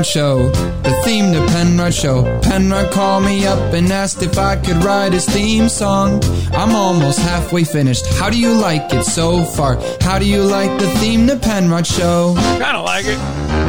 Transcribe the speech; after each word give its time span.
Penrod 0.00 0.06
Show. 0.06 0.50
The 0.82 1.02
theme 1.04 1.30
to 1.34 1.46
Penrod 1.52 1.92
Show. 1.92 2.40
Penrod 2.40 2.90
called 2.90 3.22
me 3.22 3.46
up 3.46 3.74
and 3.74 3.92
asked 3.92 4.22
if 4.22 4.38
I 4.38 4.56
could 4.56 4.82
write 4.82 5.12
his 5.12 5.26
theme 5.26 5.68
song. 5.68 6.22
I'm 6.52 6.74
almost 6.74 7.18
halfway 7.18 7.64
finished. 7.64 8.06
How 8.14 8.30
do 8.30 8.40
you 8.40 8.54
like 8.54 8.94
it 8.94 9.04
so 9.04 9.44
far? 9.44 9.78
How 10.00 10.18
do 10.18 10.24
you 10.24 10.42
like 10.42 10.70
the 10.80 10.88
theme 11.00 11.26
to 11.26 11.36
Penrod 11.36 11.86
Show? 11.86 12.34
Kind 12.58 12.78
of 12.78 12.86
like 12.86 13.04
it. 13.04 13.18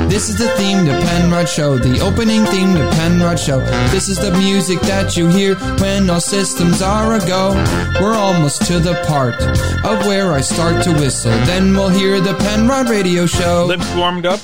This 0.10 0.30
is 0.30 0.38
the 0.38 0.48
theme 0.56 0.86
to 0.86 0.94
Penrod 1.06 1.50
Show, 1.50 1.78
the 1.78 2.00
opening 2.00 2.46
theme 2.46 2.76
to 2.76 2.90
Penrod 2.92 3.38
Show. 3.38 3.60
This 3.92 4.08
is 4.08 4.18
the 4.18 4.32
music 4.32 4.80
that 4.82 5.18
you 5.18 5.28
hear 5.28 5.56
when 5.80 6.10
all 6.10 6.22
systems 6.22 6.82
are 6.82 7.14
a 7.14 7.20
go. 7.28 7.52
We're 8.00 8.16
almost 8.16 8.66
to 8.68 8.80
the 8.80 8.96
part 9.06 9.36
of 9.84 10.06
where 10.08 10.32
I 10.32 10.40
start 10.40 10.82
to 10.86 10.94
whistle. 10.94 11.32
Then 11.44 11.74
we'll 11.74 11.90
hear 11.90 12.22
the 12.22 12.36
Penrod 12.36 12.90
Radio 12.90 13.26
Show. 13.26 13.66
Lips 13.66 13.94
warmed 13.96 14.26
up. 14.26 14.40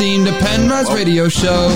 This 0.00 0.08
is 0.08 0.24
the 0.24 0.24
theme 0.24 0.24
to 0.24 0.32
Penrod's 0.44 0.90
Radio 0.94 1.28
Show. 1.28 1.68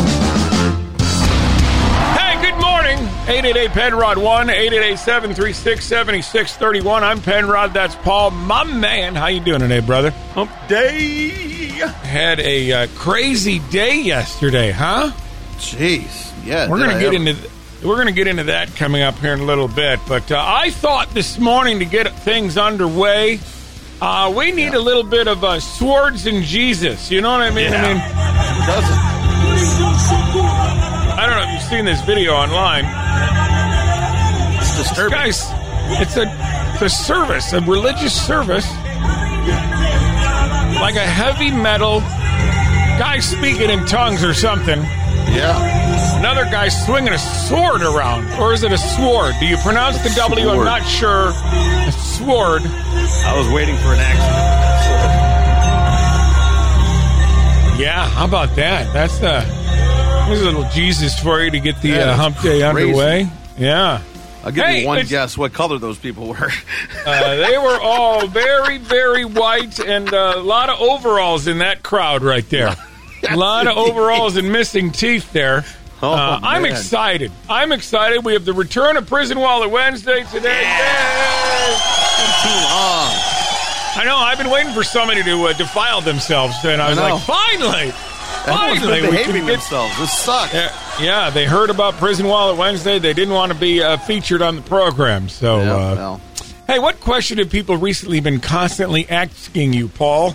Hey, 2.19 2.41
good 2.41 2.59
morning. 2.59 2.99
888 3.29 3.71
Penrod 3.73 4.17
1 4.17 4.49
888 4.51 4.99
736 4.99 5.85
7631. 5.85 7.05
I'm 7.05 7.21
Penrod. 7.21 7.75
That's 7.75 7.95
Paul, 7.97 8.31
my 8.31 8.65
man. 8.65 9.15
How 9.15 9.27
you 9.27 9.41
doing 9.41 9.61
today, 9.61 9.81
brother? 9.81 10.11
Hump 10.33 10.51
day. 10.69 11.29
Had 11.29 12.41
a 12.41 12.73
uh, 12.73 12.87
crazy 12.95 13.59
day 13.71 14.01
yesterday, 14.01 14.71
huh? 14.71 15.13
Jeez. 15.57 16.33
Yeah. 16.47 16.71
We're 16.71 16.79
gonna 16.79 16.95
I 16.95 17.01
get 17.01 17.09
ever- 17.09 17.17
into 17.17 17.35
th- 17.35 17.51
we're 17.85 17.99
gonna 17.99 18.13
get 18.13 18.27
into 18.27 18.45
that 18.45 18.75
coming 18.75 19.03
up 19.03 19.19
here 19.19 19.35
in 19.35 19.41
a 19.41 19.45
little 19.45 19.69
bit. 19.69 20.01
But 20.09 20.33
uh, 20.33 20.43
I 20.43 20.71
thought 20.71 21.11
this 21.11 21.39
morning 21.39 21.81
to 21.81 21.85
get 21.85 22.11
things 22.21 22.57
underway, 22.57 23.37
uh, 24.01 24.33
we 24.37 24.53
need 24.53 24.75
a 24.75 24.81
little 24.81 25.03
bit 25.05 25.29
of 25.29 25.43
uh, 25.45 25.61
swords 25.61 26.27
and 26.27 26.43
Jesus. 26.45 27.11
You 27.11 27.21
know 27.21 27.31
what 27.31 27.43
I 27.43 27.51
mean? 27.51 27.73
I 27.73 27.83
mean, 27.83 27.97
Who 27.99 28.67
doesn't? 28.67 28.99
I 31.17 31.27
don't 31.27 31.37
know 31.37 31.45
if 31.45 31.53
you've 31.53 31.71
seen 31.71 31.85
this 31.85 32.01
video 32.03 32.33
online. 32.35 32.85
It's 34.61 34.77
disturbing. 34.77 35.13
Guys, 35.19 35.45
it's 36.01 36.17
a 36.17 36.25
it's 36.75 36.83
a 36.83 36.89
service, 36.89 37.53
a 37.53 37.61
religious 37.61 38.13
service, 38.27 38.69
like 40.81 40.97
a 40.97 41.07
heavy 41.07 41.51
metal 41.51 42.01
guy 42.99 43.19
speaking 43.21 43.71
in 43.71 43.85
tongues 43.87 44.25
or 44.25 44.35
something. 44.35 44.81
Yeah. 45.33 45.94
Another 46.25 46.51
guy 46.51 46.69
swinging 46.71 47.13
a 47.13 47.19
sword 47.19 47.83
around, 47.83 48.41
or 48.41 48.55
is 48.55 48.63
it 48.63 48.73
a 48.73 48.79
sword? 48.79 49.35
Do 49.41 49.47
you 49.47 49.59
pronounce 49.59 49.99
the 50.03 50.09
W? 50.17 50.49
I'm 50.49 50.65
not 50.65 50.81
sure. 50.87 51.29
A 51.29 51.93
sword. 51.93 52.63
I 52.65 53.35
was 53.37 53.47
waiting 53.53 53.77
for 53.77 53.89
an 53.93 54.01
accident. 54.01 54.33
Yeah, 57.79 58.09
how 58.09 58.25
about 58.25 58.57
that? 58.57 58.91
That's 58.95 59.19
the 59.19 59.45
there's 60.27 60.41
a 60.41 60.45
little 60.47 60.67
Jesus 60.71 61.21
for 61.21 61.43
you 61.43 61.51
to 61.51 61.61
get 61.61 61.83
the 61.83 62.01
uh, 62.01 62.17
hump 62.17 62.41
day 62.41 62.63
underway. 62.63 63.29
Yeah. 63.59 64.01
I'll 64.43 64.51
give 64.51 64.65
Hey, 64.65 64.81
you 64.81 64.87
one 64.87 65.05
guess 65.05 65.37
what 65.37 65.53
color 65.53 65.79
those 65.79 65.99
people 65.99 66.29
were. 66.29 66.51
Uh, 67.05 67.35
they 67.37 67.59
were 67.59 67.79
all 67.83 68.27
very, 68.29 68.79
very 68.79 69.27
white, 69.27 69.79
and 69.79 70.11
uh, 70.15 70.33
a 70.37 70.43
lot 70.43 70.71
of 70.71 70.81
overalls 70.81 71.47
in 71.49 71.59
that 71.59 71.83
crowd 71.83 72.23
right 72.23 72.49
there. 72.49 72.75
A 73.31 73.37
lot 73.37 73.67
of 73.67 73.77
overalls 73.77 74.37
and 74.39 74.51
missing 74.51 74.91
teeth 74.91 75.33
there. 75.33 75.65
Oh, 76.03 76.13
Uh, 76.13 76.41
I'm 76.43 76.65
excited. 76.67 77.31
I'm 77.49 77.73
excited. 77.73 78.25
We 78.25 78.33
have 78.35 78.45
the 78.45 78.53
return 78.53 78.97
of 78.97 79.07
Prison 79.07 79.39
Wallet 79.39 79.71
Wednesday 79.71 80.25
today. 80.33 80.63
Yay! 80.63 81.77
Too 82.43 82.49
long. 82.51 83.13
I 83.97 84.03
know. 84.05 84.17
I've 84.17 84.39
been 84.39 84.51
waiting 84.51 84.73
for 84.73 84.83
somebody 84.85 85.23
to 85.23 85.45
uh, 85.45 85.53
defile 85.55 86.01
themselves, 86.01 86.55
and 86.65 86.83
I 86.83 86.91
was 86.91 86.99
I 86.99 87.11
like, 87.13 87.23
finally, 87.23 87.93
Everyone's 88.47 88.81
finally, 88.81 89.01
been 89.03 89.11
we 89.11 89.17
can 89.23 89.33
get 89.47 89.53
themselves. 89.53 89.97
This 89.99 90.13
sucks. 90.13 90.53
yeah, 90.53 90.77
yeah, 91.01 91.31
they 91.31 91.47
heard 91.47 91.71
about 91.71 91.95
Prison 91.95 92.27
Wallet 92.27 92.59
Wednesday. 92.59 92.99
They 92.99 93.15
didn't 93.15 93.33
want 93.35 93.53
to 93.53 93.59
be 93.59 93.83
uh, 93.83 93.97
featured 93.99 94.43
on 94.43 94.57
the 94.57 94.63
program. 94.63 95.29
So, 95.29 95.59
Yeah, 95.61 95.73
uh, 95.75 95.95
well, 95.95 96.21
hey, 96.67 96.79
what 96.81 97.01
question 97.01 97.39
have 97.39 97.49
people 97.51 97.77
recently 97.77 98.21
been 98.21 98.41
constantly 98.41 99.09
asking 99.09 99.73
you, 99.73 99.89
Paul? 99.89 100.35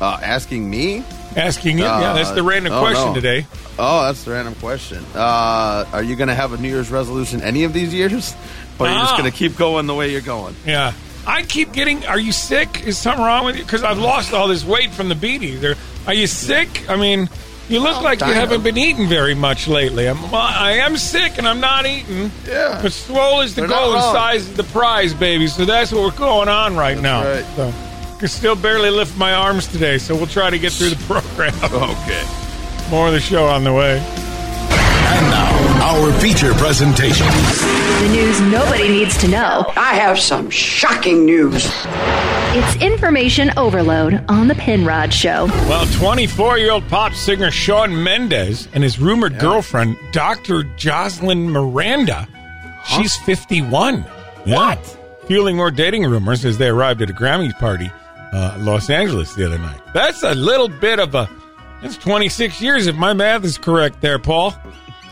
Uh, 0.00 0.18
asking 0.22 0.68
me? 0.68 1.04
Asking 1.36 1.78
you? 1.78 1.84
yeah, 1.84 2.12
that's 2.14 2.30
the 2.32 2.42
random 2.42 2.72
oh, 2.72 2.80
question 2.80 3.06
no. 3.08 3.14
today. 3.14 3.46
Oh, 3.78 4.02
that's 4.06 4.24
the 4.24 4.32
random 4.32 4.54
question. 4.56 5.04
Uh, 5.14 5.84
are 5.92 6.02
you 6.02 6.16
going 6.16 6.28
to 6.28 6.34
have 6.34 6.52
a 6.52 6.56
New 6.58 6.68
Year's 6.68 6.90
resolution 6.90 7.40
any 7.42 7.64
of 7.64 7.72
these 7.72 7.92
years? 7.94 8.34
But 8.78 8.84
you're 8.92 9.00
just 9.00 9.12
Ah. 9.12 9.18
going 9.18 9.30
to 9.30 9.36
keep 9.36 9.58
going 9.58 9.86
the 9.86 9.94
way 9.94 10.10
you're 10.10 10.22
going? 10.22 10.56
Yeah. 10.66 10.94
I 11.26 11.42
keep 11.42 11.72
getting. 11.74 12.06
Are 12.06 12.18
you 12.18 12.32
sick? 12.32 12.86
Is 12.86 12.96
something 12.96 13.22
wrong 13.22 13.44
with 13.44 13.56
you? 13.58 13.62
Because 13.62 13.84
I've 13.84 13.98
lost 13.98 14.32
all 14.32 14.48
this 14.48 14.64
weight 14.64 14.90
from 14.92 15.10
the 15.10 15.14
beaties. 15.14 15.62
Are, 15.62 15.74
are 16.06 16.14
you 16.14 16.26
sick? 16.26 16.88
I 16.88 16.96
mean, 16.96 17.28
you 17.68 17.80
look 17.80 17.98
Oh, 17.98 18.02
like 18.02 18.20
you 18.20 18.32
haven't 18.32 18.62
been 18.64 18.78
eating 18.78 19.06
very 19.06 19.34
much 19.34 19.68
lately. 19.68 20.08
I'm, 20.08 20.16
I 20.34 20.78
am 20.82 20.96
sick 20.96 21.36
and 21.36 21.46
I'm 21.46 21.60
not 21.60 21.84
eating. 21.84 22.30
Yeah. 22.48 22.78
But 22.82 22.94
swole 22.94 23.42
is 23.42 23.54
the 23.54 23.60
They're 23.60 23.68
goal 23.68 23.92
and 23.92 24.00
size 24.02 24.48
is 24.48 24.54
the 24.56 24.64
prize, 24.64 25.12
baby. 25.12 25.46
So 25.46 25.66
that's 25.66 25.92
what 25.92 26.00
we're 26.02 26.18
going 26.18 26.48
on 26.48 26.74
right 26.74 26.98
now. 26.98 27.22
right. 27.22 27.44
So 27.56 27.70
I 28.20 28.24
can 28.24 28.28
still 28.28 28.54
barely 28.54 28.90
lift 28.90 29.16
my 29.16 29.32
arms 29.32 29.66
today, 29.66 29.96
so 29.96 30.14
we'll 30.14 30.26
try 30.26 30.50
to 30.50 30.58
get 30.58 30.74
through 30.74 30.90
the 30.90 31.02
program. 31.04 31.54
Okay. 31.72 32.26
More 32.90 33.06
of 33.06 33.14
the 33.14 33.20
show 33.20 33.46
on 33.46 33.64
the 33.64 33.72
way. 33.72 33.96
And 33.96 35.30
now, 35.30 35.82
our 35.82 36.12
feature 36.20 36.52
presentation. 36.52 37.26
The 37.26 38.08
news 38.12 38.38
nobody 38.42 38.90
needs 38.90 39.16
to 39.22 39.28
know. 39.28 39.64
I 39.74 39.94
have 39.94 40.18
some 40.18 40.50
shocking 40.50 41.24
news. 41.24 41.64
It's 42.52 42.82
information 42.82 43.56
overload 43.56 44.22
on 44.28 44.48
the 44.48 44.54
Penrod 44.54 45.14
Show. 45.14 45.46
Well, 45.46 45.86
24 45.86 46.58
year 46.58 46.72
old 46.72 46.86
pop 46.88 47.14
singer 47.14 47.50
Shawn 47.50 48.04
Mendes 48.04 48.68
and 48.74 48.84
his 48.84 48.98
rumored 48.98 49.38
girlfriend, 49.38 49.96
Dr. 50.12 50.64
Jocelyn 50.76 51.48
Miranda, 51.48 52.28
she's 52.84 53.16
51. 53.16 54.04
Yeah. 54.44 54.74
Fueling 55.24 55.56
more 55.56 55.70
dating 55.70 56.02
rumors 56.04 56.44
as 56.44 56.58
they 56.58 56.68
arrived 56.68 57.00
at 57.00 57.08
a 57.08 57.14
Grammys 57.14 57.58
party 57.58 57.90
uh, 58.32 58.56
Los 58.60 58.90
Angeles 58.90 59.34
the 59.34 59.46
other 59.46 59.58
night. 59.58 59.80
That's 59.94 60.22
a 60.22 60.34
little 60.34 60.68
bit 60.68 60.98
of 60.98 61.14
a. 61.14 61.28
That's 61.82 61.96
26 61.96 62.60
years, 62.60 62.86
if 62.86 62.96
my 62.96 63.12
math 63.14 63.44
is 63.44 63.56
correct 63.56 64.00
there, 64.02 64.18
Paul. 64.18 64.54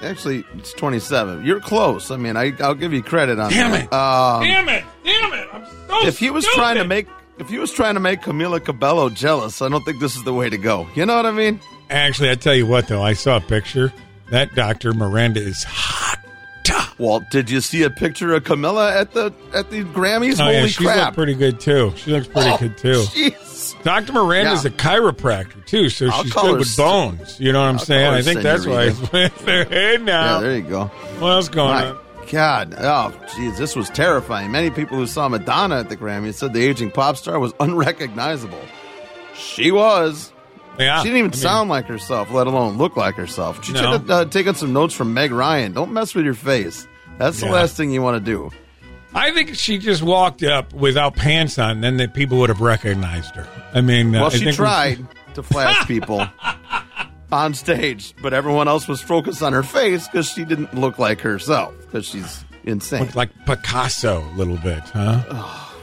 Actually, 0.03 0.45
it's 0.55 0.73
27. 0.75 1.45
You're 1.45 1.61
close. 1.61 2.11
I 2.11 2.17
mean, 2.17 2.37
I, 2.37 2.53
I'll 2.61 2.75
give 2.75 2.93
you 2.93 3.03
credit 3.03 3.39
on 3.39 3.51
Damn 3.51 3.73
that. 3.73 3.85
it. 3.85 3.93
Um, 3.93 4.43
damn 4.45 4.69
it! 4.69 4.85
Damn 5.03 5.33
it! 5.33 5.49
I'm 5.53 5.65
so 5.89 6.07
if 6.07 6.19
he 6.19 6.31
was 6.31 6.45
stupid. 6.45 6.57
trying 6.59 6.77
to 6.77 6.85
make 6.85 7.09
if 7.39 7.49
he 7.49 7.59
was 7.59 7.73
trying 7.73 7.95
to 7.95 8.01
make 8.01 8.21
Camila 8.21 8.65
Cabello 8.65 9.09
jealous, 9.11 9.63
I 9.63 9.69
don't 9.69 9.85
think 9.85 9.99
this 10.01 10.15
is 10.17 10.25
the 10.25 10.35
way 10.35 10.51
to 10.51 10.59
go. 10.59 10.87
You 10.95 11.07
know 11.07 11.17
what 11.17 11.27
I 11.27 11.33
mean? 11.33 11.61
Actually, 11.91 12.31
I 12.31 12.35
tell 12.35 12.55
you 12.55 12.67
what, 12.67 12.87
though, 12.89 13.03
I 13.03 13.15
saw 13.15 13.37
a 13.39 13.41
picture. 13.41 13.93
That 14.31 14.55
Dr. 14.55 14.93
Miranda 14.93 15.41
is 15.41 15.65
hot. 15.67 16.08
Well, 16.99 17.25
did 17.31 17.49
you 17.49 17.61
see 17.61 17.85
a 17.85 17.91
picture 17.91 18.35
of 18.35 18.43
Camila 18.45 18.93
at 18.93 19.13
the 19.13 19.33
at 19.55 19.71
the 19.71 19.85
Grammys? 19.85 20.41
Oh, 20.41 20.45
Holy 20.45 20.55
yeah, 20.57 20.67
she 20.67 20.85
crap! 20.85 20.97
looks 20.97 21.15
pretty 21.15 21.35
good, 21.35 21.61
too. 21.61 21.93
She 21.97 22.11
looks 22.11 22.27
pretty 22.27 22.51
Oh, 22.51 22.57
good, 22.59 22.77
too. 22.77 23.03
Jeez. 23.03 23.83
Dr. 23.85 24.13
Miranda's 24.13 24.65
Yeah. 24.65 24.71
a 24.71 24.75
chiropractor 24.75 25.65
too, 25.67 25.89
so 25.91 26.09
I'll 26.11 26.25
she's 26.25 26.33
good 26.33 26.59
with 26.59 26.77
bones. 26.77 27.39
You 27.39 27.53
know 27.53 27.61
what 27.61 27.69
I'm 27.69 27.75
I'll 27.79 27.85
saying? 27.85 28.13
I 28.15 28.23
think 28.23 28.41
that's 28.43 28.67
why 28.67 28.91
senorita. 28.91 29.27
it's 29.27 29.43
with 29.43 29.49
her 29.49 29.65
head 29.65 30.03
now. 30.03 30.37
Yeah, 30.37 30.41
there 30.41 30.57
you 30.57 30.63
go. 30.63 30.85
what 31.21 31.31
else 31.31 31.49
going 31.49 31.69
My 31.75 31.87
on? 31.91 31.99
God, 32.33 32.75
oh 32.79 33.15
jeez, 33.29 33.57
this 33.57 33.77
was 33.77 33.89
terrifying. 33.91 34.51
Many 34.51 34.71
people 34.71 34.97
who 34.97 35.07
saw 35.07 35.29
Madonna 35.29 35.79
at 35.79 35.89
the 35.91 35.97
Grammys 35.97 36.35
said 36.35 36.53
the 36.53 36.65
aging 36.67 36.91
pop 36.91 37.17
star 37.17 37.39
was 37.39 37.53
unrecognizable. 37.61 38.61
She 39.37 39.71
was. 39.71 40.33
Yeah, 40.79 40.99
She 41.03 41.05
didn't 41.09 41.19
even 41.19 41.31
I 41.31 41.35
mean, 41.35 41.41
sound 41.41 41.71
like 41.71 41.87
herself, 41.87 42.31
let 42.33 42.47
alone 42.47 42.79
look 42.79 42.97
like 42.97 43.15
herself. 43.17 43.65
She 43.65 43.73
No. 43.73 43.81
should 43.81 43.89
have 43.91 44.11
uh, 44.11 44.25
taken 44.27 44.55
some 44.55 44.73
notes 44.73 44.95
from 44.95 45.13
Meg 45.15 45.31
Ryan. 45.33 45.73
Don't 45.73 45.93
mess 45.93 46.15
with 46.15 46.25
your 46.25 46.35
face. 46.35 46.87
That's 47.19 47.41
the 47.41 47.47
last 47.47 47.77
thing 47.77 47.91
you 47.91 48.03
want 48.03 48.25
to 48.25 48.31
do. 48.33 48.51
I 49.15 49.33
think 49.33 49.55
she 49.55 49.79
just 49.79 50.03
walked 50.03 50.43
up 50.43 50.73
without 50.73 51.17
pants 51.17 51.59
on, 51.59 51.81
then 51.81 51.97
the 51.97 52.09
people 52.09 52.39
would 52.39 52.51
have 52.51 52.61
recognized 52.61 53.35
her. 53.37 53.49
I 53.73 53.81
mean, 53.81 54.15
uh, 54.15 54.21
Well, 54.21 54.31
I 54.33 54.37
she 54.37 54.53
tried 54.53 55.07
to 55.35 55.43
flash 55.43 55.87
people 55.87 56.27
on 57.33 57.55
stage, 57.55 58.15
but 58.23 58.35
everyone 58.35 58.69
else 58.69 58.87
was 58.87 59.01
focused 59.01 59.43
on 59.43 59.53
her 59.55 59.63
face 59.63 60.07
because 60.07 60.29
she 60.29 60.45
didn't 60.45 60.75
look 60.75 60.99
like 60.99 61.21
herself 61.21 61.75
because 61.81 62.07
she's 62.07 62.45
insane. 62.65 63.01
Looked 63.01 63.17
like 63.17 63.31
Picasso 63.47 64.25
a 64.25 64.35
little 64.37 64.59
bit, 64.59 64.81
huh? 64.91 65.23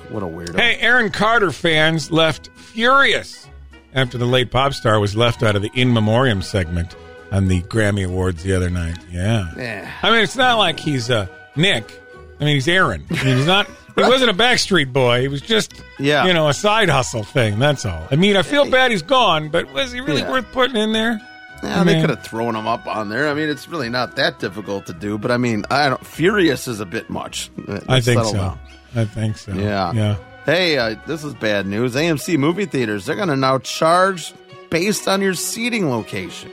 What 0.09 0.21
a 0.21 0.27
weirdo. 0.27 0.59
Hey, 0.59 0.77
Aaron 0.79 1.09
Carter 1.09 1.51
fans 1.51 2.11
left 2.11 2.49
furious 2.55 3.47
after 3.93 4.17
the 4.17 4.25
late 4.25 4.51
pop 4.51 4.73
star 4.73 4.99
was 4.99 5.15
left 5.15 5.41
out 5.41 5.55
of 5.55 5.61
the 5.63 5.71
In 5.73 5.91
Memoriam 5.93 6.41
segment 6.43 6.95
on 7.35 7.47
the 7.47 7.61
Grammy 7.63 8.05
Awards 8.05 8.43
the 8.43 8.53
other 8.53 8.69
night. 8.69 8.97
Yeah. 9.11 9.51
Yeah. 9.57 9.91
I 10.01 10.11
mean, 10.11 10.21
it's 10.21 10.35
not 10.35 10.57
like 10.57 10.79
he's 10.79 11.09
uh, 11.09 11.27
Nick. 11.55 12.01
I 12.39 12.45
mean, 12.45 12.55
he's 12.55 12.67
Aaron. 12.67 13.05
I 13.11 13.23
mean, 13.23 13.37
he's 13.37 13.45
not. 13.47 13.67
He 13.95 14.01
wasn't 14.01 14.29
a 14.29 14.33
Backstreet 14.33 14.91
Boy. 14.91 15.21
He 15.21 15.27
was 15.29 15.41
just, 15.41 15.73
Yeah. 15.99 16.25
you 16.25 16.33
know, 16.33 16.49
a 16.49 16.53
side 16.53 16.89
hustle 16.89 17.23
thing. 17.23 17.59
That's 17.59 17.85
all. 17.85 18.07
I 18.11 18.15
mean, 18.17 18.35
I 18.35 18.41
feel 18.41 18.69
bad 18.69 18.91
he's 18.91 19.01
gone, 19.01 19.49
but 19.49 19.71
was 19.73 19.91
he 19.93 20.01
really 20.01 20.21
Yeah. 20.21 20.31
worth 20.31 20.51
putting 20.51 20.75
in 20.75 20.91
there? 20.91 21.21
Yeah, 21.63 21.79
I 21.81 21.83
they 21.85 21.93
mean- 21.93 22.01
could 22.01 22.09
have 22.09 22.23
thrown 22.23 22.55
him 22.55 22.67
up 22.67 22.85
on 22.87 23.07
there. 23.09 23.29
I 23.29 23.33
mean, 23.33 23.47
it's 23.49 23.69
really 23.69 23.89
not 23.89 24.17
that 24.17 24.39
difficult 24.39 24.85
to 24.87 24.93
do. 24.93 25.17
But 25.17 25.31
I 25.31 25.37
mean, 25.37 25.63
I 25.71 25.87
don't. 25.89 26.05
Furious 26.05 26.67
is 26.67 26.79
a 26.81 26.85
bit 26.85 27.09
much. 27.09 27.49
Let's 27.67 27.85
I 27.87 28.01
think 28.01 28.17
settle 28.19 28.31
so. 28.31 28.37
down. 28.37 28.59
I 28.95 29.05
think 29.05 29.37
so. 29.37 29.53
Yeah. 29.53 29.93
Yeah. 29.93 30.15
Hey, 30.45 30.77
uh, 30.77 30.95
this 31.07 31.23
is 31.23 31.33
bad 31.33 31.65
news. 31.65 31.95
AMC 31.95 32.37
movie 32.37 32.65
theaters 32.65 33.05
they're 33.05 33.15
going 33.15 33.29
to 33.29 33.35
now 33.37 33.57
charge 33.59 34.33
based 34.69 35.07
on 35.07 35.21
your 35.21 35.33
seating 35.33 35.89
location. 35.89 36.51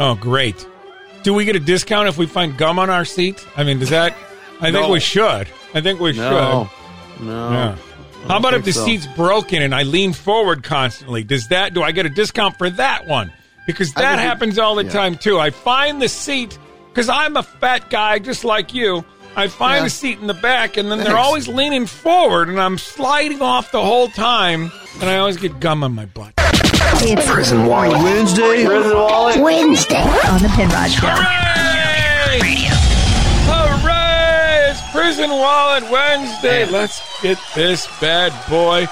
Oh, 0.00 0.14
great. 0.14 0.66
Do 1.22 1.34
we 1.34 1.44
get 1.44 1.54
a 1.56 1.60
discount 1.60 2.08
if 2.08 2.16
we 2.16 2.26
find 2.26 2.56
gum 2.56 2.78
on 2.78 2.88
our 2.90 3.04
seat? 3.04 3.46
I 3.56 3.64
mean, 3.64 3.78
does 3.78 3.90
that? 3.90 4.16
I 4.60 4.72
think 4.72 4.88
we 4.88 4.98
should. 5.00 5.46
I 5.74 5.80
think 5.80 6.00
we 6.00 6.12
No, 6.12 6.68
should. 7.18 7.26
no. 7.26 7.50
Yeah. 7.50 7.76
How 8.26 8.38
about 8.38 8.54
if 8.54 8.64
the 8.64 8.72
so. 8.72 8.84
seat's 8.84 9.06
broken 9.06 9.62
and 9.62 9.74
I 9.74 9.82
lean 9.82 10.12
forward 10.14 10.62
constantly? 10.62 11.22
Does 11.22 11.48
that? 11.48 11.74
Do 11.74 11.82
I 11.82 11.92
get 11.92 12.06
a 12.06 12.10
discount 12.10 12.56
for 12.58 12.68
that 12.70 13.06
one? 13.06 13.32
Because 13.66 13.92
that 13.94 14.18
happens 14.18 14.58
all 14.58 14.74
the 14.74 14.84
yeah. 14.84 14.90
time 14.90 15.16
too. 15.16 15.38
I 15.38 15.50
find 15.50 16.00
the 16.02 16.08
seat 16.08 16.58
because 16.88 17.08
I'm 17.08 17.36
a 17.36 17.42
fat 17.42 17.88
guy 17.90 18.18
just 18.18 18.44
like 18.44 18.74
you. 18.74 19.04
I 19.36 19.48
find 19.48 19.82
Yeah. 19.82 19.86
a 19.86 19.90
seat 19.90 20.18
in 20.18 20.26
the 20.26 20.34
back, 20.34 20.76
and 20.76 20.90
then 20.90 20.98
they're 20.98 21.08
Thanks. 21.08 21.26
always 21.26 21.46
leaning 21.48 21.86
forward, 21.86 22.48
and 22.48 22.60
I'm 22.60 22.78
sliding 22.78 23.40
off 23.42 23.70
the 23.70 23.80
whole 23.82 24.08
time, 24.08 24.72
and 25.00 25.08
I 25.08 25.18
always 25.18 25.36
get 25.36 25.60
gum 25.60 25.84
on 25.84 25.94
my 25.94 26.06
butt. 26.06 26.32
It's 27.02 27.28
Prison 27.30 27.66
Wallet 27.66 27.92
Wednesday. 28.02 28.64
Prison 28.64 28.96
Wallet. 28.96 29.40
Wednesday 29.40 29.96
on 30.02 30.42
the 30.42 30.48
Penrod 30.48 30.90
Show. 30.90 31.06
Hooray! 31.08 32.68
Hooray! 33.48 34.70
It's 34.70 34.90
Prison 34.92 35.30
Wallet 35.30 35.90
Wednesday. 35.90 36.66
Let's 36.66 37.00
get 37.22 37.38
this 37.54 37.86
bad 38.00 38.32
boy 38.48 38.86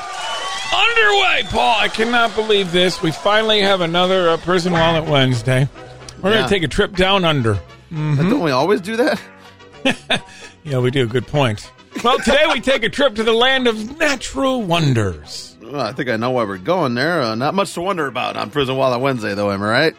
underway, 0.74 1.42
Paul. 1.50 1.76
I 1.78 1.88
cannot 1.88 2.34
believe 2.34 2.72
this. 2.72 3.00
We 3.02 3.10
finally 3.12 3.60
have 3.60 3.80
another 3.80 4.30
uh, 4.30 4.36
Prison 4.38 4.72
Wallet 4.72 5.04
Wednesday. 5.08 5.68
We're 6.18 6.30
going 6.30 6.34
Yeah. 6.34 6.42
to 6.46 6.48
take 6.48 6.62
a 6.62 6.68
trip 6.68 6.94
down 6.96 7.24
under. 7.24 7.54
But 7.90 8.16
Don't 8.28 8.40
we 8.40 8.50
always 8.50 8.80
do 8.80 8.96
that? 8.96 9.20
Yeah, 10.64 10.80
we 10.80 10.90
do. 10.90 11.06
Good 11.06 11.26
point. 11.26 11.70
Well, 12.04 12.18
today 12.18 12.44
we 12.52 12.60
take 12.60 12.82
a 12.82 12.90
trip 12.90 13.14
to 13.14 13.22
the 13.22 13.32
land 13.32 13.66
of 13.66 13.96
natural 13.98 14.60
wonders. 14.60 15.47
Well, 15.70 15.80
I 15.80 15.92
think 15.92 16.08
I 16.08 16.16
know 16.16 16.30
why 16.30 16.44
we're 16.44 16.58
going 16.58 16.94
there. 16.94 17.22
Uh, 17.22 17.34
not 17.34 17.54
much 17.54 17.74
to 17.74 17.80
wonder 17.80 18.06
about 18.06 18.36
on 18.36 18.50
Prison 18.50 18.76
Wallet 18.76 19.00
Wednesday, 19.00 19.34
though. 19.34 19.50
Am 19.50 19.62
I 19.62 19.68
right? 19.70 19.96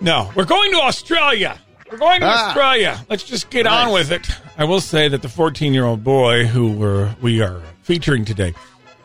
No, 0.00 0.30
we're 0.34 0.44
going 0.46 0.70
to 0.72 0.78
Australia. 0.78 1.58
We're 1.90 1.98
going 1.98 2.20
to 2.20 2.26
Ah. 2.26 2.46
Australia. 2.48 3.04
Let's 3.10 3.24
just 3.24 3.50
get 3.50 3.66
on 3.66 3.92
with 3.92 4.12
it. 4.12 4.26
I 4.56 4.64
will 4.64 4.80
say 4.80 5.08
that 5.08 5.22
the 5.22 5.28
14 5.28 5.74
year 5.74 5.84
old 5.84 6.02
boy 6.04 6.46
who 6.46 6.72
we're, 6.72 7.14
we 7.20 7.40
are 7.42 7.60
featuring 7.82 8.24
today 8.24 8.54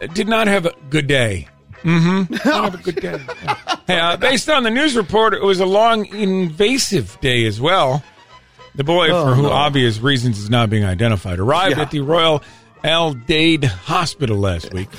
uh, 0.01 0.07
did 0.07 0.27
not 0.27 0.47
have 0.47 0.65
a 0.65 0.73
good 0.89 1.07
day. 1.07 1.47
Did 1.85 2.29
not 2.45 2.63
have 2.71 2.73
a 2.73 2.91
good 2.91 2.95
day. 2.95 3.19
Uh, 3.87 4.17
based 4.17 4.49
on 4.49 4.63
the 4.63 4.71
news 4.71 4.95
report, 4.95 5.35
it 5.35 5.43
was 5.43 5.59
a 5.59 5.67
long, 5.67 6.07
invasive 6.07 7.19
day 7.21 7.45
as 7.45 7.61
well. 7.61 8.03
The 8.73 8.83
boy, 8.83 9.09
Oh, 9.11 9.23
for 9.29 9.35
who 9.35 9.43
no. 9.43 9.51
obvious 9.51 9.99
reasons 9.99 10.39
is 10.39 10.49
not 10.49 10.71
being 10.71 10.83
identified, 10.83 11.37
arrived 11.37 11.75
Yeah. 11.77 11.83
at 11.83 11.91
the 11.91 11.99
Royal 11.99 12.41
Adelaide 12.83 13.65
Hospital 13.65 14.35
last 14.37 14.73
week. 14.73 14.89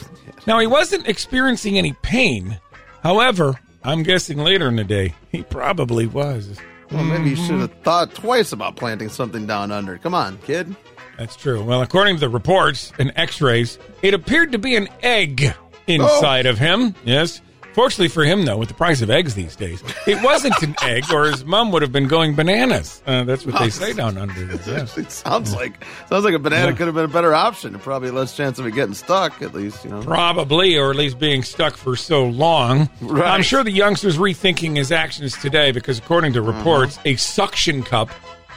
Now, 0.46 0.58
he 0.58 0.66
wasn't 0.66 1.08
experiencing 1.08 1.76
any 1.76 1.92
pain. 2.02 2.60
However, 3.02 3.54
I'm 3.82 4.02
guessing 4.02 4.38
later 4.38 4.68
in 4.68 4.76
the 4.76 4.84
day, 4.84 5.14
he 5.30 5.42
probably 5.42 6.06
was. 6.06 6.58
Well, 6.90 7.04
maybe 7.04 7.30
you 7.30 7.36
should 7.36 7.60
have 7.60 7.72
hmm. 7.72 7.82
thought 7.82 8.14
twice 8.14 8.52
about 8.52 8.76
planting 8.76 9.08
something 9.08 9.46
down 9.46 9.72
under. 9.72 9.98
Come 9.98 10.14
on, 10.14 10.38
kid. 10.38 10.74
That's 11.18 11.36
true. 11.36 11.62
Well, 11.62 11.82
according 11.82 12.16
to 12.16 12.20
the 12.20 12.28
reports 12.28 12.92
and 12.98 13.12
x 13.16 13.40
rays, 13.40 13.78
it 14.02 14.14
appeared 14.14 14.52
to 14.52 14.58
be 14.58 14.76
an 14.76 14.88
egg 15.02 15.42
oh. 15.46 15.70
inside 15.86 16.46
of 16.46 16.58
him. 16.58 16.94
Yes. 17.04 17.40
Fortunately 17.76 18.08
for 18.08 18.24
him, 18.24 18.46
though, 18.46 18.56
with 18.56 18.68
the 18.68 18.74
price 18.74 19.02
of 19.02 19.10
eggs 19.10 19.34
these 19.34 19.54
days, 19.54 19.84
it 20.06 20.22
wasn't 20.24 20.54
an 20.62 20.74
egg, 20.82 21.04
or 21.12 21.26
his 21.26 21.44
mom 21.44 21.70
would 21.72 21.82
have 21.82 21.92
been 21.92 22.08
going 22.08 22.34
bananas. 22.34 23.02
Uh, 23.06 23.24
that's 23.24 23.44
what 23.44 23.58
they 23.58 23.68
say 23.68 23.92
down 23.92 24.16
under 24.16 24.46
there. 24.46 24.78
Yes. 24.78 24.96
It 25.06 25.12
sounds 25.12 25.54
like 25.54 25.84
sounds 26.08 26.24
like 26.24 26.32
a 26.32 26.38
banana 26.38 26.70
Yeah. 26.70 26.76
could 26.78 26.86
have 26.86 26.94
been 26.94 27.04
a 27.04 27.08
better 27.08 27.34
option. 27.34 27.74
and 27.74 27.82
Probably 27.82 28.10
less 28.10 28.34
chance 28.34 28.58
of 28.58 28.66
it 28.66 28.70
getting 28.70 28.94
stuck. 28.94 29.42
At 29.42 29.52
least 29.52 29.84
you 29.84 29.90
know. 29.90 30.00
Probably, 30.00 30.78
or 30.78 30.88
at 30.88 30.96
least 30.96 31.18
being 31.18 31.42
stuck 31.42 31.76
for 31.76 31.96
so 31.96 32.24
long. 32.24 32.88
Right. 33.02 33.26
I'm 33.28 33.42
sure 33.42 33.62
the 33.62 33.70
youngster's 33.70 34.16
rethinking 34.16 34.76
his 34.76 34.90
actions 34.90 35.36
today 35.36 35.70
because, 35.70 35.98
according 35.98 36.32
to 36.32 36.40
reports, 36.40 36.98
a 37.04 37.16
suction 37.16 37.82
cup, 37.82 38.08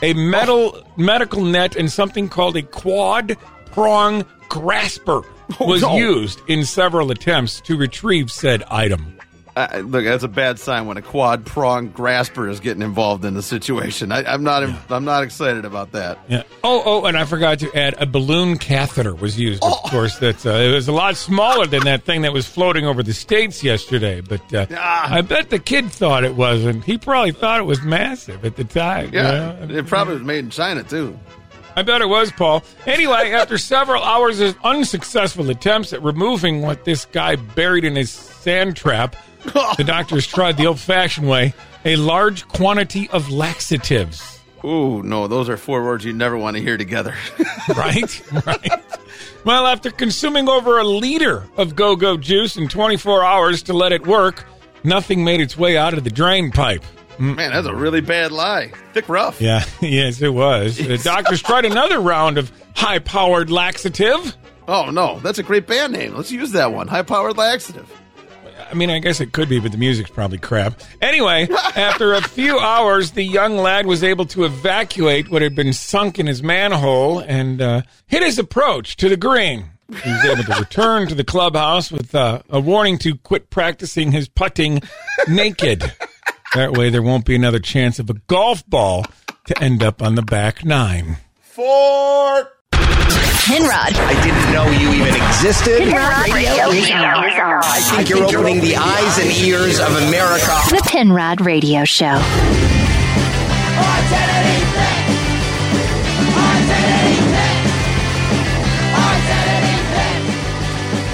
a 0.01 0.13
metal 0.13 0.81
medical 0.95 1.43
net, 1.43 1.75
and 1.75 1.91
something 1.91 2.29
called 2.29 2.55
a 2.55 2.61
quad 2.63 3.35
prong 3.73 4.23
grasper 4.47 5.23
was 5.59 5.81
no. 5.81 5.95
used 5.97 6.41
in 6.47 6.63
several 6.65 7.11
attempts 7.11 7.61
to 7.61 7.77
retrieve 7.77 8.31
said 8.31 8.63
item. 8.69 9.15
I, 9.57 9.79
look, 9.81 10.05
that's 10.05 10.23
a 10.23 10.29
bad 10.29 10.57
sign 10.57 10.85
when 10.85 10.95
a 10.95 11.01
quad 11.01 11.45
prong 11.45 11.89
grasper 11.89 12.47
is 12.47 12.61
getting 12.61 12.81
involved 12.81 13.25
in 13.25 13.33
the 13.33 13.41
situation. 13.41 14.09
I, 14.09 14.23
I'm 14.23 14.41
not. 14.41 14.63
I'm 14.89 15.03
not 15.03 15.23
excited 15.23 15.65
about 15.65 15.91
that. 15.91 16.17
Yeah. 16.29 16.43
Oh, 16.63 16.81
oh, 16.85 17.05
and 17.05 17.17
I 17.17 17.25
forgot 17.25 17.59
to 17.59 17.75
add 17.77 17.95
a 18.01 18.05
balloon 18.05 18.57
catheter 18.57 19.13
was 19.13 19.37
used. 19.37 19.61
Of 19.63 19.73
Oh. 19.73 19.89
course, 19.89 20.17
that's 20.17 20.45
uh, 20.45 20.51
it 20.51 20.73
was 20.73 20.87
a 20.87 20.93
lot 20.93 21.17
smaller 21.17 21.65
than 21.65 21.83
that 21.85 22.03
thing 22.03 22.21
that 22.21 22.31
was 22.31 22.47
floating 22.47 22.85
over 22.85 23.03
the 23.03 23.11
states 23.13 23.61
yesterday. 23.61 24.21
But 24.21 24.53
uh, 24.53 24.65
Ah. 24.77 25.15
I 25.15 25.21
bet 25.21 25.49
the 25.49 25.59
kid 25.59 25.91
thought 25.91 26.23
it 26.23 26.35
wasn't. 26.35 26.85
He 26.85 26.97
probably 26.97 27.31
thought 27.33 27.59
it 27.59 27.63
was 27.65 27.81
massive 27.81 28.45
at 28.45 28.55
the 28.55 28.63
time. 28.63 29.09
Yeah, 29.11 29.59
you 29.61 29.65
know? 29.67 29.75
it 29.79 29.87
probably 29.87 30.13
was 30.13 30.23
made 30.23 30.45
in 30.45 30.51
China 30.51 30.83
too. 30.83 31.19
I 31.75 31.81
bet 31.83 32.01
it 32.01 32.07
was, 32.07 32.31
Paul. 32.31 32.63
Anyway, 32.85 33.31
after 33.33 33.57
several 33.57 34.03
hours 34.03 34.39
of 34.39 34.57
unsuccessful 34.63 35.49
attempts 35.49 35.93
at 35.93 36.03
removing 36.03 36.61
what 36.61 36.85
this 36.85 37.05
guy 37.05 37.35
buried 37.35 37.85
in 37.85 37.95
his 37.95 38.11
sand 38.11 38.75
trap, 38.75 39.15
the 39.77 39.83
doctors 39.87 40.27
tried 40.27 40.57
the 40.57 40.67
old-fashioned 40.67 41.27
way: 41.27 41.53
a 41.85 41.95
large 41.95 42.47
quantity 42.47 43.09
of 43.09 43.29
laxatives. 43.31 44.39
Ooh, 44.63 45.01
no, 45.03 45.27
those 45.27 45.47
are 45.47 45.57
four 45.57 45.83
words 45.83 46.03
you 46.03 46.11
never 46.11 46.37
want 46.37 46.57
to 46.57 46.61
hear 46.61 46.77
together. 46.77 47.15
right? 47.75 48.45
Right. 48.45 48.71
Well, 49.45 49.67
after 49.67 49.89
consuming 49.89 50.49
over 50.49 50.79
a 50.79 50.83
liter 50.83 51.45
of 51.55 51.75
go 51.75 51.95
go 51.95 52.17
juice 52.17 52.57
in 52.57 52.67
24 52.67 53.23
hours 53.23 53.63
to 53.63 53.73
let 53.73 53.93
it 53.93 54.05
work, 54.05 54.45
nothing 54.83 55.23
made 55.23 55.39
its 55.39 55.57
way 55.57 55.77
out 55.77 55.93
of 55.93 56.03
the 56.03 56.09
drain 56.09 56.51
pipe. 56.51 56.83
Man, 57.19 57.51
that's 57.51 57.67
a 57.67 57.75
really 57.75 57.99
bad 58.01 58.31
lie. 58.31 58.71
Thick 58.93 59.09
rough. 59.09 59.41
Yeah, 59.41 59.65
yes, 59.81 60.21
it 60.21 60.33
was. 60.33 60.77
The 60.77 60.97
doctors 60.97 61.41
tried 61.41 61.65
another 61.65 61.99
round 61.99 62.37
of 62.37 62.51
high 62.75 62.99
powered 62.99 63.51
laxative. 63.51 64.37
Oh 64.67 64.89
no, 64.89 65.19
that's 65.19 65.37
a 65.37 65.43
great 65.43 65.67
band 65.67 65.93
name. 65.93 66.15
Let's 66.15 66.31
use 66.31 66.51
that 66.53 66.71
one. 66.71 66.87
High 66.87 67.01
powered 67.01 67.37
laxative. 67.37 67.91
I 68.69 68.73
mean, 68.75 68.89
I 68.89 68.99
guess 68.99 69.19
it 69.19 69.31
could 69.31 69.49
be, 69.49 69.59
but 69.59 69.71
the 69.71 69.77
music's 69.77 70.11
probably 70.11 70.37
crap. 70.37 70.79
Anyway, 71.01 71.47
after 71.75 72.13
a 72.13 72.21
few 72.21 72.59
hours, 72.59 73.11
the 73.11 73.23
young 73.23 73.57
lad 73.57 73.85
was 73.85 74.03
able 74.03 74.25
to 74.27 74.45
evacuate 74.45 75.29
what 75.29 75.41
had 75.41 75.55
been 75.55 75.73
sunk 75.73 76.19
in 76.19 76.27
his 76.27 76.43
manhole 76.43 77.19
and 77.19 77.61
uh, 77.61 77.81
hit 78.05 78.21
his 78.21 78.37
approach 78.37 78.95
to 78.97 79.09
the 79.09 79.17
green. 79.17 79.65
He 79.89 80.11
was 80.11 80.23
able 80.23 80.43
to 80.43 80.55
return 80.59 81.07
to 81.07 81.15
the 81.15 81.23
clubhouse 81.23 81.91
with 81.91 82.13
uh, 82.13 82.43
a 82.49 82.59
warning 82.59 82.99
to 82.99 83.17
quit 83.17 83.49
practicing 83.49 84.11
his 84.11 84.29
putting 84.29 84.81
naked. 85.27 85.91
That 86.55 86.73
way, 86.73 86.89
there 86.89 87.03
won't 87.03 87.25
be 87.25 87.35
another 87.35 87.59
chance 87.59 87.99
of 87.99 88.09
a 88.09 88.13
golf 88.13 88.67
ball 88.67 89.05
to 89.45 89.63
end 89.63 89.83
up 89.83 90.01
on 90.01 90.15
the 90.15 90.23
back 90.23 90.65
nine. 90.65 91.17
Four. 91.41 92.51
Penrod. 92.71 93.93
I 93.93 94.23
didn't 94.23 94.53
know 94.53 94.69
you 94.69 94.93
even 95.01 95.15
existed. 95.15 95.79
Penrod 95.89 96.33
Radio 96.33 96.69
is 96.69 96.89
on. 96.91 97.03
I 97.63 97.81
think 97.81 98.09
you're 98.09 98.23
opening 98.23 98.61
the 98.61 98.75
eyes 98.75 99.17
and 99.19 99.31
ears 99.31 99.79
of 99.79 99.95
America. 100.07 100.45
The 100.69 100.81
Penrod 100.85 101.41
Radio 101.41 101.83
Show. 101.85 102.19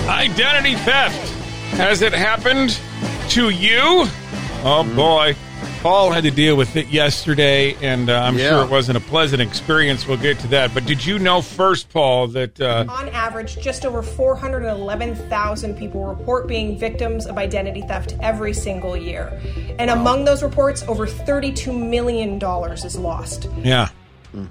Identity 0.08 0.75
theft. 0.75 1.30
Has 1.75 2.01
it 2.01 2.13
happened 2.13 2.80
to 3.30 3.50
you? 3.50 4.08
Oh 4.68 4.84
boy. 4.96 5.36
Paul 5.82 6.12
had 6.12 6.24
to 6.24 6.32
deal 6.32 6.56
with 6.56 6.76
it 6.76 6.88
yesterday, 6.88 7.76
and 7.84 8.10
uh, 8.10 8.20
I'm 8.22 8.36
Yeah. 8.38 8.50
sure 8.50 8.64
it 8.64 8.72
wasn't 8.72 8.98
a 8.98 9.02
pleasant 9.02 9.40
experience. 9.42 10.08
We'll 10.08 10.18
get 10.18 10.40
to 10.40 10.48
that. 10.48 10.74
But 10.74 10.86
did 10.86 11.06
you 11.06 11.20
know 11.20 11.42
first, 11.44 11.90
Paul, 11.92 12.28
that 12.30 12.60
uh, 12.60 12.86
On 12.90 13.08
average, 13.10 13.58
just 13.62 13.86
over 13.86 14.02
411,000 14.02 15.78
people 15.78 16.04
report 16.06 16.48
being 16.48 16.80
victims 16.80 17.28
of 17.28 17.38
identity 17.38 17.82
theft 17.84 18.16
every 18.22 18.54
single 18.54 18.98
year. 18.98 19.40
And 19.78 19.92
among 19.92 20.26
those 20.26 20.42
reports, 20.42 20.84
over 20.88 21.06
$32 21.06 21.72
million 21.88 22.42
is 22.74 22.98
lost. 22.98 23.48
yeah? 23.64 23.90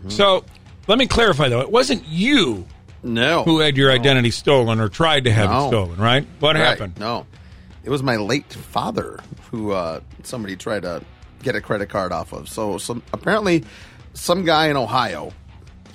So 0.09 0.45
let 0.87 0.99
me 0.99 1.07
clarify 1.07 1.49
though. 1.49 1.61
It 1.61 1.71
wasn't 1.73 2.07
you 2.07 2.65
No. 3.03 3.43
who 3.43 3.59
had 3.59 3.77
your 3.77 3.91
identity 3.91 4.31
stolen 4.31 4.79
or 4.81 4.89
tried 4.89 5.25
to 5.25 5.33
have 5.33 5.51
it 5.51 5.69
stolen, 5.69 5.97
right? 5.99 6.25
What 6.41 6.55
Right, 6.57 6.65
happened? 6.65 6.95
No. 7.01 7.27
It 7.85 7.91
was 7.91 8.03
my 8.03 8.17
late 8.17 8.53
father 8.53 9.21
who 9.51 9.73
uh, 9.73 10.01
somebody 10.23 10.57
tried 10.57 10.83
to 10.83 11.03
get 11.43 11.55
a 11.55 11.61
credit 11.61 11.89
card 11.91 12.13
off 12.13 12.33
of. 12.33 12.49
So 12.49 12.79
some 12.79 13.03
apparently 13.13 13.65
some 14.15 14.45
guy 14.45 14.69
in 14.69 14.77
Ohio 14.77 15.33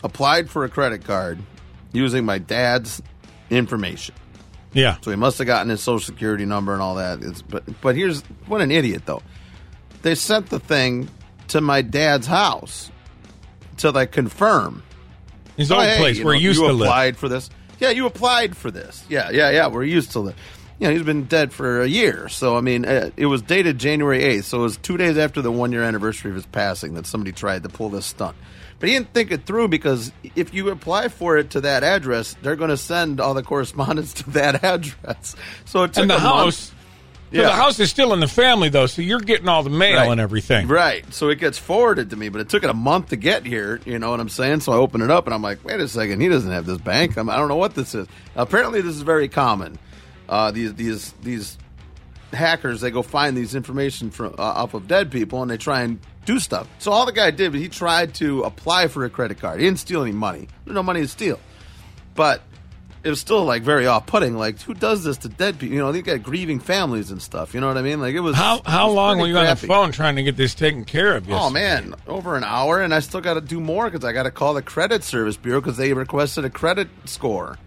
applied 0.03 0.50
for 0.50 0.63
a 0.65 0.69
credit 0.69 1.03
card 1.03 1.39
using 1.91 2.25
my 2.25 2.38
dad's 2.38 3.01
information. 3.50 4.13
Yeah. 4.74 4.98
So 5.01 5.10
he 5.10 5.17
must 5.17 5.39
have 5.39 5.48
gotten 5.48 5.69
his 5.69 5.81
social 5.81 6.05
security 6.05 6.46
number 6.46 6.74
and 6.74 6.81
all 6.81 6.96
that. 6.96 7.24
It's, 7.24 7.41
but 7.41 7.63
but 7.81 7.96
here's 7.96 8.22
what 8.46 8.62
an 8.62 8.69
idiot 8.72 9.03
though. 9.05 9.24
They 10.03 10.13
sent 10.15 10.50
the 10.51 10.60
thing 10.60 11.10
to 11.50 11.60
my 11.62 11.81
dad's 11.81 12.27
house 12.27 12.91
to 13.77 13.89
like 13.89 14.12
confirm 14.12 14.84
His 15.58 15.72
Oh, 15.72 15.75
old 15.77 15.86
hey, 15.86 15.98
place 15.98 16.17
you 16.19 16.25
where 16.25 16.36
know, 16.36 16.39
he 16.39 16.46
used 16.46 16.60
you 16.62 16.67
to 16.67 16.74
live. 16.74 16.88
applied 16.88 17.17
for 17.17 17.27
this. 17.27 17.50
Yeah, 17.79 17.89
you 17.89 18.05
applied 18.05 18.55
for 18.55 18.69
this. 18.69 19.03
Yeah, 19.10 19.31
yeah, 19.31 19.50
yeah. 19.50 19.67
We're 19.67 19.84
used 19.86 20.12
to 20.12 20.19
live. 20.19 20.36
You 20.79 20.88
know, 20.88 20.93
he's 20.93 21.03
been 21.03 21.25
dead 21.25 21.51
for 21.51 21.81
a 21.81 21.88
year. 21.88 22.29
So 22.29 22.55
I 22.57 22.62
mean, 22.62 22.86
uh, 22.86 23.09
it 23.17 23.25
was 23.25 23.41
dated 23.41 23.77
January 23.79 24.24
eighth. 24.24 24.45
So 24.45 24.59
it 24.59 24.63
was 24.63 24.77
two 24.77 24.98
days 24.98 25.17
after 25.17 25.41
the 25.41 25.51
one 25.51 25.71
year 25.71 25.83
anniversary 25.83 26.31
of 26.31 26.36
his 26.36 26.45
passing 26.45 26.93
that 26.93 27.05
somebody 27.05 27.31
tried 27.33 27.63
to 27.63 27.69
pull 27.69 27.89
this 27.89 28.05
stunt. 28.05 28.38
But 28.79 28.88
he 28.88 28.95
didn't 28.95 29.13
think 29.13 29.31
it 29.31 29.45
through 29.45 29.67
because 29.67 30.13
if 30.36 30.53
you 30.53 30.69
apply 30.69 31.09
for 31.09 31.38
it 31.38 31.50
to 31.50 31.62
that 31.62 31.83
address, 31.83 32.38
they're 32.41 32.55
going 32.55 32.69
to 32.69 32.77
send 32.77 33.19
all 33.19 33.33
the 33.33 33.43
correspondence 33.43 34.13
to 34.24 34.29
that 34.31 34.63
address. 34.63 35.36
So 35.65 35.83
it 35.83 35.93
took 35.93 36.03
And 36.03 36.12
the 36.12 36.15
a 36.15 36.21
month. 36.21 36.45
house. 36.45 36.71
So 37.31 37.41
the 37.43 37.51
house 37.51 37.79
is 37.79 37.91
still 37.91 38.13
in 38.13 38.21
the 38.21 38.27
family 38.27 38.69
though, 38.69 38.88
so 38.88 39.03
you're 39.03 39.19
getting 39.19 39.48
all 39.50 39.62
the 39.62 39.69
mail 39.69 39.98
Right. 39.98 40.09
and 40.12 40.19
everything. 40.19 40.67
Right. 40.67 41.13
So 41.13 41.27
it 41.29 41.36
gets 41.39 41.59
forwarded 41.59 42.09
to 42.12 42.15
me, 42.15 42.29
but 42.29 42.41
it 42.41 42.50
took 42.50 42.63
it 42.63 42.69
a 42.71 42.74
month 42.74 43.09
to 43.09 43.17
get 43.17 43.45
here. 43.45 43.79
You 43.86 44.00
know 44.00 44.09
what 44.09 44.19
I'm 44.19 44.29
saying? 44.29 44.62
So 44.62 44.71
I 44.71 44.77
open 44.77 45.01
it 45.03 45.12
up 45.12 45.25
and 45.27 45.33
I'm 45.36 45.41
like, 45.43 45.63
wait 45.63 45.79
a 45.79 45.88
second, 45.88 46.21
he 46.21 46.29
doesn't 46.29 46.50
have 46.51 46.65
this 46.65 46.79
bank. 46.79 47.17
I'm, 47.17 47.29
I 47.29 47.36
don't 47.36 47.48
know 47.50 47.55
what 47.57 47.75
this 47.75 47.93
is. 47.93 48.07
Apparently, 48.36 48.81
this 48.81 48.95
is 48.95 49.01
very 49.03 49.27
common. 49.27 49.77
Uh, 50.29 50.51
these 50.51 50.74
these 50.75 51.12
these 51.24 51.57
hackers 52.31 52.81
they 52.81 52.91
go 52.91 53.01
find 53.01 53.36
these 53.36 53.55
information 53.55 54.12
from 54.12 54.36
uh, 54.38 54.41
off 54.43 54.75
of 54.75 54.88
dead 54.88 55.12
people 55.12 55.41
and 55.41 55.50
they 55.50 55.57
try 55.57 55.81
and 55.81 56.00
do 56.25 56.39
stuff. 56.39 56.67
So 56.77 56.91
all 56.91 57.07
the 57.07 57.12
guy 57.12 57.31
did 57.31 57.51
was 57.53 57.62
he 57.62 57.67
tried 57.69 58.13
to 58.15 58.43
apply 58.43 58.88
for 58.89 59.03
a 59.05 59.09
credit 59.09 59.39
card. 59.39 59.59
He 59.59 59.65
didn't 59.65 59.79
steal 59.79 60.03
any 60.03 60.12
money. 60.12 60.48
There's 60.63 60.75
no 60.75 60.83
money 60.83 61.01
to 61.01 61.07
steal, 61.07 61.39
but 62.13 62.43
it 63.03 63.09
was 63.09 63.19
still 63.19 63.45
like 63.45 63.63
very 63.63 63.88
off-putting. 63.88 64.38
Like 64.38 64.62
who 64.62 64.75
does 64.75 65.03
this 65.03 65.17
to 65.19 65.29
dead 65.29 65.57
people? 65.57 65.74
You 65.74 65.81
know, 65.81 65.91
they 65.91 66.03
got 66.03 66.21
grieving 66.21 66.59
families 66.59 67.09
and 67.09 67.19
stuff. 67.19 67.55
You 67.55 67.62
know 67.62 67.67
what 67.67 67.77
I 67.77 67.81
mean? 67.81 68.00
Like 68.00 68.13
it 68.13 68.19
was 68.19 68.36
How 68.36 68.62
how 68.63 68.88
was 68.88 68.95
long 68.95 69.17
were 69.17 69.25
you 69.27 69.36
on 69.38 69.45
the 69.45 69.53
crappy. 69.53 69.65
phone 69.67 69.91
trying 69.91 70.17
to 70.17 70.24
get 70.24 70.38
this 70.38 70.53
taken 70.53 70.86
care 70.86 71.15
of? 71.15 71.27
Oh 71.31 71.50
man, 71.50 71.95
over 72.07 72.36
an 72.36 72.43
hour, 72.43 72.79
and 72.81 72.93
I 72.93 73.00
still 73.00 73.21
got 73.21 73.33
to 73.36 73.41
do 73.41 73.59
more 73.59 73.89
because 73.89 74.05
I 74.05 74.12
got 74.12 74.24
to 74.24 74.31
call 74.31 74.53
the 74.53 74.62
credit 74.62 75.03
service 75.03 75.36
bureau 75.38 75.62
because 75.62 75.77
they 75.77 75.93
requested 75.93 76.45
a 76.45 76.50
credit 76.51 76.89
score 77.05 77.57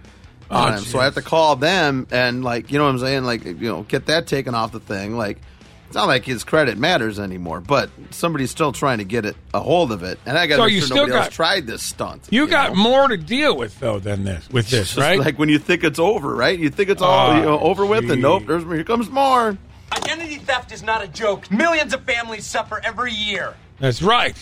Oh, 0.52 0.56
on 0.58 0.74
him. 0.74 0.80
So 0.80 0.98
I 1.00 1.04
have 1.04 1.14
to 1.14 1.22
call 1.22 1.56
them 1.56 2.06
and 2.10 2.44
like 2.44 2.70
you 2.70 2.78
know 2.78 2.84
what 2.84 2.90
I'm 2.90 2.98
saying, 2.98 3.24
like 3.24 3.44
you 3.44 3.54
know, 3.54 3.82
get 3.82 4.06
that 4.06 4.26
taken 4.26 4.54
off 4.54 4.72
the 4.72 4.80
thing. 4.80 5.16
Like 5.16 5.38
it's 5.86 5.94
not 5.96 6.06
like 6.08 6.24
his 6.24 6.42
credit 6.44 6.78
matters 6.78 7.18
anymore, 7.18 7.60
but 7.60 7.90
somebody's 8.10 8.50
still 8.50 8.72
trying 8.72 8.98
to 8.98 9.04
get 9.04 9.24
it 9.26 9.36
a 9.52 9.60
hold 9.60 9.92
of 9.92 10.02
it, 10.02 10.18
and 10.24 10.38
I 10.38 10.46
got 10.46 10.56
to 10.56 10.62
So 10.62 10.64
make 10.66 10.72
you 10.74 10.78
sure 10.80 10.86
still 10.86 10.96
nobody 10.96 11.12
got- 11.12 11.24
else 11.26 11.34
tried 11.34 11.66
this 11.66 11.82
stunt. 11.82 12.28
You 12.30 12.46
got 12.46 12.74
know? 12.74 12.82
more 12.82 13.08
to 13.08 13.16
deal 13.18 13.56
with 13.56 13.78
though 13.80 13.98
than 13.98 14.24
this 14.24 14.48
with 14.50 14.70
this, 14.70 14.88
just 14.94 14.98
right? 14.98 15.18
Like 15.18 15.38
when 15.38 15.48
you 15.50 15.58
think 15.58 15.84
it's 15.84 15.98
over, 15.98 16.34
right? 16.34 16.58
You 16.58 16.70
think 16.70 16.88
it's 16.90 17.02
all 17.02 17.30
Oh, 17.32 17.36
you 17.36 17.42
know, 17.42 17.58
over 17.60 17.84
with, 17.84 18.10
and 18.10 18.22
nope, 18.22 18.44
there's 18.46 18.64
here 18.64 18.84
comes 18.84 19.10
more. 19.10 19.56
Identity 19.94 20.36
theft 20.36 20.72
is 20.72 20.82
not 20.82 21.02
a 21.04 21.08
joke. 21.08 21.50
Millions 21.50 21.92
of 21.92 22.02
families 22.04 22.46
suffer 22.46 22.80
every 22.82 23.12
year. 23.12 23.54
That's 23.78 24.00
right. 24.00 24.34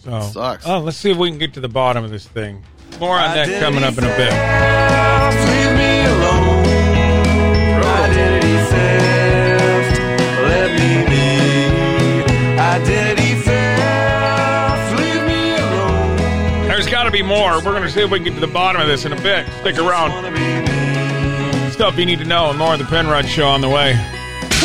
So 0.00 0.20
Sucks. 0.20 0.66
Oh, 0.66 0.80
let's 0.80 0.98
see 0.98 1.10
if 1.10 1.16
we 1.16 1.30
can 1.30 1.38
get 1.38 1.54
to 1.54 1.60
the 1.60 1.68
bottom 1.68 2.04
of 2.04 2.10
this 2.10 2.26
thing. 2.26 2.62
More 3.00 3.16
on 3.16 3.32
that 3.34 3.60
coming 3.60 3.84
up 3.84 3.96
in 3.96 4.02
a 4.02 4.16
bit. 4.16 4.32
Leave 5.46 5.72
me 5.78 6.02
alone. 6.02 6.66
Identity 7.78 8.58
theft. 8.66 10.00
Let 10.42 10.70
me 10.74 11.06
be. 11.06 12.58
Identity 12.58 13.34
theft. 13.42 14.98
Leave 14.98 15.22
me 15.28 15.54
alone. 15.58 16.66
There's 16.66 16.88
got 16.88 17.04
to 17.04 17.12
be 17.12 17.22
more. 17.22 17.54
We're 17.56 17.70
going 17.70 17.84
to 17.84 17.90
see 17.90 18.02
if 18.02 18.10
we 18.10 18.18
can 18.18 18.24
get 18.24 18.34
to 18.34 18.40
the 18.40 18.48
bottom 18.52 18.80
of 18.80 18.88
this 18.88 19.04
in 19.04 19.12
a 19.12 19.22
bit. 19.22 19.46
Stick 19.60 19.78
around. 19.78 20.10
Wanna 20.10 20.32
be 20.32 20.40
me. 20.40 21.70
Stuff 21.70 21.96
you 21.96 22.06
need 22.06 22.18
to 22.18 22.24
know 22.24 22.50
and 22.50 22.58
more 22.58 22.72
of 22.72 22.80
the 22.80 22.84
Penrod 22.86 23.26
Show 23.26 23.46
on 23.46 23.60
the 23.60 23.68
way. 23.68 23.94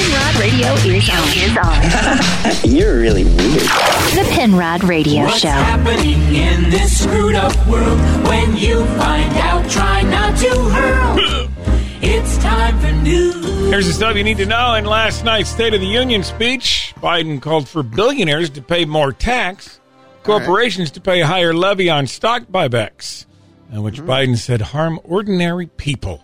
Penrod 0.04 0.36
Radio 0.42 0.74
is 0.74 1.10
on. 1.10 1.28
Is 1.38 2.66
on. 2.66 2.70
You're 2.70 3.00
really 3.00 3.24
weird. 3.24 3.62
The 3.62 4.28
Penrod 4.32 4.84
Radio 4.84 5.24
What's 5.24 5.40
Show. 5.40 5.48
happening 5.48 6.20
in 6.36 6.70
this 6.70 7.04
screwed 7.04 7.36
up 7.36 7.56
world? 7.68 8.00
When 8.28 8.58
you 8.58 8.86
find 8.98 9.32
out, 9.38 9.70
try 9.72 10.02
not 10.02 10.38
to 10.40 10.50
hurl. 10.50 11.50
it's 12.02 12.38
time 12.40 12.78
for 12.82 12.92
news. 12.92 13.70
Here's 13.70 13.88
the 13.88 13.94
stuff 13.94 14.18
you 14.18 14.26
need 14.26 14.38
to 14.38 14.46
know. 14.46 14.74
In 14.74 14.84
last 14.86 15.24
night's 15.24 15.50
State 15.50 15.74
of 15.74 15.80
the 15.80 15.88
Union 15.88 16.24
speech, 16.24 16.94
Biden 16.98 17.42
called 17.42 17.70
for 17.70 17.82
billionaires 17.82 18.50
to 18.52 18.62
pay 18.62 18.84
more 18.84 19.14
tax, 19.14 19.80
corporations 20.24 20.92
to 20.92 21.02
pay 21.02 21.22
a 21.22 21.26
higher 21.28 21.54
levy 21.54 21.90
on 21.90 22.08
stock 22.08 22.44
buybacks, 22.52 23.26
and 23.72 23.84
which 23.86 24.00
hmm. 24.00 24.10
Biden 24.10 24.38
said 24.38 24.60
harm 24.60 25.00
ordinary 25.06 25.68
people. 25.68 26.22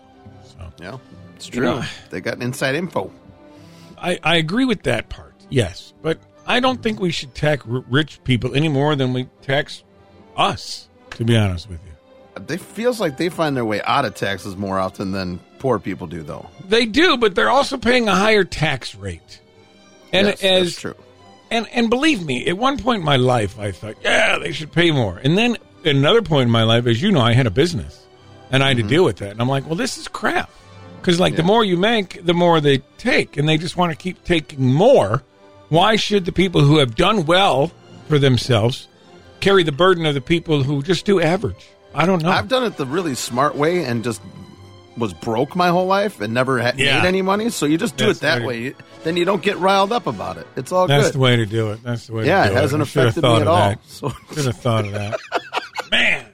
Yeah, 0.78 0.98
it's 1.34 1.46
You 1.46 1.52
true. 1.52 1.64
know- 1.64 1.84
they 2.10 2.20
got 2.20 2.42
inside 2.42 2.74
info. 2.74 3.10
I, 4.00 4.18
I 4.22 4.36
agree 4.36 4.64
with 4.64 4.84
that 4.84 5.08
part, 5.08 5.34
yes, 5.48 5.92
but 6.02 6.20
I 6.46 6.60
don't 6.60 6.82
think 6.82 7.00
we 7.00 7.10
should 7.10 7.34
tax 7.34 7.64
r- 7.70 7.84
rich 7.88 8.22
people 8.24 8.54
any 8.54 8.68
more 8.68 8.96
than 8.96 9.12
we 9.12 9.28
tax 9.42 9.84
us, 10.36 10.88
to 11.12 11.24
be 11.24 11.36
honest 11.36 11.68
with 11.68 11.80
you. 11.84 12.42
They 12.46 12.56
feels 12.56 13.00
like 13.00 13.16
they 13.16 13.28
find 13.28 13.56
their 13.56 13.64
way 13.64 13.82
out 13.82 14.04
of 14.04 14.14
taxes 14.14 14.56
more 14.56 14.78
often 14.78 15.12
than 15.12 15.38
poor 15.58 15.78
people 15.78 16.06
do, 16.06 16.22
though. 16.22 16.48
They 16.68 16.86
do, 16.86 17.16
but 17.18 17.34
they're 17.34 17.50
also 17.50 17.76
paying 17.76 18.08
a 18.08 18.14
higher 18.14 18.44
tax 18.44 18.94
rate. 18.94 19.40
And 20.12 20.26
Yes, 20.26 20.42
as 20.42 20.62
that's 20.68 20.80
true. 20.80 20.94
And 21.50 21.68
and 21.72 21.90
believe 21.90 22.24
me, 22.24 22.46
at 22.46 22.56
one 22.56 22.78
point 22.78 23.00
in 23.00 23.04
my 23.04 23.16
life, 23.16 23.58
I 23.58 23.72
thought, 23.72 23.96
yeah, 24.02 24.38
they 24.38 24.52
should 24.52 24.72
pay 24.72 24.90
more. 24.90 25.18
And 25.18 25.36
then 25.36 25.56
at 25.84 25.94
another 25.96 26.22
point 26.22 26.44
in 26.44 26.50
my 26.50 26.62
life, 26.62 26.86
as 26.86 27.02
you 27.02 27.10
know, 27.12 27.20
I 27.20 27.32
had 27.32 27.46
a 27.46 27.50
business, 27.50 28.06
and 28.50 28.62
I 28.62 28.68
had 28.68 28.76
to 28.76 28.82
mm-hmm. 28.82 28.90
deal 28.90 29.04
with 29.04 29.16
that. 29.18 29.32
And 29.32 29.40
I'm 29.40 29.48
like, 29.48 29.66
well, 29.66 29.74
this 29.74 29.98
is 29.98 30.08
crap. 30.08 30.50
Because 31.00 31.18
like 31.18 31.34
the 31.36 31.42
Mm-hmm. 31.42 31.46
More 31.46 31.64
you 31.64 31.76
make, 31.76 32.24
the 32.24 32.34
more 32.34 32.60
they 32.60 32.78
take, 32.98 33.36
and 33.36 33.48
they 33.48 33.56
just 33.58 33.76
want 33.76 33.90
to 33.92 33.96
keep 33.96 34.22
taking 34.24 34.72
more. 34.72 35.22
Why 35.68 35.96
should 35.96 36.24
the 36.24 36.32
people 36.32 36.60
who 36.62 36.78
have 36.78 36.94
done 36.94 37.26
well 37.26 37.70
for 38.08 38.18
themselves 38.18 38.88
carry 39.40 39.62
the 39.62 39.72
burden 39.72 40.04
of 40.06 40.14
the 40.14 40.20
people 40.20 40.62
who 40.62 40.82
just 40.82 41.04
do 41.06 41.20
average? 41.20 41.68
I 41.94 42.06
don't 42.06 42.22
know. 42.22 42.30
I've 42.30 42.48
done 42.48 42.64
it 42.64 42.76
the 42.76 42.86
really 42.86 43.14
smart 43.14 43.54
way 43.56 43.84
and 43.84 44.04
just 44.04 44.20
was 44.96 45.14
broke 45.14 45.56
my 45.56 45.68
whole 45.68 45.86
life 45.86 46.20
and 46.20 46.34
never 46.34 46.58
had, 46.58 46.78
Yeah. 46.78 47.00
made 47.00 47.08
any 47.08 47.22
money. 47.22 47.48
So 47.50 47.64
you 47.66 47.78
just 47.78 47.96
do 47.96 48.06
That's 48.06 48.18
it 48.18 48.22
that 48.22 48.38
the 48.40 48.46
way. 48.46 48.74
Then 49.04 49.16
you 49.16 49.24
don't 49.24 49.42
get 49.42 49.56
riled 49.58 49.92
up 49.92 50.06
about 50.06 50.36
it. 50.36 50.46
It's 50.56 50.72
all 50.72 50.86
good. 50.86 50.94
That's 50.98 51.06
good. 51.08 51.14
the 51.14 51.18
way 51.20 51.36
to 51.36 51.46
do 51.46 51.70
it. 51.70 51.82
That's 51.82 52.06
the 52.08 52.12
way. 52.14 52.26
Yeah, 52.26 52.42
to 52.44 52.50
do 52.50 52.56
it 52.56 52.60
hasn't 52.60 52.82
I 52.82 52.84
should 52.84 52.98
have 53.02 53.06
affected 53.16 53.22
me 53.28 53.36
at 53.40 53.46
all. 53.46 53.56
that. 53.70 53.78
So 53.86 54.12
Should 54.34 54.44
have 54.46 54.56
thought 54.56 54.84
of 54.86 54.92
that. 54.92 55.18
Man, 55.90 56.26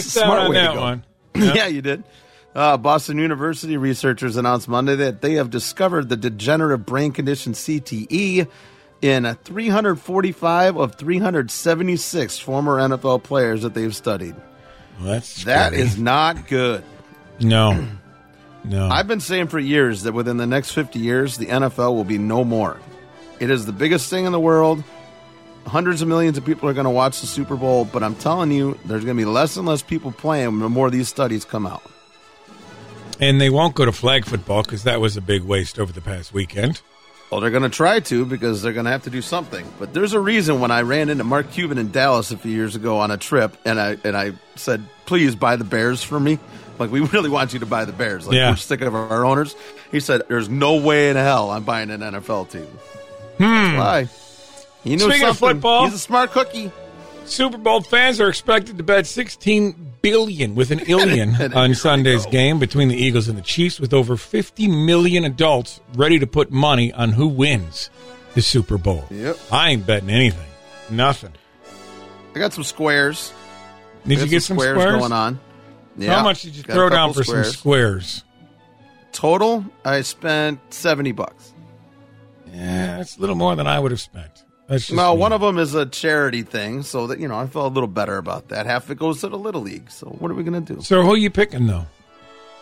smart 0.00 0.40
on 0.40 0.50
way 0.50 0.56
that 0.56 0.76
one. 0.76 1.04
yeah, 1.34 1.66
you 1.66 1.82
did. 1.82 2.02
Uh, 2.54 2.76
Boston 2.76 3.18
University 3.18 3.76
researchers 3.76 4.36
announced 4.36 4.68
Monday 4.68 4.96
that 4.96 5.22
they 5.22 5.34
have 5.34 5.50
discovered 5.50 6.08
the 6.08 6.16
degenerative 6.16 6.84
brain 6.84 7.12
condition 7.12 7.52
CTE 7.52 8.48
in 9.02 9.34
345 9.44 10.76
of 10.76 10.94
376 10.96 12.38
former 12.38 12.78
NFL 12.78 13.22
players 13.22 13.62
that 13.62 13.74
they've 13.74 13.94
studied. 13.94 14.34
Well, 14.98 15.12
that's 15.12 15.44
That 15.44 15.74
is 15.74 15.96
not 15.98 16.48
good. 16.48 16.82
no, 17.38 17.86
no. 18.64 18.88
I've 18.88 19.06
been 19.06 19.20
saying 19.20 19.46
for 19.46 19.58
years 19.58 20.02
that 20.02 20.12
within 20.12 20.36
the 20.36 20.46
next 20.46 20.72
50 20.72 20.98
years, 20.98 21.38
the 21.38 21.46
NFL 21.46 21.94
will 21.94 22.04
be 22.04 22.18
no 22.18 22.44
more. 22.44 22.80
It 23.38 23.50
is 23.50 23.64
the 23.64 23.72
biggest 23.72 24.10
thing 24.10 24.26
in 24.26 24.32
the 24.32 24.40
world. 24.40 24.82
Hundreds 25.66 26.02
of 26.02 26.08
millions 26.08 26.36
of 26.36 26.44
people 26.44 26.68
are 26.68 26.74
going 26.74 26.84
to 26.84 26.90
watch 26.90 27.20
the 27.20 27.26
Super 27.26 27.54
Bowl, 27.54 27.84
but 27.84 28.02
I'm 28.02 28.16
telling 28.16 28.50
you, 28.50 28.78
there's 28.86 29.04
going 29.04 29.16
to 29.16 29.20
be 29.20 29.28
less 29.30 29.56
and 29.56 29.66
less 29.66 29.82
people 29.82 30.10
playing 30.10 30.58
the 30.58 30.68
more 30.68 30.90
these 30.90 31.08
studies 31.08 31.44
come 31.44 31.66
out. 31.66 31.82
And 33.20 33.40
they 33.40 33.50
won't 33.50 33.74
go 33.74 33.84
to 33.84 33.92
flag 33.92 34.24
football 34.24 34.62
because 34.62 34.84
that 34.84 35.00
was 35.00 35.16
a 35.16 35.20
big 35.20 35.42
waste 35.42 35.78
over 35.78 35.92
the 35.92 36.00
past 36.00 36.32
weekend. 36.32 36.80
Well, 37.30 37.40
they're 37.40 37.50
going 37.50 37.62
to 37.62 37.68
try 37.68 38.00
to 38.00 38.24
because 38.26 38.60
they're 38.60 38.72
going 38.72 38.86
to 38.86 38.90
have 38.90 39.04
to 39.04 39.10
do 39.10 39.22
something. 39.22 39.64
But 39.78 39.94
there's 39.94 40.14
a 40.14 40.20
reason 40.20 40.58
when 40.60 40.72
I 40.72 40.82
ran 40.82 41.08
into 41.10 41.22
Mark 41.22 41.52
Cuban 41.52 41.78
in 41.78 41.92
Dallas 41.92 42.32
a 42.32 42.36
few 42.36 42.50
years 42.50 42.74
ago 42.74 42.98
on 42.98 43.12
a 43.12 43.16
trip, 43.16 43.56
and 43.64 43.80
I 43.80 43.96
and 44.02 44.16
I 44.16 44.32
said, 44.56 44.84
"Please 45.06 45.36
buy 45.36 45.54
the 45.56 45.64
Bears 45.64 46.02
for 46.02 46.18
me." 46.18 46.38
Like 46.80 46.90
we 46.90 47.00
really 47.12 47.28
want 47.28 47.52
you 47.52 47.58
to 47.58 47.66
buy 47.66 47.84
the 47.84 47.92
Bears. 47.92 48.26
Like 48.26 48.36
Yeah. 48.36 48.52
we're 48.52 48.56
sick 48.56 48.80
of 48.80 48.94
our 48.94 49.22
owners. 49.26 49.54
He 49.92 50.00
said, 50.00 50.22
"There's 50.28 50.48
no 50.48 50.76
way 50.76 51.10
in 51.10 51.16
hell 51.16 51.50
I'm 51.50 51.62
buying 51.62 51.90
an 51.90 52.00
NFL 52.00 52.48
team." 52.50 52.66
Hmm. 53.36 53.76
Why? 53.76 54.08
He 54.82 54.96
knew 54.96 55.00
Speaking 55.10 55.28
of 55.28 55.36
football- 55.38 55.84
he's 55.84 55.92
a 55.92 55.98
smart 55.98 56.30
cookie. 56.32 56.72
Super 57.30 57.58
Bowl 57.58 57.80
fans 57.80 58.20
are 58.20 58.28
expected 58.28 58.76
to 58.76 58.82
bet 58.82 59.06
16 59.06 59.92
billion 60.02 60.56
with 60.56 60.72
an 60.72 60.80
illion 60.80 61.54
on 61.54 61.74
Sunday's 61.74 62.26
game 62.26 62.58
between 62.58 62.88
the 62.88 62.96
Eagles 62.96 63.28
and 63.28 63.38
the 63.38 63.42
Chiefs, 63.42 63.78
with 63.78 63.94
over 63.94 64.16
50 64.16 64.66
million 64.66 65.24
adults 65.24 65.80
ready 65.94 66.18
to 66.18 66.26
put 66.26 66.50
money 66.50 66.92
on 66.92 67.12
who 67.12 67.28
wins 67.28 67.88
the 68.34 68.42
Super 68.42 68.78
Bowl. 68.78 69.04
Yep. 69.10 69.38
I 69.52 69.70
ain't 69.70 69.86
betting 69.86 70.10
anything. 70.10 70.46
Nothing. 70.90 71.32
I 72.34 72.38
got 72.40 72.52
some 72.52 72.64
squares. 72.64 73.32
Did 74.04 74.18
you 74.18 74.26
get 74.26 74.42
some 74.42 74.56
squares, 74.56 74.76
squares? 74.76 74.98
going 74.98 75.12
on? 75.12 75.40
Yeah. 75.96 76.16
How 76.16 76.24
much 76.24 76.42
did 76.42 76.56
you 76.56 76.64
Got 76.64 76.74
throw 76.74 76.88
down 76.88 77.12
for 77.12 77.22
some 77.22 77.44
squares? 77.44 78.24
Total, 79.12 79.64
I 79.84 80.00
spent 80.00 80.60
seventy 80.72 81.12
bucks. 81.12 81.52
Yeah, 82.52 83.00
it's 83.00 83.16
a 83.16 83.20
little 83.20 83.36
more 83.36 83.54
than 83.54 83.66
I 83.66 83.78
would 83.78 83.92
have 83.92 84.00
spent. 84.00 84.44
That's 84.70 84.86
just 84.86 84.96
No, 84.96 85.14
me. 85.14 85.20
one 85.20 85.32
of 85.34 85.40
them 85.42 85.58
is 85.58 85.74
a 85.74 85.84
charity 85.84 86.42
thing, 86.42 86.82
so 86.84 87.08
that 87.08 87.18
you 87.18 87.26
know 87.28 87.36
I 87.38 87.46
feel 87.48 87.66
a 87.66 87.68
little 87.68 87.88
better 87.88 88.16
about 88.16 88.48
that. 88.48 88.64
Half 88.66 88.84
of 88.84 88.92
it 88.92 88.98
goes 88.98 89.20
to 89.20 89.28
the 89.28 89.36
little 89.36 89.60
league. 89.60 89.90
So 89.90 90.06
what 90.06 90.30
are 90.30 90.34
we 90.34 90.44
gonna 90.44 90.60
do? 90.60 90.80
So 90.80 91.02
who 91.02 91.12
are 91.12 91.16
you 91.16 91.28
picking 91.28 91.66
though? 91.66 91.86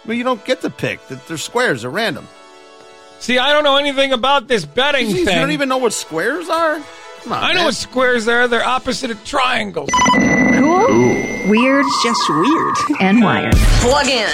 Well, 0.06 0.16
you 0.16 0.24
don't 0.24 0.42
get 0.44 0.62
to 0.62 0.70
pick. 0.70 1.06
They're- 1.08 1.20
They're 1.28 1.36
squares. 1.36 1.82
They're 1.82 1.90
random. 1.90 2.26
See, 3.20 3.38
I 3.38 3.52
don't 3.52 3.62
know 3.64 3.76
anything 3.76 4.12
about 4.12 4.48
this 4.48 4.64
betting 4.64 5.08
Jeez, 5.08 5.18
you 5.18 5.24
don't 5.26 5.50
even 5.50 5.68
know 5.68 5.76
what 5.78 5.92
squares 5.92 6.48
are. 6.48 6.80
Come 7.24 7.32
on, 7.32 7.42
I 7.44 7.52
know 7.52 7.64
what 7.64 7.74
squares 7.74 8.26
are. 8.28 8.46
They're 8.48 8.64
opposite 8.64 9.10
of 9.10 9.22
triangles. 9.24 9.90
Cool, 10.14 11.48
weird, 11.50 11.84
Just 12.04 12.28
weird. 12.30 12.76
and 13.00 13.22
wired. 13.22 13.54
Plug 13.56 14.06
in. 14.06 14.30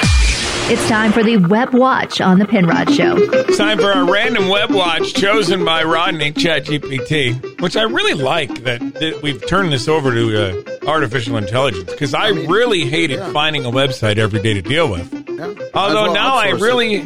It's 0.66 0.88
time 0.88 1.12
for 1.12 1.22
the 1.22 1.36
Web 1.36 1.74
Watch 1.74 2.22
on 2.22 2.38
the 2.38 2.46
Penrod 2.46 2.90
Show. 2.90 3.16
It's 3.18 3.58
time 3.58 3.76
for 3.78 3.92
our 3.92 4.10
random 4.10 4.48
web 4.48 4.70
watch 4.72 5.12
chosen 5.12 5.62
by 5.62 5.84
Rodney 5.84 6.32
ChatGPT, 6.32 7.60
which 7.60 7.76
I 7.76 7.82
really 7.82 8.14
like 8.14 8.62
that, 8.64 8.80
that 8.94 9.20
we've 9.22 9.46
turned 9.46 9.70
this 9.72 9.88
over 9.88 10.10
to 10.12 10.42
uh, 10.42 10.54
artificial 10.88 11.36
intelligence 11.36 11.90
because 11.90 12.14
I, 12.14 12.28
really 12.28 12.86
hated 12.86 13.20
finding 13.32 13.66
a 13.66 13.70
website 13.70 14.16
every 14.16 14.40
day 14.40 14.54
to 14.54 14.62
deal 14.62 14.90
with. 14.90 15.12
Yeah. 15.28 15.52
Although 15.74 16.04
well 16.04 16.14
now 16.14 16.36
I 16.36 16.52
outsource 16.52 16.54
it. 16.54 16.60
really 16.62 16.96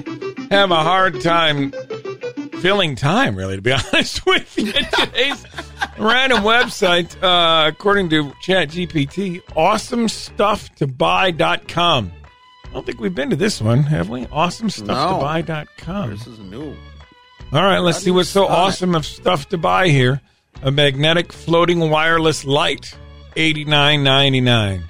have 0.50 0.70
a 0.70 0.76
hard 0.76 1.20
time 1.20 1.72
filling 2.60 2.94
time, 2.94 3.34
really, 3.34 3.56
to 3.56 3.62
be 3.62 3.72
honest 3.92 4.24
with 4.24 4.56
you. 4.56 4.70
Today's 4.72 5.44
random 5.98 6.44
website, 6.44 7.20
uh, 7.22 7.66
according 7.68 8.08
to 8.10 8.30
ChatGPT, 8.46 9.42
awesomestufftobuy.com. 9.50 12.12
I 12.68 12.72
don't 12.72 12.84
think 12.86 13.00
we've 13.00 13.14
been 13.14 13.30
to 13.30 13.36
this 13.36 13.60
one, 13.60 13.82
have 13.84 14.08
we? 14.08 14.26
Awesomestufftobuy.com. 14.26 16.10
This 16.10 16.26
is 16.26 16.38
new. 16.38 16.76
All 17.52 17.62
right, 17.62 17.78
let's 17.78 17.98
see 17.98 18.10
what's 18.10 18.28
so 18.28 18.44
it. 18.44 18.50
awesome 18.50 18.94
of 18.94 19.06
stuff 19.06 19.48
to 19.50 19.58
buy 19.58 19.88
here. 19.88 20.20
A 20.62 20.70
magnetic 20.70 21.32
floating 21.32 21.88
wireless 21.88 22.44
light, 22.44 22.94
eighty 23.36 23.64
nine 23.64 24.02
ninety 24.02 24.40
nine. 24.40 24.82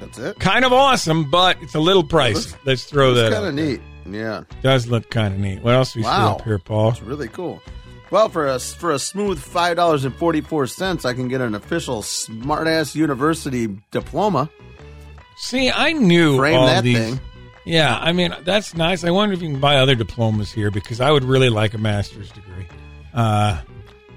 That's 0.00 0.18
it. 0.18 0.38
Kind 0.40 0.64
of 0.64 0.72
awesome, 0.72 1.30
but 1.30 1.56
it's 1.62 1.74
a 1.74 1.80
little 1.80 2.02
pricey. 2.02 2.56
Let's 2.64 2.84
throw 2.84 3.14
that. 3.14 3.26
It's 3.26 3.34
kind 3.34 3.46
of 3.46 3.54
neat. 3.54 3.80
Yeah, 4.06 4.44
Does 4.62 4.86
look 4.86 5.08
kind 5.10 5.32
of 5.34 5.40
neat. 5.40 5.62
What 5.62 5.74
else 5.74 5.92
do 5.94 6.00
we 6.00 6.04
see 6.04 6.10
up 6.10 6.42
here, 6.42 6.58
Paul? 6.58 6.90
it's 6.90 7.00
really 7.02 7.28
cool. 7.28 7.62
Well, 8.10 8.28
for 8.28 8.46
a 8.46 8.58
for 8.58 8.90
a 8.90 8.98
smooth 8.98 9.38
five 9.38 9.76
dollars 9.76 10.04
and 10.04 10.14
forty 10.14 10.40
four 10.40 10.66
cents, 10.66 11.04
I 11.04 11.14
can 11.14 11.28
get 11.28 11.40
an 11.40 11.54
official 11.54 12.02
smartass 12.02 12.94
university 12.94 13.68
diploma. 13.92 14.50
See, 15.36 15.70
I 15.70 15.92
knew 15.92 16.36
Frame 16.38 16.58
all 16.58 16.66
that 16.66 16.84
these. 16.84 16.98
thing. 16.98 17.20
Yeah, 17.64 17.96
I 17.98 18.12
mean 18.12 18.34
that's 18.44 18.74
nice. 18.74 19.04
I 19.04 19.10
wonder 19.10 19.32
if 19.34 19.40
you 19.42 19.48
can 19.50 19.60
buy 19.60 19.76
other 19.76 19.94
diplomas 19.94 20.52
here 20.52 20.70
because 20.70 21.00
I 21.00 21.10
would 21.10 21.24
really 21.24 21.48
like 21.48 21.72
a 21.74 21.78
master's 21.78 22.30
degree. 22.30 22.66
Uh, 23.14 23.60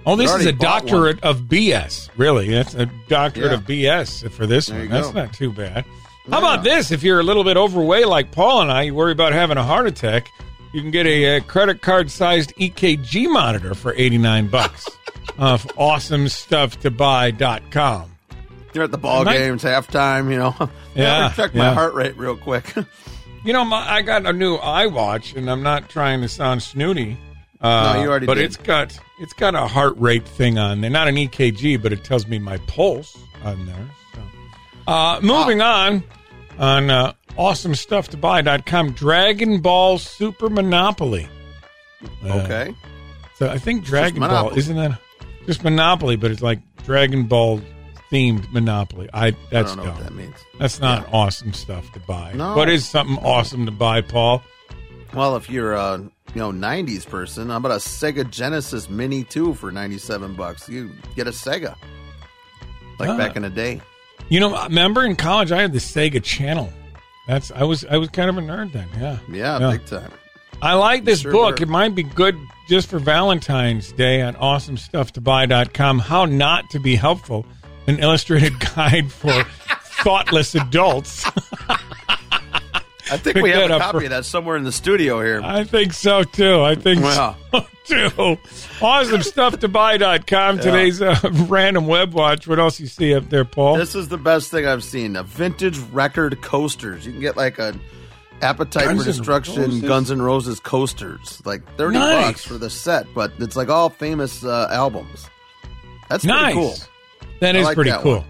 oh, 0.06 0.16
this 0.18 0.30
is 0.30 0.34
already 0.36 0.50
a 0.50 0.54
bought 0.54 0.82
doctorate 0.84 1.24
of 1.24 1.42
BS. 1.44 2.10
Really, 2.18 2.50
that's 2.50 2.74
a 2.76 2.88
doctorate 3.08 3.52
Yeah. 3.52 3.58
of 3.58 3.64
BS 3.64 4.30
for 4.32 4.46
this 4.46 4.66
There 4.68 4.78
one. 4.80 4.88
you 4.88 4.92
That's 4.92 5.08
go. 5.08 5.14
not 5.24 5.34
too 5.34 5.52
bad. 5.52 5.86
How 6.30 6.40
about 6.40 6.66
this? 6.66 6.92
If 6.92 7.04
you're 7.04 7.22
a 7.22 7.24
little 7.24 7.46
bit 7.46 7.56
overweight 7.56 8.08
like 8.08 8.34
Paul 8.34 8.62
and 8.64 8.70
I, 8.72 8.82
you 8.84 8.94
worry 8.94 9.14
about 9.14 9.32
having 9.32 9.58
a 9.58 9.64
heart 9.64 9.88
attack. 9.88 10.28
You 10.74 10.82
can 10.82 10.92
get 10.92 11.08
a, 11.08 11.38
uh 11.38 11.40
credit 11.42 11.82
card 11.82 12.12
sized 12.12 12.54
EKG 12.58 13.30
monitor 13.32 13.74
for 13.74 13.94
89 13.96 14.50
bucks 14.50 14.90
off 15.40 15.66
awesomestufftobuy.com. 15.78 18.17
You're 18.78 18.84
at 18.84 18.92
the 18.92 18.98
ball 19.00 19.26
Might- 19.26 19.40
games, 19.40 19.64
halftime. 19.64 20.30
You 20.32 20.38
know, 20.38 20.70
Yeah, 20.96 21.34
check 21.36 21.56
my 21.56 21.64
yeah. 21.64 21.74
heart 21.74 21.96
rate 21.96 22.16
real 22.16 22.38
quick. 22.38 22.72
You 23.46 23.54
know, 23.54 23.64
my, 23.64 23.78
I 23.90 24.02
got 24.02 24.26
a 24.26 24.34
new 24.34 24.58
iWatch, 24.58 25.36
and 25.38 25.50
I'm 25.50 25.64
not 25.64 25.88
trying 25.90 26.20
to 26.22 26.28
sound 26.28 26.62
snooty. 26.62 27.18
Uh, 27.62 27.94
No, 27.94 28.02
you 28.02 28.10
already 28.10 28.26
But 28.26 28.34
did. 28.36 28.44
it's 28.46 28.58
got 28.58 29.00
it's 29.20 29.32
got 29.34 29.56
a 29.56 29.68
heart 29.68 29.94
rate 29.98 30.28
thing 30.28 30.58
on 30.58 30.82
there, 30.82 30.90
not 30.90 31.08
an 31.08 31.16
EKG, 31.16 31.82
but 31.82 31.94
it 31.94 32.04
tells 32.04 32.28
me 32.28 32.40
my 32.40 32.58
pulse 32.68 33.18
on 33.46 33.66
there. 33.66 33.88
So, 34.14 34.92
uh, 34.92 35.20
moving 35.24 35.62
on, 35.62 36.04
on 36.60 36.90
uh, 36.90 37.14
awesomestufftobuy.com, 37.38 38.92
Dragon 38.92 39.62
Ball 39.62 39.98
Super 39.98 40.50
Monopoly. 40.50 41.28
Uh, 42.26 42.40
okay, 42.42 42.76
So 43.36 43.50
I 43.50 43.58
think 43.60 43.86
Dragon 43.86 44.20
Ball 44.20 44.50
isn't 44.58 44.76
that 44.76 45.00
just 45.46 45.64
Monopoly, 45.64 46.16
but 46.18 46.32
it's 46.32 46.42
like 46.42 46.60
Dragon 46.86 47.24
Ball 47.28 47.62
themed 48.12 48.52
Monopoly. 48.52 49.10
I 49.14 49.28
I 49.28 49.36
that's 49.52 49.70
don't 49.76 49.78
know 49.78 49.84
dumb. 49.86 49.96
what 49.96 50.04
that 50.04 50.14
means. 50.16 50.36
That's 50.60 50.80
not 50.80 51.08
awesome 51.14 51.54
stuff 51.54 51.92
to 51.94 52.00
buy. 52.02 52.34
No. 52.34 52.56
What 52.56 52.70
is 52.70 52.88
something 52.88 53.18
awesome 53.18 53.66
to 53.66 53.72
buy, 53.72 54.02
Paul? 54.02 54.42
Well, 55.14 55.36
if 55.36 55.50
you're 55.50 55.74
a 55.74 55.98
you 56.00 56.12
know 56.40 56.52
'90s 56.52 57.08
person, 57.08 57.50
how 57.50 57.58
about 57.58 57.72
a 57.72 57.76
Sega 57.76 58.30
Genesis 58.30 58.90
Mini 58.90 59.24
2 59.24 59.54
for 59.56 59.72
97 59.72 60.34
bucks? 60.36 60.68
You 60.70 60.92
get 61.16 61.28
a 61.28 61.32
Sega, 61.32 61.76
like 63.00 63.10
Ah. 63.10 63.18
back 63.18 63.36
in 63.36 63.42
the 63.44 63.50
day. 63.50 63.82
You 64.30 64.40
know, 64.42 64.64
remember 64.64 65.06
in 65.06 65.16
college 65.16 65.52
I 65.52 65.62
had 65.62 65.72
the 65.74 65.80
Sega 65.80 66.22
Channel. 66.24 66.72
That's 67.28 67.52
I 67.52 67.64
was 67.64 67.86
I 67.86 67.98
was 67.98 68.10
kind 68.10 68.30
of 68.30 68.38
a 68.38 68.42
nerd 68.42 68.72
then. 68.74 68.88
Yeah, 69.00 69.18
Yeah, 69.60 69.72
big 69.72 69.86
time. 69.86 70.12
I 70.62 70.74
like 70.74 71.06
this 71.06 71.22
Sure 71.22 71.32
book. 71.32 71.60
were. 71.60 71.64
It 71.64 71.70
might 71.70 71.94
be 71.96 72.04
good 72.04 72.36
just 72.68 72.90
for 72.90 73.00
Valentine's 73.00 73.92
Day 73.94 74.22
on 74.24 74.34
awesomestufftobuy.com. 74.36 76.00
How 76.00 76.26
not 76.26 76.70
to 76.72 76.80
be 76.80 76.96
helpful. 76.96 77.46
An 77.88 78.00
illustrated 78.00 78.60
guide 78.76 79.12
for 79.12 79.32
thoughtless 80.04 80.56
adults. 80.56 81.26
I 83.10 83.16
think 83.16 83.38
we 83.38 83.52
have 83.52 83.72
a 83.72 83.80
copy 83.80 84.00
for- 84.00 84.04
of 84.06 84.10
that 84.12 84.26
somewhere 84.26 84.58
in 84.58 84.64
the 84.66 84.72
studio 84.72 85.22
here. 85.22 85.40
I 85.42 85.64
think 85.64 85.94
so 85.94 86.24
too. 86.24 86.62
I 86.62 86.76
think 86.76 87.02
Wow. 87.02 87.38
so 87.54 87.60
too. 87.86 88.38
Awesomestufftobuy.com. 88.80 90.60
Today's 90.60 91.02
uh, 91.02 91.18
random 91.48 91.88
web 91.88 92.14
watch. 92.14 92.48
What 92.48 92.60
else 92.60 92.80
you 92.82 92.88
see 92.88 93.16
up 93.16 93.30
there, 93.30 93.46
Paul? 93.46 93.78
This 93.78 93.96
is 93.96 94.10
the 94.10 94.18
best 94.18 94.52
thing 94.52 94.66
I've 94.68 94.84
seen. 94.84 95.16
A 95.16 95.24
vintage 95.24 95.78
record 95.94 96.42
coasters. 96.42 97.06
You 97.06 97.14
can 97.14 97.22
get 97.22 97.38
like 97.38 97.60
a 97.60 97.74
Appetite 98.42 98.86
Guns 98.86 99.00
for 99.00 99.06
Destruction? 99.06 99.80
Guns 99.82 100.12
N' 100.12 100.22
Roses 100.22 100.60
coasters. 100.60 101.42
Like 101.46 101.64
30 101.78 101.98
Nice. 102.00 102.26
bucks 102.26 102.44
for 102.46 102.58
the 102.58 102.70
set, 102.70 103.08
but 103.16 103.32
it's 103.40 103.56
like 103.56 103.70
all 103.70 103.90
famous 103.90 104.44
uh, 104.44 104.68
albums. 104.70 105.30
That's 106.10 106.24
nice. 106.26 106.54
pretty 106.54 106.60
cool. 106.60 106.76
That 107.40 107.56
I 107.56 107.60
is 107.60 107.66
like 107.66 107.76
pretty 107.76 107.92
that 107.92 108.02
cool. 108.02 108.18
one. 108.20 108.26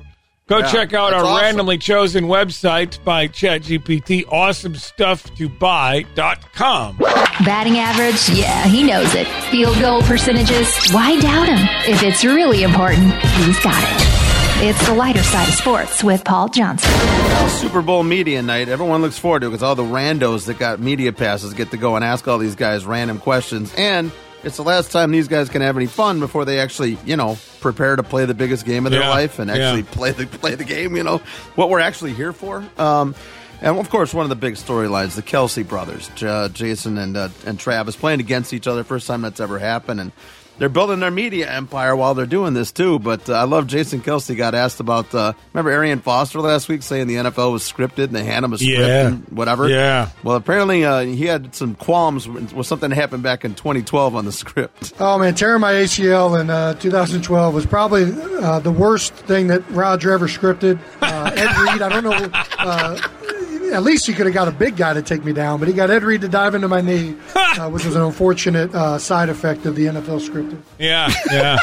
Go 0.47 0.59
Yeah, 0.59 0.71
check 0.71 0.93
out 0.93 1.13
our 1.13 1.25
awesome. 1.25 1.43
randomly 1.43 1.77
chosen 1.77 2.25
website 2.25 3.03
by 3.03 3.27
ChatGPT, 3.27 4.25
awesomestufftobuy.com. 4.27 6.97
Batting 7.45 7.77
average? 7.77 8.29
Yeah, 8.37 8.63
he 8.65 8.81
knows 8.83 9.13
it. 9.13 9.27
Field 9.51 9.77
goal 9.79 10.01
percentages? 10.03 10.73
Why 10.91 11.19
doubt 11.19 11.49
him? 11.49 11.59
If 11.93 12.01
it's 12.03 12.23
really 12.23 12.63
important, 12.63 13.13
he's 13.23 13.59
got 13.59 13.83
it. 13.83 14.07
It's 14.69 14.87
the 14.87 14.93
lighter 14.95 15.21
side 15.21 15.47
of 15.49 15.53
sports 15.53 16.03
with 16.03 16.23
Paul 16.23 16.47
Johnson. 16.49 16.89
Super 17.49 17.81
Bowl 17.83 18.01
media 18.03 18.41
night. 18.41 18.69
Everyone 18.69 19.01
looks 19.03 19.19
forward 19.19 19.41
to 19.41 19.47
it 19.47 19.49
because 19.51 19.61
all 19.63 19.75
the 19.75 19.83
randos 19.83 20.45
that 20.47 20.57
got 20.57 20.79
media 20.79 21.13
passes 21.13 21.53
get 21.53 21.69
to 21.71 21.77
go 21.77 21.95
and 21.95 22.03
ask 22.03 22.27
all 22.27 22.39
these 22.39 22.55
guys 22.55 22.83
random 22.85 23.19
questions. 23.19 23.71
And 23.77 24.11
it's 24.43 24.57
the 24.57 24.63
last 24.63 24.91
time 24.91 25.11
these 25.11 25.27
guys 25.27 25.49
can 25.49 25.61
have 25.61 25.75
any 25.77 25.87
fun 25.87 26.19
before 26.19 26.45
they 26.45 26.59
actually, 26.59 26.97
you 27.05 27.17
know, 27.17 27.37
prepare 27.59 27.95
to 27.95 28.03
play 28.03 28.25
the 28.25 28.33
biggest 28.33 28.65
game 28.65 28.85
of 28.85 28.91
their 28.91 29.01
Yeah, 29.01 29.09
life 29.09 29.39
and 29.39 29.49
actually 29.49 29.81
yeah. 29.81 29.91
play 29.91 30.11
the 30.11 30.25
play 30.27 30.55
the 30.55 30.63
game. 30.65 30.95
You 30.95 31.03
know 31.03 31.17
what 31.55 31.69
we're 31.69 31.79
actually 31.79 32.13
here 32.13 32.33
for. 32.33 32.63
Um, 32.77 33.15
and 33.59 33.77
of 33.79 33.89
course, 33.89 34.13
one 34.13 34.23
of 34.23 34.29
the 34.29 34.35
big 34.35 34.53
storylines: 34.53 35.15
the 35.15 35.23
Kelce 35.23 35.67
brothers, 35.67 36.09
J- 36.15 36.49
Jason 36.53 36.97
and 36.99 37.17
uh, 37.17 37.29
and 37.45 37.59
Travis, 37.59 37.95
playing 37.95 38.19
against 38.19 38.53
each 38.53 38.67
other. 38.67 38.83
First 38.83 39.07
time 39.07 39.21
that's 39.23 39.39
ever 39.39 39.57
happened, 39.57 39.99
and 39.99 40.11
they're 40.57 40.69
building 40.69 40.99
their 40.99 41.11
media 41.11 41.49
empire 41.51 41.95
while 41.95 42.13
they're 42.13 42.25
doing 42.25 42.53
this 42.53 42.71
too. 42.71 42.99
But 42.99 43.29
uh, 43.29 43.33
I 43.33 43.43
love 43.43 43.67
Jason 43.67 44.01
Kelce 44.01 44.35
got 44.35 44.55
asked 44.55 44.79
about. 44.79 45.13
Uh, 45.13 45.33
remember 45.53 45.71
Arian 45.71 45.99
Foster 45.99 46.39
last 46.39 46.67
week 46.69 46.83
saying 46.83 47.07
the 47.07 47.15
NFL 47.15 47.51
was 47.51 47.63
scripted 47.63 48.05
and 48.05 48.15
they 48.15 48.23
hand 48.23 48.45
him 48.45 48.53
a 48.53 48.57
script 48.57 48.79
Yeah. 48.79 49.07
and 49.07 49.27
whatever. 49.29 49.67
Yeah. 49.69 50.09
Well, 50.23 50.35
apparently 50.35 50.83
uh, 50.85 51.01
he 51.01 51.25
had 51.25 51.53
some 51.55 51.75
qualms 51.75 52.27
with 52.27 52.65
something 52.65 52.89
that 52.89 52.95
happened 52.95 53.23
back 53.23 53.45
in 53.45 53.53
2012 53.55 54.15
on 54.15 54.25
the 54.25 54.31
script. 54.31 54.93
Oh 54.99 55.17
man, 55.19 55.35
tearing 55.35 55.61
my 55.61 55.73
ACL 55.73 56.39
in 56.39 56.49
uh, 56.49 56.73
2012 56.75 57.53
was 57.53 57.65
probably 57.65 58.03
uh, 58.41 58.59
the 58.59 58.71
worst 58.71 59.13
thing 59.13 59.47
that 59.47 59.69
Roger 59.69 60.11
ever 60.11 60.27
scripted. 60.27 60.79
Uh, 61.01 61.31
Ed 61.35 61.71
Reed, 61.71 61.81
I 61.81 61.89
don't 61.89 62.03
know. 62.03 63.36
At 63.73 63.83
least 63.83 64.05
he 64.07 64.13
could 64.13 64.25
have 64.25 64.33
got 64.35 64.47
a 64.47 64.51
big 64.51 64.77
guy 64.77 64.93
to 64.93 65.01
take 65.01 65.23
me 65.25 65.33
down, 65.33 65.59
but 65.59 65.67
he 65.67 65.73
got 65.73 65.89
Ed 65.89 66.03
Reed 66.03 66.21
to 66.21 66.27
dive 66.27 66.55
into 66.55 66.67
my 66.67 66.81
knee, 66.81 67.15
uh, 67.35 67.69
which 67.69 67.85
was 67.85 67.95
an 67.95 68.01
unfortunate 68.01 68.73
uh, 68.73 68.97
side 68.97 69.29
effect 69.29 69.65
of 69.65 69.75
the 69.75 69.85
NFL 69.85 70.27
scripted. 70.27 70.61
Yeah, 70.79 71.11
yeah. 71.31 71.57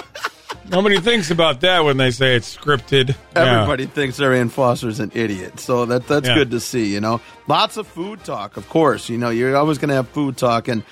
Nobody 0.71 0.99
thinks 1.01 1.31
about 1.31 1.61
that 1.61 1.85
when 1.85 1.99
they 1.99 2.11
say 2.11 2.37
it's 2.37 2.57
scripted. 2.57 3.15
Yeah. 3.37 3.61
Everybody 3.61 3.87
thinks 3.87 4.19
Arian 4.19 4.49
Foster's 4.49 4.99
an 4.99 5.13
idiot, 5.15 5.61
so 5.61 5.85
that 5.87 6.07
that's 6.07 6.27
Yeah. 6.29 6.35
good 6.37 6.51
to 6.53 6.61
see. 6.61 6.93
You 6.93 7.01
know, 7.01 7.21
lots 7.49 7.77
of 7.77 7.87
food 7.87 8.25
talk, 8.25 8.57
of 8.57 8.69
course. 8.71 9.09
You 9.11 9.19
know, 9.19 9.29
you're 9.31 9.57
always 9.57 9.77
going 9.79 9.91
to 9.91 9.95
have 9.95 10.09
food 10.09 10.37
talk, 10.39 10.69
and 10.69 10.83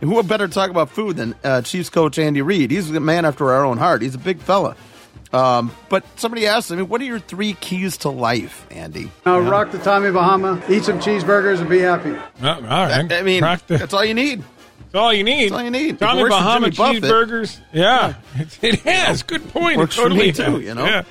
who 0.00 0.14
would 0.14 0.28
better 0.28 0.48
talk 0.48 0.70
about 0.70 0.88
food 0.90 1.16
than 1.16 1.34
uh, 1.44 1.60
Chiefs 1.62 1.90
coach 1.90 2.18
Andy 2.18 2.40
Reid? 2.40 2.70
He's 2.70 2.90
a 2.90 3.00
man 3.00 3.24
after 3.26 3.50
our 3.52 3.64
own 3.64 3.76
heart. 3.78 4.00
He's 4.00 4.14
a 4.14 4.18
big 4.18 4.38
fella. 4.40 4.76
Um, 5.32 5.72
but 5.88 6.04
somebody 6.16 6.46
asked 6.46 6.72
I 6.72 6.76
mean, 6.76 6.88
"What 6.88 7.00
are 7.00 7.04
your 7.04 7.18
three 7.18 7.52
keys 7.54 7.98
to 7.98 8.08
life, 8.08 8.66
Andy?" 8.70 9.10
Uh, 9.26 9.40
rock 9.40 9.70
the 9.72 9.78
Tommy 9.78 10.10
Bahama, 10.10 10.62
eat 10.68 10.84
some 10.84 11.00
cheeseburgers, 11.00 11.60
and 11.60 11.68
be 11.68 11.80
happy. 11.80 12.16
Oh, 12.42 12.48
all 12.48 12.60
right. 12.60 13.12
I 13.12 13.22
mean, 13.22 13.42
the- 13.42 13.60
that's 13.78 13.92
all 13.92 14.04
you 14.04 14.14
need. 14.14 14.42
That's 14.90 14.94
all 15.02 15.12
you 15.12 15.24
need. 15.24 15.50
That's 15.50 15.52
all 15.52 15.64
you 15.64 15.70
need. 15.70 15.98
Tommy 15.98 16.28
Bahama 16.28 16.68
cheeseburgers. 16.68 17.58
Yeah, 17.72 18.14
it, 18.36 18.58
it 18.64 18.80
has. 18.80 19.22
Good 19.22 19.48
point. 19.50 19.76
Works 19.78 19.98
it 19.98 20.00
totally 20.02 20.32
for 20.32 20.50
me 20.50 20.58
too. 20.60 20.64
You 20.64 20.74
know. 20.74 20.86
Yeah. 20.86 21.02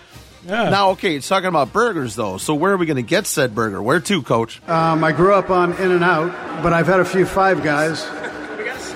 Yeah. 0.48 0.70
Now, 0.70 0.92
okay, 0.92 1.18
it's 1.18 1.28
talking 1.28 1.50
about 1.50 1.74
burgers 1.74 2.16
though. 2.16 2.38
So 2.38 2.56
where 2.56 2.72
are 2.72 2.78
we 2.78 2.86
going 2.86 2.96
to 2.96 3.02
get 3.04 3.28
said 3.28 3.54
burger? 3.54 3.82
Where 3.82 4.00
to, 4.00 4.22
Coach? 4.24 4.62
Um, 4.68 5.04
I 5.04 5.12
grew 5.12 5.34
up 5.34 5.50
on 5.50 5.74
In 5.74 5.92
and 5.92 6.04
Out, 6.06 6.64
but 6.64 6.72
I've 6.72 6.88
had 6.88 7.02
a 7.02 7.06
few 7.06 7.26
Five 7.26 7.64
Guys. 7.64 8.02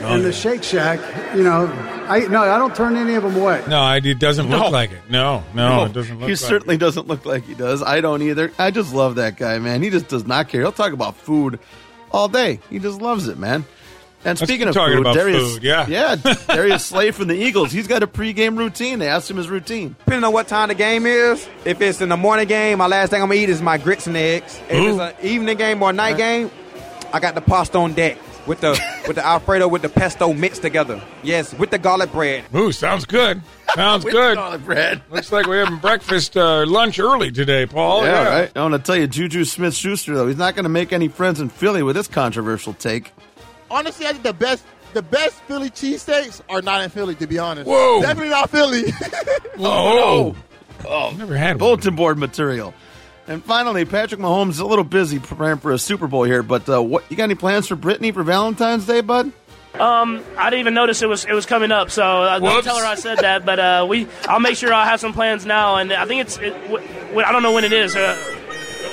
Oh, 0.03 0.15
and 0.15 0.23
the 0.23 0.31
Shake 0.31 0.63
Shack, 0.63 0.99
you 1.35 1.43
know, 1.43 1.67
I 2.11 2.27
no, 2.27 2.41
I 2.41 2.57
don't 2.57 2.75
turn 2.75 2.95
any 2.97 3.13
of 3.15 3.23
them 3.23 3.35
away. 3.35 3.63
No, 3.67 3.79
I- 3.79 3.97
it 4.03 4.19
doesn't 4.19 4.49
No. 4.49 4.59
look 4.63 4.71
like 4.71 4.91
it. 4.91 4.99
No, 5.09 5.43
no, 5.53 5.85
it 5.85 5.93
doesn't 5.93 6.19
look 6.19 6.27
he 6.29 6.33
like 6.35 6.39
certainly 6.39 6.77
doesn't 6.77 7.07
look 7.07 7.25
like 7.25 7.45
he 7.45 7.53
does. 7.53 7.81
I 7.81 8.01
don't 8.01 8.21
either. 8.21 8.51
I 8.59 8.71
just 8.71 8.93
love 8.93 9.15
that 9.15 9.37
guy, 9.37 9.59
man. 9.59 9.81
He 9.81 9.89
just 9.89 10.07
does 10.07 10.25
not 10.25 10.49
care. 10.49 10.61
He'll 10.61 10.71
talk 10.71 10.93
about 10.93 11.15
food 11.15 11.59
all 12.11 12.27
day. 12.27 12.59
He 12.69 12.79
just 12.79 13.01
loves 13.01 13.27
it, 13.27 13.37
man. 13.37 13.65
And 14.23 14.39
Let's 14.39 14.41
speaking 14.41 14.67
keep 14.67 14.69
of 14.69 14.75
talking 14.75 14.97
food, 14.97 15.01
about 15.01 15.15
Darius, 15.15 15.53
food, 15.53 15.63
yeah. 15.63 15.87
yeah, 15.89 16.15
Darius 16.47 16.85
Slay 16.85 17.09
from 17.09 17.27
the 17.27 17.33
Eagles. 17.33 17.71
He's 17.71 17.87
got 17.87 18.03
a 18.03 18.07
pregame 18.07 18.55
routine. 18.55 18.99
They 18.99 19.07
asked 19.07 19.31
him 19.31 19.37
his 19.37 19.49
routine. 19.49 19.95
Depending 19.97 20.23
on 20.25 20.31
what 20.31 20.47
time 20.47 20.67
the 20.67 20.75
game 20.75 21.07
is, 21.07 21.47
if 21.65 21.81
it's 21.81 22.01
in 22.01 22.09
the 22.09 22.17
morning 22.17 22.47
game, 22.47 22.77
my 22.77 22.85
last 22.85 23.09
thing 23.09 23.19
I'm 23.21 23.29
gonna 23.29 23.39
eat 23.41 23.49
is 23.49 23.63
my 23.63 23.79
grits 23.79 24.05
and 24.05 24.15
eggs. 24.15 24.59
If 24.69 24.75
Ooh. 24.79 24.89
it's 24.89 24.99
an 24.99 25.25
evening 25.25 25.57
game 25.57 25.81
or 25.81 25.89
a 25.89 25.93
night 25.93 26.17
game, 26.17 26.51
I 27.11 27.19
got 27.19 27.33
the 27.33 27.41
pasta 27.41 27.79
on 27.79 27.93
deck 27.93 28.19
with 28.47 28.61
the 28.61 28.71
with 29.07 29.15
the 29.15 29.25
Alfredo 29.25 29.67
with 29.67 29.81
the 29.81 29.89
pesto 29.89 30.33
mixed 30.33 30.61
together. 30.61 31.01
Yes, 31.23 31.53
with 31.53 31.69
the 31.71 31.77
garlic 31.77 32.11
bread. 32.11 32.43
Ooh, 32.55 32.71
sounds 32.71 33.05
good. 33.05 33.41
Sounds 33.75 34.03
With 34.05 34.13
good. 34.13 34.35
garlic 34.35 34.65
bread. 34.65 35.01
Looks 35.09 35.31
like 35.31 35.47
we're 35.47 35.63
having 35.63 35.79
breakfast, 35.79 36.35
uh, 36.35 36.65
lunch 36.65 36.99
early 36.99 37.31
today, 37.31 37.65
Paul. 37.65 38.03
yeah, 38.03 38.27
right. 38.27 38.51
I 38.53 38.61
want 38.61 38.73
to 38.73 38.79
tell 38.79 38.97
you, 38.97 39.07
Juju 39.07 39.45
Smith 39.45 39.73
Schuster 39.73 40.13
though, 40.13 40.27
he's 40.27 40.35
not 40.37 40.55
going 40.55 40.63
to 40.63 40.69
make 40.69 40.91
any 40.91 41.07
friends 41.07 41.39
in 41.39 41.47
Philly 41.47 41.81
with 41.81 41.95
this 41.95 42.07
controversial 42.09 42.73
take. 42.73 43.13
Honestly, 43.69 44.05
I 44.05 44.11
think 44.11 44.23
the 44.23 44.33
best 44.33 44.65
the 44.93 45.01
best 45.01 45.35
Philly 45.43 45.69
cheesesteaks 45.69 46.41
are 46.49 46.61
not 46.61 46.83
in 46.83 46.89
Philly, 46.89 47.15
to 47.15 47.27
be 47.27 47.39
honest. 47.39 47.65
Whoa. 47.65 48.01
Definitely 48.01 48.29
not 48.31 48.49
Philly. 48.49 48.83
Oh, 49.63 50.35
oh, 50.87 51.13
never 51.17 51.35
had 51.37 51.59
bulletin 51.59 51.95
board 51.95 52.17
material. 52.17 52.73
And 53.31 53.41
finally, 53.41 53.85
Patrick 53.85 54.19
Mahomes 54.19 54.49
is 54.49 54.59
a 54.59 54.65
little 54.65 54.83
busy 54.83 55.17
preparing 55.17 55.57
for 55.57 55.71
a 55.71 55.79
Super 55.79 56.05
Bowl 56.07 56.23
here, 56.23 56.43
but 56.43 56.67
uh, 56.67 56.83
what 56.83 57.09
you 57.09 57.15
got 57.15 57.23
any 57.23 57.35
plans 57.35 57.65
for 57.65 57.77
Brittany 57.77 58.11
for 58.11 58.23
Valentine's 58.23 58.85
Day, 58.85 58.99
bud? 58.99 59.31
Um, 59.79 60.21
I 60.37 60.49
didn't 60.49 60.59
even 60.59 60.73
notice 60.73 61.01
it 61.01 61.07
was 61.07 61.23
it 61.23 61.31
was 61.31 61.45
coming 61.45 61.71
up, 61.71 61.91
so 61.91 62.03
uh, 62.03 62.39
don't 62.39 62.61
tell 62.61 62.77
her 62.77 62.85
I 62.85 62.95
said 62.95 63.19
that. 63.19 63.45
But 63.45 63.57
uh, 63.57 63.85
we, 63.87 64.05
I'll 64.27 64.41
make 64.41 64.57
sure 64.57 64.73
I'll 64.73 64.85
have 64.85 64.99
some 64.99 65.13
plans 65.13 65.45
now, 65.45 65.77
and 65.77 65.93
I 65.93 66.05
think 66.05 66.19
it's, 66.23 66.37
it, 66.39 66.51
w- 66.67 66.85
w- 66.85 67.23
I 67.25 67.31
don't 67.31 67.41
know 67.41 67.53
when 67.53 67.63
it 67.63 67.71
is. 67.71 67.95
Uh, 67.95 68.17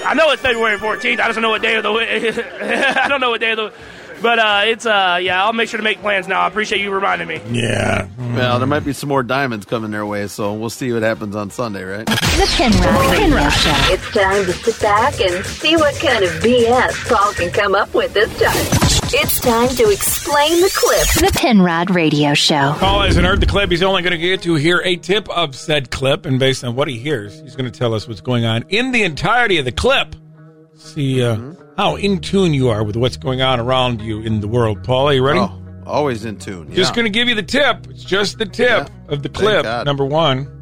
I 0.04 0.14
know 0.14 0.30
it's 0.30 0.40
February 0.40 0.78
14th. 0.78 1.14
I 1.18 1.26
just 1.26 1.34
don't 1.34 1.42
know 1.42 1.50
what 1.50 1.60
day 1.62 1.74
of 1.74 1.82
the. 1.82 1.90
I 3.04 3.08
don't 3.08 3.20
know 3.20 3.30
what 3.30 3.40
day 3.40 3.50
of 3.50 3.56
the. 3.56 3.72
But 4.20 4.38
uh, 4.38 4.62
it's 4.66 4.86
uh, 4.86 5.18
yeah. 5.22 5.44
I'll 5.44 5.52
make 5.52 5.68
sure 5.68 5.78
to 5.78 5.84
make 5.84 6.00
plans 6.00 6.26
now. 6.28 6.40
I 6.40 6.48
appreciate 6.48 6.80
you 6.80 6.90
reminding 6.90 7.28
me. 7.28 7.40
Yeah. 7.50 8.08
Well, 8.18 8.58
there 8.58 8.68
might 8.68 8.84
be 8.84 8.92
some 8.92 9.08
more 9.08 9.22
diamonds 9.22 9.66
coming 9.66 9.90
their 9.90 10.06
way, 10.06 10.26
so 10.28 10.54
we'll 10.54 10.70
see 10.70 10.92
what 10.92 11.02
happens 11.02 11.34
on 11.34 11.50
Sunday, 11.50 11.82
right? 11.82 12.06
The 12.06 12.48
Penrod 12.56 13.10
Radio 13.10 13.48
Show. 13.48 13.92
It's 13.92 14.10
time 14.10 14.44
to 14.44 14.52
sit 14.52 14.80
back 14.80 15.20
and 15.20 15.44
see 15.44 15.76
what 15.76 15.94
kind 15.96 16.24
of 16.24 16.30
BS 16.34 17.08
Paul 17.08 17.32
can 17.32 17.50
come 17.50 17.74
up 17.74 17.92
with 17.94 18.14
this 18.14 18.28
time. 18.38 18.88
It's 19.10 19.40
time 19.40 19.68
to 19.70 19.90
explain 19.90 20.60
the 20.60 20.70
clip. 20.74 21.32
The 21.32 21.38
Penrod 21.38 21.90
Radio 21.90 22.34
Show. 22.34 22.74
Paul 22.78 23.02
hasn't 23.02 23.24
heard 23.26 23.40
the 23.40 23.46
clip. 23.46 23.70
He's 23.70 23.82
only 23.82 24.02
going 24.02 24.12
to 24.12 24.18
get 24.18 24.42
to 24.42 24.54
hear 24.54 24.82
a 24.84 24.96
tip 24.96 25.28
of 25.30 25.56
said 25.56 25.90
clip, 25.90 26.26
and 26.26 26.38
based 26.38 26.62
on 26.62 26.76
what 26.76 26.88
he 26.88 26.98
hears, 26.98 27.40
he's 27.40 27.56
going 27.56 27.70
to 27.70 27.76
tell 27.76 27.94
us 27.94 28.06
what's 28.06 28.20
going 28.20 28.44
on 28.44 28.64
in 28.68 28.92
the 28.92 29.04
entirety 29.04 29.58
of 29.58 29.64
the 29.64 29.72
clip. 29.72 30.14
See 30.74 31.22
uh, 31.24 31.38
how 31.78 31.94
in 31.96 32.18
tune 32.20 32.52
you 32.52 32.68
are 32.68 32.82
with 32.84 32.96
what's 32.96 33.16
going 33.16 33.40
on 33.40 33.60
around 33.60 34.02
you 34.02 34.20
in 34.20 34.40
the 34.40 34.48
world. 34.48 34.82
Paul, 34.84 35.06
are 35.08 35.14
you 35.14 35.24
ready? 35.24 35.38
Oh, 35.38 35.62
always 35.86 36.24
in 36.24 36.36
tune. 36.38 36.74
Just 36.74 36.92
going 36.94 37.04
to 37.04 37.10
give 37.10 37.28
you 37.28 37.34
the 37.36 37.42
tip. 37.42 37.86
It's 37.88 38.02
just 38.04 38.36
the 38.38 38.46
tip 38.46 38.90
of 39.08 39.22
the 39.22 39.28
clip. 39.28 39.64
Number 39.86 40.04
one. 40.04 40.54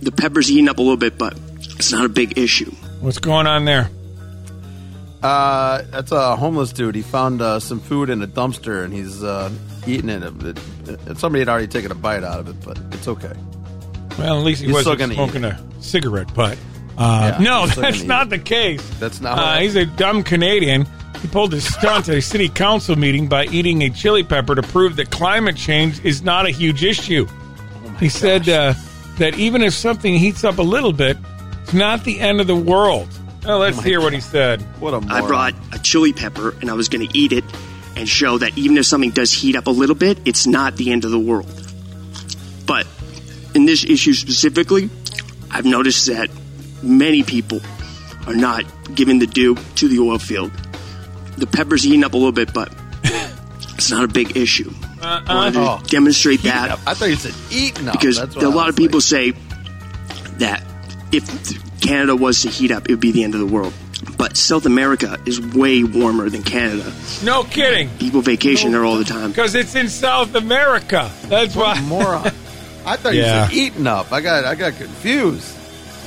The 0.00 0.12
pepper's 0.12 0.48
eating 0.50 0.68
up 0.68 0.78
a 0.78 0.82
little 0.82 0.96
bit, 0.98 1.18
but 1.18 1.36
it's 1.58 1.90
not 1.90 2.04
a 2.04 2.08
big 2.08 2.38
issue. 2.38 2.70
What's 3.00 3.18
going 3.18 3.46
on 3.48 3.64
there? 3.64 3.90
Uh, 5.22 5.82
that's 5.90 6.12
a 6.12 6.36
homeless 6.36 6.72
dude. 6.72 6.94
He 6.94 7.02
found 7.02 7.42
uh, 7.42 7.58
some 7.58 7.80
food 7.80 8.08
in 8.10 8.22
a 8.22 8.26
dumpster 8.28 8.84
and 8.84 8.92
he's 8.92 9.24
uh, 9.24 9.50
eating 9.86 10.10
it. 10.10 10.22
It- 10.22 10.58
it- 11.08 11.18
Somebody 11.18 11.40
had 11.40 11.48
already 11.48 11.66
taken 11.66 11.90
a 11.90 11.94
bite 11.96 12.22
out 12.22 12.38
of 12.40 12.48
it, 12.48 12.56
but 12.64 12.78
it's 12.92 13.08
okay. 13.08 13.32
Well, 14.18 14.38
at 14.38 14.44
least 14.44 14.60
he 14.60 14.66
He's 14.68 14.74
wasn't 14.74 14.98
gonna 15.00 15.12
eat 15.14 15.16
smoking 15.16 15.44
a 15.44 15.58
cigarette 15.80 16.32
butt. 16.34 16.56
Uh, 16.98 17.36
Yeah, 17.38 17.44
no, 17.44 17.66
that's 17.66 17.80
gonna 17.80 17.96
eat 17.96 18.06
not 18.06 18.28
the 18.28 18.38
case. 18.38 18.82
That's 18.98 19.20
not. 19.20 19.38
Uh, 19.38 19.58
he's 19.60 19.76
a 19.76 19.86
dumb 19.86 20.22
Canadian. 20.24 20.86
He 21.22 21.28
pulled 21.28 21.52
his 21.52 21.72
stunt 21.72 22.08
at 22.08 22.16
a 22.16 22.22
city 22.22 22.48
council 22.48 22.96
meeting 22.96 23.28
by 23.28 23.44
eating 23.46 23.82
a 23.82 23.90
chili 23.90 24.22
pepper 24.22 24.54
to 24.54 24.62
prove 24.62 24.96
that 24.96 25.10
climate 25.10 25.56
change 25.56 26.04
is 26.04 26.22
not 26.22 26.46
a 26.46 26.50
huge 26.50 26.84
issue. 26.84 27.26
Oh 27.28 27.88
he 28.00 28.08
said 28.08 28.48
uh, 28.48 28.74
that 29.18 29.38
even 29.38 29.62
if 29.62 29.74
something 29.74 30.14
heats 30.14 30.44
up 30.44 30.58
a 30.58 30.62
little 30.62 30.92
bit, 30.92 31.16
it's 31.62 31.72
not 31.72 32.04
the 32.04 32.20
end 32.20 32.40
of 32.40 32.46
the 32.46 32.56
world. 32.56 33.08
Well, 33.44 33.58
let's 33.60 33.76
my 33.78 33.82
hear 33.84 34.00
what 34.00 34.12
he 34.12 34.20
said. 34.20 34.60
What 34.80 34.94
a 34.94 35.04
I 35.08 35.26
brought 35.26 35.54
a 35.72 35.78
chili 35.78 36.12
pepper 36.12 36.54
and 36.60 36.70
I 36.70 36.74
was 36.74 36.88
going 36.88 37.06
to 37.08 37.18
eat 37.18 37.32
it 37.32 37.44
and 37.96 38.08
show 38.08 38.38
that 38.38 38.56
even 38.58 38.76
if 38.76 38.86
something 38.86 39.10
does 39.10 39.32
heat 39.32 39.56
up 39.56 39.66
a 39.66 39.70
little 39.70 39.94
bit, 39.96 40.18
it's 40.24 40.46
not 40.46 40.76
the 40.76 40.92
end 40.92 41.04
of 41.04 41.10
the 41.10 41.18
world. 41.18 41.46
But 42.66 42.86
in 43.54 43.64
this 43.64 43.84
issue 43.84 44.12
specifically, 44.14 44.90
I've 45.50 45.64
noticed 45.64 46.06
that 46.06 46.28
many 46.82 47.22
people 47.22 47.60
are 48.26 48.34
not 48.34 48.64
giving 48.94 49.18
the 49.18 49.26
due 49.26 49.54
to 49.76 49.88
the 49.88 49.98
oil 50.00 50.18
field. 50.18 50.50
The 51.36 51.46
pepper's 51.46 51.82
heating 51.82 52.04
up 52.04 52.14
a 52.14 52.16
little 52.16 52.32
bit, 52.32 52.52
but 52.52 52.72
it's 53.04 53.90
not 53.90 54.04
a 54.04 54.08
big 54.08 54.36
issue. 54.36 54.70
Uh-uh. 55.00 55.22
I 55.26 55.34
wanted 55.34 55.52
to 55.54 55.60
Oh. 55.60 55.80
demonstrate 55.86 56.42
that 56.42 56.72
I 56.86 56.94
thought 56.94 57.06
you 57.08 57.14
said 57.16 57.34
eating 57.50 57.86
up. 57.88 57.94
because 57.94 58.16
That's 58.18 58.34
what 58.34 58.44
a 58.44 58.48
I 58.48 58.52
lot 58.52 58.68
of 58.68 58.76
people 58.76 59.00
say 59.00 59.30
that 60.38 60.62
if 61.12 61.80
Canada 61.80 62.16
was 62.16 62.42
to 62.42 62.48
heat 62.48 62.70
up, 62.70 62.86
it 62.88 62.92
would 62.92 63.00
be 63.00 63.12
the 63.12 63.24
end 63.24 63.34
of 63.34 63.40
the 63.40 63.46
world. 63.46 63.72
But 64.16 64.36
South 64.36 64.66
America 64.66 65.16
is 65.26 65.40
way 65.40 65.84
warmer 65.84 66.28
than 66.28 66.42
Canada. 66.42 66.92
No 67.24 67.44
kidding. 67.44 67.88
People 67.98 68.20
vacation 68.20 68.72
there 68.72 68.84
all 68.84 68.96
the 68.96 69.04
time. 69.04 69.30
Because 69.30 69.54
it's 69.54 69.74
in 69.76 69.88
South 69.88 70.34
America. 70.34 71.10
That's 71.26 71.54
why. 71.54 71.80
moron. 71.82 72.26
I 72.86 72.96
thought 72.96 73.14
Yeah. 73.14 73.44
you 73.44 73.48
said 73.48 73.52
eating 73.56 73.86
up. 73.86 74.12
I 74.12 74.20
got 74.20 74.44
I 74.44 74.54
got 74.56 74.74
confused. 74.76 75.54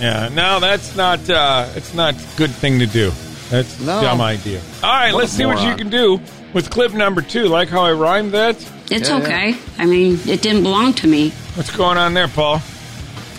Yeah, 0.02 0.30
no, 0.34 0.60
that's 0.60 0.96
not. 0.96 1.30
Uh, 1.30 1.70
it's 1.76 1.94
not 1.94 2.16
a 2.16 2.38
good 2.38 2.50
thing 2.50 2.80
to 2.80 2.88
do. 2.88 3.12
That's 3.50 3.80
a 3.82 3.86
dumb 3.86 4.20
idea. 4.20 4.62
All 4.82 4.90
right, 4.90 5.14
What 5.14 5.20
let's 5.20 5.34
see 5.34 5.46
what 5.46 5.62
you 5.62 5.76
can 5.76 5.90
do 5.90 6.20
with 6.54 6.70
clip 6.72 6.94
number 6.94 7.22
two. 7.22 7.46
Like 7.46 7.70
how 7.70 7.82
I 7.82 7.92
rhymed 7.92 8.32
that. 8.32 8.56
It's 8.90 9.10
okay. 9.10 9.56
I 9.78 9.86
mean, 9.86 10.20
it 10.26 10.42
didn't 10.42 10.64
belong 10.64 10.94
to 10.96 11.08
me. 11.08 11.30
What's 11.56 11.76
going 11.76 11.98
on 11.98 12.14
there, 12.14 12.28
Paul? 12.28 12.62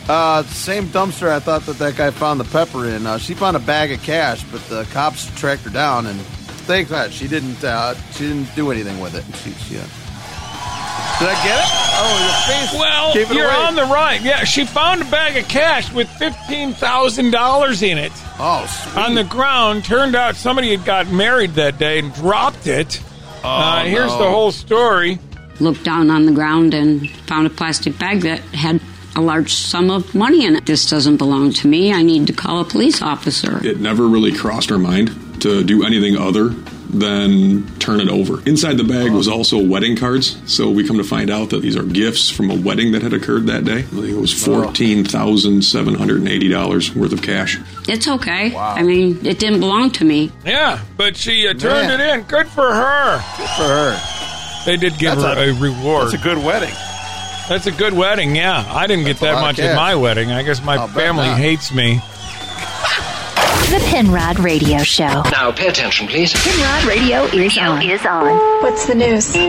Uh, 0.08 0.42
same 0.44 0.86
dumpster 0.86 1.28
I 1.28 1.38
thought 1.40 1.62
that 1.66 1.78
that 1.78 1.96
guy 1.96 2.10
found 2.10 2.40
the 2.40 2.44
pepper 2.44 2.86
in. 2.86 3.06
Uh, 3.06 3.18
she 3.18 3.34
found 3.34 3.56
a 3.56 3.60
bag 3.60 3.92
of 3.92 4.02
cash, 4.02 4.42
but 4.44 4.60
the 4.68 4.84
cops 4.92 5.26
tracked 5.38 5.62
her 5.62 5.70
down, 5.70 6.06
and 6.06 6.18
thank 6.20 6.88
God 6.88 7.12
she 7.12 7.28
didn't. 7.28 7.62
Uh, 7.62 7.94
she 8.12 8.28
didn't 8.28 8.54
do 8.54 8.70
anything 8.70 9.00
with 9.00 9.14
it. 9.14 9.24
She, 9.38 9.50
she, 9.52 9.78
uh, 9.78 9.84
did 11.22 11.30
I 11.30 11.44
get 11.44 11.58
it? 11.58 11.70
Oh, 11.94 12.18
your 12.24 12.56
face. 12.56 12.80
Well, 12.80 13.14
gave 13.14 13.30
it 13.30 13.36
you're 13.36 13.46
away. 13.46 13.54
on 13.54 13.76
the 13.76 13.84
right. 13.84 14.20
Yeah, 14.20 14.44
she 14.44 14.64
found 14.64 15.02
a 15.02 15.04
bag 15.04 15.36
of 15.36 15.48
cash 15.48 15.92
with 15.92 16.08
fifteen 16.10 16.72
thousand 16.72 17.30
dollars 17.30 17.82
in 17.82 17.96
it. 17.98 18.12
Oh, 18.38 18.66
on 18.96 19.14
the 19.14 19.24
ground. 19.24 19.84
Turned 19.84 20.16
out 20.16 20.34
somebody 20.36 20.70
had 20.70 20.84
got 20.84 21.08
married 21.10 21.50
that 21.52 21.78
day 21.78 22.00
and 22.00 22.12
dropped 22.14 22.66
it. 22.66 23.00
uh, 23.44 23.84
here's 23.84 24.10
no. 24.10 24.18
the 24.18 24.30
whole 24.30 24.50
story. 24.50 25.18
Looked 25.60 25.84
down 25.84 26.10
on 26.10 26.26
the 26.26 26.32
ground 26.32 26.74
and 26.74 27.08
found 27.10 27.46
a 27.46 27.50
plastic 27.50 27.98
bag 27.98 28.22
that 28.22 28.40
had 28.40 28.80
a 29.14 29.20
large 29.20 29.52
sum 29.52 29.90
of 29.90 30.14
money 30.14 30.44
in 30.44 30.56
it. 30.56 30.66
This 30.66 30.88
doesn't 30.88 31.18
belong 31.18 31.52
to 31.52 31.68
me. 31.68 31.92
I 31.92 32.02
need 32.02 32.26
to 32.26 32.32
call 32.32 32.60
a 32.60 32.64
police 32.64 33.00
officer. 33.00 33.64
It 33.64 33.78
never 33.78 34.08
really 34.08 34.32
crossed 34.32 34.72
our 34.72 34.78
mind 34.78 35.42
to 35.42 35.62
do 35.62 35.84
anything 35.84 36.16
other 36.16 36.50
than 36.92 37.66
turn 37.78 38.00
it 38.00 38.08
over. 38.08 38.46
Inside 38.48 38.76
the 38.76 38.84
bag 38.84 39.10
was 39.12 39.26
also 39.28 39.58
wedding 39.62 39.96
cards, 39.96 40.36
so 40.52 40.70
we 40.70 40.86
come 40.86 40.98
to 40.98 41.04
find 41.04 41.30
out 41.30 41.50
that 41.50 41.62
these 41.62 41.76
are 41.76 41.82
gifts 41.82 42.28
from 42.30 42.50
a 42.50 42.54
wedding 42.54 42.92
that 42.92 43.02
had 43.02 43.12
occurred 43.12 43.46
that 43.46 43.64
day. 43.64 43.78
I 43.78 43.82
think 43.82 44.04
it 44.08 44.14
was 44.16 44.32
fourteen 44.32 45.04
thousand 45.04 45.62
seven 45.62 45.94
hundred 45.94 46.18
and 46.18 46.28
eighty 46.28 46.48
dollars 46.48 46.94
worth 46.94 47.12
of 47.12 47.22
cash. 47.22 47.58
It's 47.88 48.06
okay. 48.06 48.54
I 48.54 48.82
mean, 48.82 49.24
it 49.26 49.38
didn't 49.38 49.60
belong 49.60 49.90
to 49.92 50.04
me. 50.04 50.30
Yeah, 50.44 50.80
but 50.96 51.16
she 51.16 51.48
uh, 51.48 51.54
turned 51.54 51.88
Man. 51.88 52.00
it 52.00 52.14
in. 52.20 52.22
Good 52.26 52.48
for 52.48 52.72
her. 52.74 53.16
Good 53.38 53.48
for 53.50 53.62
her. 53.62 54.00
They 54.66 54.76
did 54.76 54.98
give 54.98 55.16
That's 55.16 55.38
her 55.38 55.50
a, 55.50 55.54
a- 55.56 55.60
reward. 55.60 56.04
That's 56.08 56.14
a 56.14 56.24
good 56.24 56.38
wedding. 56.38 56.74
That's 57.48 57.66
a 57.66 57.72
good 57.72 57.92
wedding. 57.92 58.36
Yeah, 58.36 58.64
I 58.68 58.86
didn't 58.86 59.04
get 59.04 59.18
That's 59.18 59.32
a 59.32 59.34
that 59.36 59.40
much 59.40 59.58
at 59.58 59.74
my 59.74 59.94
wedding. 59.96 60.30
I 60.30 60.42
guess 60.42 60.62
my 60.64 60.76
I'll 60.76 60.88
family 60.88 61.26
hates 61.28 61.74
me. 61.74 62.00
The 63.72 63.78
Penrod 63.86 64.38
Radio 64.38 64.80
Show. 64.80 65.22
Now, 65.32 65.50
pay 65.50 65.68
attention, 65.68 66.06
please. 66.06 66.34
Penrod 66.34 66.84
Radio 66.84 67.24
is 67.24 67.56
on. 67.56 67.80
Is 67.80 68.04
on. 68.04 68.36
What's 68.62 68.86
the 68.86 68.94
news? 68.94 69.24
So, 69.24 69.40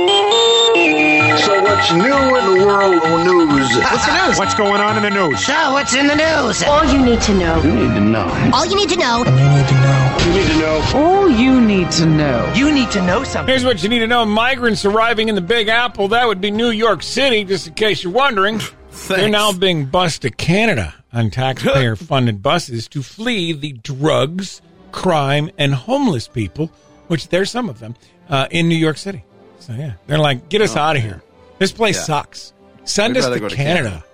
what's 1.62 1.92
new 1.92 2.38
in 2.38 2.46
the 2.58 2.66
world 2.66 3.04
of 3.04 3.26
news? 3.26 3.76
What's 3.84 4.06
the 4.06 4.26
news? 4.26 4.40
What's 4.40 4.54
going 4.54 4.80
on 4.80 4.96
in 4.96 5.04
the 5.04 5.10
news? 5.10 5.46
So, 5.46 5.74
what's 5.74 5.94
in 5.94 6.08
the 6.08 6.16
news? 6.16 6.64
All 6.64 6.86
you 6.86 7.04
need 7.04 7.20
to 7.24 7.34
know. 7.34 7.62
You 7.64 7.76
need 7.76 7.96
to 7.96 8.00
know. 8.00 8.52
All 8.54 8.66
you 8.66 8.78
need 8.78 8.88
to 8.92 8.98
know. 8.98 9.26
You 9.26 10.32
need 10.32 10.48
to 10.48 10.58
know. 10.58 10.92
All 10.96 11.30
you 11.30 11.60
need 11.60 11.92
to 11.92 12.06
know. 12.06 12.54
You 12.56 12.72
need 12.74 12.92
to 12.92 13.06
know 13.06 13.26
something. 13.26 13.52
Here's 13.52 13.66
what 13.66 13.84
you 13.84 13.90
need 13.90 14.00
to 14.00 14.08
know: 14.08 14.26
migrants 14.26 14.86
arriving 14.86 15.28
in 15.28 15.36
the 15.36 15.42
Big 15.42 15.68
Apple. 15.68 16.08
That 16.08 16.30
would 16.30 16.40
be 16.40 16.50
New 16.50 16.70
York 16.70 17.04
City, 17.04 17.44
just 17.44 17.68
in 17.68 17.74
case 17.74 18.06
you're 18.06 18.14
wondering. 18.14 18.62
They're 19.10 19.28
now 19.28 19.52
being 19.52 19.88
bused 19.88 20.22
to 20.22 20.30
Canada 20.30 20.94
on 21.14 21.30
taxpayer-funded 21.30 22.42
buses 22.42 22.88
to 22.90 23.04
flee 23.04 23.54
the 23.54 23.74
drugs, 23.74 24.62
crime, 24.92 25.50
and 25.58 25.74
homeless 25.74 26.28
people, 26.28 26.72
which 27.08 27.28
there's 27.30 27.52
some 27.52 27.70
of 27.70 27.80
them 27.80 27.96
uh, 28.30 28.48
in 28.52 28.68
New 28.68 28.76
York 28.76 28.98
City. 28.98 29.24
So 29.60 29.74
yeah, 29.74 29.94
they're 30.08 30.18
like, 30.20 30.50
get 30.50 30.62
us 30.62 30.76
Oh, 30.76 30.80
out 30.82 30.96
of 30.96 31.02
here. 31.04 31.22
This 31.60 31.72
place 31.72 31.96
Yeah. 31.98 32.04
sucks. 32.04 32.54
Send 32.84 33.16
We'd 33.16 33.24
us 33.24 33.30
to 33.34 33.40
go 33.40 33.48
to 33.50 33.56
Canada. 33.56 33.90
Canada. 33.90 34.06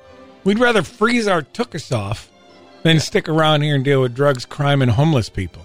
We'd 0.44 0.60
rather 0.60 0.84
freeze 0.84 1.28
our 1.28 1.42
tuchus 1.42 1.96
off 1.96 2.30
than 2.84 3.00
stick 3.00 3.28
around 3.28 3.62
here 3.62 3.76
and 3.76 3.84
deal 3.84 4.02
with 4.02 4.14
drugs, 4.16 4.46
crime, 4.46 4.82
and 4.82 4.92
homeless 4.92 5.30
people. 5.30 5.64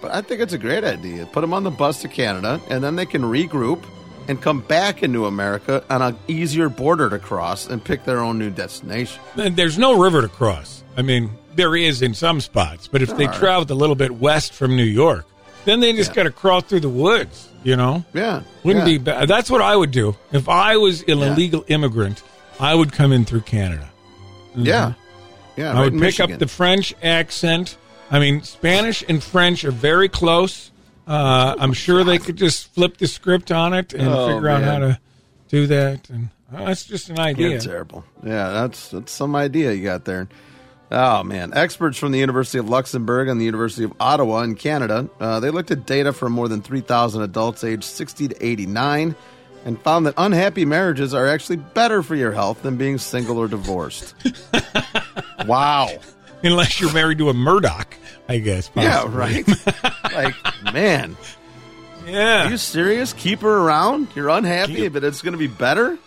But 0.00 0.12
I 0.12 0.20
think 0.20 0.40
it's 0.40 0.52
a 0.52 0.58
great 0.58 0.84
idea. 0.84 1.26
Put 1.26 1.40
them 1.42 1.54
on 1.54 1.62
the 1.64 1.70
bus 1.70 2.02
to 2.02 2.08
Canada, 2.08 2.60
and 2.68 2.82
then 2.84 2.96
they 2.96 3.06
can 3.06 3.22
regroup 3.22 3.82
and 4.28 4.40
come 4.40 4.60
back 4.60 5.02
into 5.02 5.26
America 5.26 5.84
on 5.90 6.02
an 6.02 6.16
easier 6.28 6.68
border 6.68 7.10
to 7.10 7.18
cross 7.18 7.66
and 7.68 7.82
pick 7.84 8.04
their 8.04 8.18
own 8.20 8.38
new 8.38 8.50
destination. 8.50 9.20
There's 9.34 9.78
no 9.78 9.98
river 10.00 10.22
to 10.22 10.28
cross. 10.28 10.82
I 10.96 11.02
mean, 11.02 11.30
there 11.54 11.74
is 11.76 12.02
in 12.02 12.14
some 12.14 12.40
spots, 12.40 12.88
but 12.88 13.02
if 13.02 13.16
they 13.16 13.26
are. 13.26 13.32
traveled 13.34 13.70
a 13.70 13.74
little 13.74 13.96
bit 13.96 14.12
west 14.16 14.52
from 14.52 14.76
New 14.76 14.84
York, 14.84 15.26
then 15.64 15.80
they 15.80 15.92
just 15.92 16.14
got 16.14 16.24
to 16.24 16.30
crawl 16.30 16.60
through 16.60 16.80
the 16.80 16.88
woods. 16.88 17.48
You 17.64 17.76
know, 17.76 18.04
Yeah, 18.12 18.42
wouldn't 18.64 18.88
yeah. 18.88 18.92
be 18.92 18.98
bad. 18.98 19.28
That's 19.28 19.48
what 19.48 19.62
I 19.62 19.76
would 19.76 19.92
do 19.92 20.16
if 20.32 20.48
I 20.48 20.76
was 20.78 21.02
an 21.02 21.22
illegal 21.22 21.64
immigrant. 21.68 22.20
I 22.58 22.74
would 22.74 22.90
come 22.92 23.12
in 23.12 23.24
through 23.24 23.42
Canada. 23.42 23.88
Mhm. 24.56 24.66
Yeah, 24.66 24.92
yeah. 25.56 25.70
I 25.70 25.74
right 25.74 25.84
would 25.84 25.92
pick 25.92 26.00
Michigan. 26.00 26.32
up 26.32 26.38
the 26.40 26.48
French 26.48 26.92
accent. 27.04 27.76
I 28.10 28.18
mean, 28.18 28.42
Spanish 28.42 29.04
and 29.08 29.22
French 29.22 29.64
are 29.64 29.70
very 29.70 30.08
close. 30.08 30.71
Uh, 31.06 31.54
I'm 31.58 31.72
sure 31.72 32.04
they 32.04 32.18
could 32.18 32.36
just 32.36 32.72
flip 32.74 32.96
the 32.98 33.06
script 33.06 33.50
on 33.50 33.72
it 33.74 33.92
and 33.92 34.08
Oh, 34.08 34.28
figure 34.28 34.48
out 34.48 34.62
how 34.62 34.78
to 34.78 35.00
do 35.48 35.66
that. 35.66 36.08
And 36.10 36.28
uh, 36.54 36.66
that's 36.66 36.84
just 36.84 37.10
an 37.10 37.18
idea. 37.18 37.60
Terrible. 37.60 38.04
Yeah, 38.22 38.50
that's 38.50 38.88
that's 38.90 39.10
some 39.12 39.34
idea 39.34 39.72
you 39.72 39.82
got 39.82 40.04
there. 40.04 40.28
Oh 40.90 41.22
man, 41.24 41.52
experts 41.54 41.96
from 41.98 42.12
the 42.12 42.18
University 42.18 42.58
of 42.58 42.68
Luxembourg 42.68 43.28
and 43.28 43.40
the 43.40 43.44
University 43.46 43.82
of 43.84 43.94
Ottawa 43.98 44.42
in 44.42 44.54
Canada, 44.54 45.08
uh, 45.20 45.40
they 45.40 45.48
looked 45.50 45.70
at 45.70 45.86
data 45.86 46.12
from 46.12 46.32
more 46.32 46.48
than 46.48 46.60
3,000 46.60 47.22
adults 47.22 47.64
aged 47.64 47.84
60 47.84 48.28
to 48.28 48.46
89, 48.46 49.16
and 49.64 49.80
found 49.80 50.04
that 50.04 50.12
unhappy 50.18 50.66
marriages 50.66 51.14
are 51.14 51.26
actually 51.26 51.56
better 51.56 52.02
for 52.02 52.14
your 52.14 52.32
health 52.32 52.60
than 52.62 52.76
being 52.76 52.98
single 52.98 53.38
or 53.38 53.48
divorced. 53.48 54.14
wow. 55.46 55.88
Unless 56.50 56.80
you're 56.80 56.92
married 56.92 57.18
to 57.18 57.28
a 57.30 57.34
Murdoch, 57.34 57.94
I 58.28 58.38
guess. 58.38 58.70
Yeah, 58.74 59.04
right. 59.08 59.46
like, 60.12 60.34
man. 60.72 61.16
Yeah. 62.06 62.46
Are 62.46 62.50
you 62.50 62.56
serious? 62.56 63.12
Keep 63.12 63.40
her 63.42 63.58
around? 63.58 64.08
You're 64.14 64.28
unhappy, 64.30 64.88
but 64.88 65.04
it's 65.04 65.22
going 65.22 65.32
to 65.32 65.38
be 65.38 65.46
better? 65.46 65.98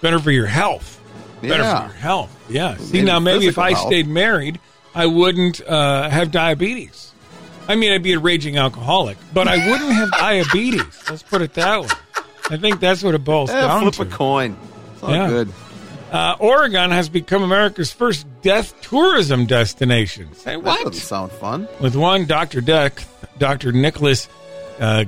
Better 0.00 0.18
for 0.18 0.30
your 0.30 0.46
health. 0.46 1.00
Better 1.42 1.62
for 1.62 1.84
your 1.88 1.96
health. 1.96 2.46
Yeah. 2.48 2.76
See, 2.78 3.02
now 3.02 3.18
maybe 3.20 3.46
if 3.46 3.58
I 3.58 3.72
health. 3.72 3.86
stayed 3.88 4.08
married, 4.08 4.58
I 4.94 5.06
wouldn't 5.06 5.60
uh, 5.66 6.08
have 6.08 6.30
diabetes. 6.30 7.12
I 7.68 7.74
mean, 7.76 7.92
I'd 7.92 8.02
be 8.02 8.12
a 8.14 8.18
raging 8.18 8.56
alcoholic, 8.56 9.18
but 9.34 9.46
I 9.48 9.68
wouldn't 9.70 9.92
have 9.92 10.10
diabetes. 10.18 11.02
Let's 11.10 11.22
put 11.22 11.42
it 11.42 11.52
that 11.54 11.82
way. 11.82 11.88
I 12.48 12.56
think 12.56 12.80
that's 12.80 13.02
what 13.02 13.14
it 13.14 13.24
boils 13.24 13.50
Eh, 13.50 13.60
down 13.60 13.80
flip 13.82 13.94
to. 13.94 14.02
a 14.02 14.06
coin. 14.06 14.56
It's 14.94 15.02
all 15.02 15.10
Yeah. 15.10 15.28
good. 15.28 15.52
Uh, 16.10 16.36
Oregon 16.38 16.90
has 16.92 17.08
become 17.08 17.42
America's 17.42 17.92
first 17.92 18.26
death 18.40 18.80
tourism 18.80 19.44
destination. 19.46 20.32
Say 20.34 20.54
That 20.56 20.64
doesn't 20.64 20.92
sound 20.94 21.32
fun. 21.32 21.68
With 21.80 21.96
one 21.96 22.26
Dr. 22.26 22.60
Deck, 22.60 23.02
Dr. 23.38 23.72
Nicholas 23.72 24.28
uh, 24.78 25.04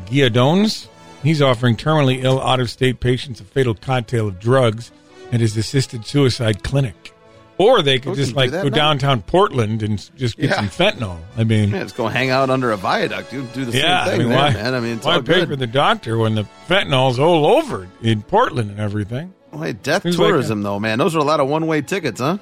he's 1.23 1.41
offering 1.43 1.77
terminally 1.77 2.23
ill 2.25 2.41
out 2.43 2.59
of 2.61 2.69
state 2.71 3.01
patients 3.01 3.41
a 3.41 3.45
fatal 3.45 3.75
cocktail 3.75 4.29
of 4.29 4.41
drugs 4.41 4.91
at 5.31 5.41
his 5.41 5.57
assisted 5.57 6.05
suicide 6.07 6.63
clinic. 6.65 7.15
Or 7.59 7.83
they 7.83 7.99
could 7.99 8.13
Oh, 8.13 8.15
just 8.15 8.35
like 8.35 8.51
go 8.53 8.63
now? 8.65 8.69
downtown 8.69 9.23
Portland 9.23 9.83
and 9.83 9.99
just 10.17 10.37
get 10.37 10.51
Yeah. 10.51 10.57
some 10.57 10.69
fentanyl. 10.69 11.19
I 11.37 11.43
mean, 11.45 11.71
Man, 11.71 11.83
just 11.85 11.97
go 11.97 12.07
hang 12.09 12.31
out 12.31 12.51
under 12.51 12.71
a 12.71 12.77
viaduct. 12.77 13.33
You 13.33 13.43
do 13.53 13.65
the 13.65 13.77
yeah, 13.77 14.05
same 14.05 14.09
I 14.09 14.11
thing 14.11 14.19
mean, 14.21 14.29
there, 14.31 14.39
why, 14.39 14.53
man. 14.53 14.75
I 14.75 14.81
mean, 14.81 14.97
it's 14.99 15.07
why 15.07 15.15
all 15.15 15.23
pay 15.23 15.35
good. 15.41 15.49
for 15.49 15.57
the 15.57 15.67
doctor 15.67 16.19
when 16.19 16.35
the 16.37 16.45
fentanyl's 16.69 17.19
all 17.19 17.47
over 17.47 17.89
in 18.01 18.23
Portland 18.23 18.71
and 18.71 18.79
everything? 18.81 19.35
Wait, 19.53 19.83
death 19.83 20.03
Seems 20.03 20.19
like 20.19 20.29
tourism, 20.29 20.63
though, 20.63 20.79
man. 20.79 20.99
Those 20.99 21.17
are 21.17 21.21
a 21.21 21.25
lot 21.25 21.41
of 21.41 21.49
one-way 21.49 21.81
tickets, 21.83 22.21
huh? 22.21 22.39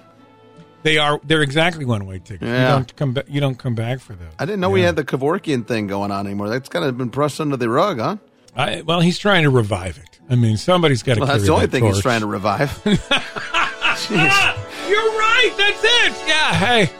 They 0.82 0.98
are 0.98 1.20
they're 1.24 1.42
exactly 1.42 1.84
one 1.84 2.06
way 2.06 2.20
tickets. 2.20 2.42
You 2.42 2.48
don't 2.48 2.96
come 2.96 3.12
back. 3.12 3.24
You 3.28 3.40
don't 3.40 3.58
come 3.58 3.74
back 3.74 3.98
for 3.98 4.14
those. 4.14 4.28
I 4.38 4.44
didn't 4.44 4.60
know 4.60 4.70
we 4.70 4.82
had 4.82 4.94
the 4.94 5.04
Kevorkian 5.04 5.66
thing 5.66 5.88
going 5.88 6.12
on 6.12 6.26
anymore. 6.26 6.48
That's 6.48 6.68
kind 6.68 6.84
of 6.84 6.96
been 6.96 7.08
brushed 7.08 7.40
under 7.40 7.56
the 7.56 7.68
rug, 7.68 7.98
huh? 7.98 8.18
I, 8.54 8.82
well, 8.82 9.00
he's 9.00 9.18
trying 9.18 9.42
to 9.42 9.50
revive 9.50 9.98
it. 9.98 10.20
I 10.30 10.36
mean, 10.36 10.56
somebody's 10.56 11.02
got 11.02 11.14
to. 11.14 11.20
Well, 11.20 11.28
that's 11.28 11.44
the 11.44 11.52
only 11.52 11.66
thing 11.66 11.84
he's 11.84 12.00
trying 12.00 12.20
to 12.20 12.26
revive. 12.26 12.80
Ah, 13.98 14.86
you're 14.90 14.98
right. 14.98 15.54
That's 15.56 15.82
it. 15.82 16.28
Yeah. 16.28 16.52
Hey, 16.52 16.90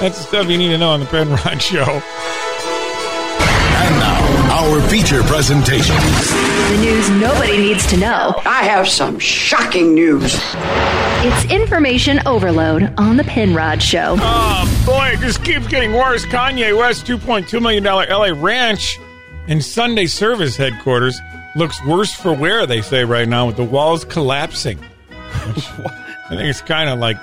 that's 0.00 0.16
the 0.16 0.24
stuff 0.24 0.48
you 0.48 0.56
need 0.56 0.68
to 0.68 0.78
know 0.78 0.88
on 0.88 1.00
the 1.00 1.06
Penrod 1.06 1.60
Show. 1.60 1.84
And 1.84 2.02
now, 4.00 4.15
our 4.66 4.80
feature 4.88 5.22
presentation. 5.22 5.94
The 5.94 6.78
news 6.80 7.08
nobody 7.10 7.56
needs 7.56 7.86
to 7.86 7.96
know. 7.96 8.34
I 8.44 8.64
have 8.64 8.88
some 8.88 9.18
shocking 9.18 9.94
news. 9.94 10.34
It's 10.34 11.52
information 11.52 12.20
overload 12.26 12.92
on 12.98 13.16
the 13.16 13.22
Penrod 13.24 13.80
Show. 13.80 14.16
Oh 14.18 14.82
boy, 14.84 15.12
it 15.14 15.20
just 15.20 15.44
keeps 15.44 15.68
getting 15.68 15.92
worse. 15.92 16.24
Kanye 16.26 16.76
West, 16.76 17.06
two 17.06 17.16
point 17.16 17.48
two 17.48 17.60
million 17.60 17.84
dollar 17.84 18.06
LA 18.08 18.32
ranch 18.36 18.98
and 19.46 19.64
Sunday 19.64 20.06
service 20.06 20.56
headquarters 20.56 21.20
looks 21.54 21.82
worse 21.86 22.12
for 22.12 22.32
wear. 22.32 22.66
They 22.66 22.82
say 22.82 23.04
right 23.04 23.28
now 23.28 23.46
with 23.46 23.56
the 23.56 23.64
walls 23.64 24.04
collapsing. 24.04 24.80
I 25.10 26.30
think 26.30 26.42
it's 26.42 26.60
kind 26.60 26.90
of 26.90 26.98
like 26.98 27.16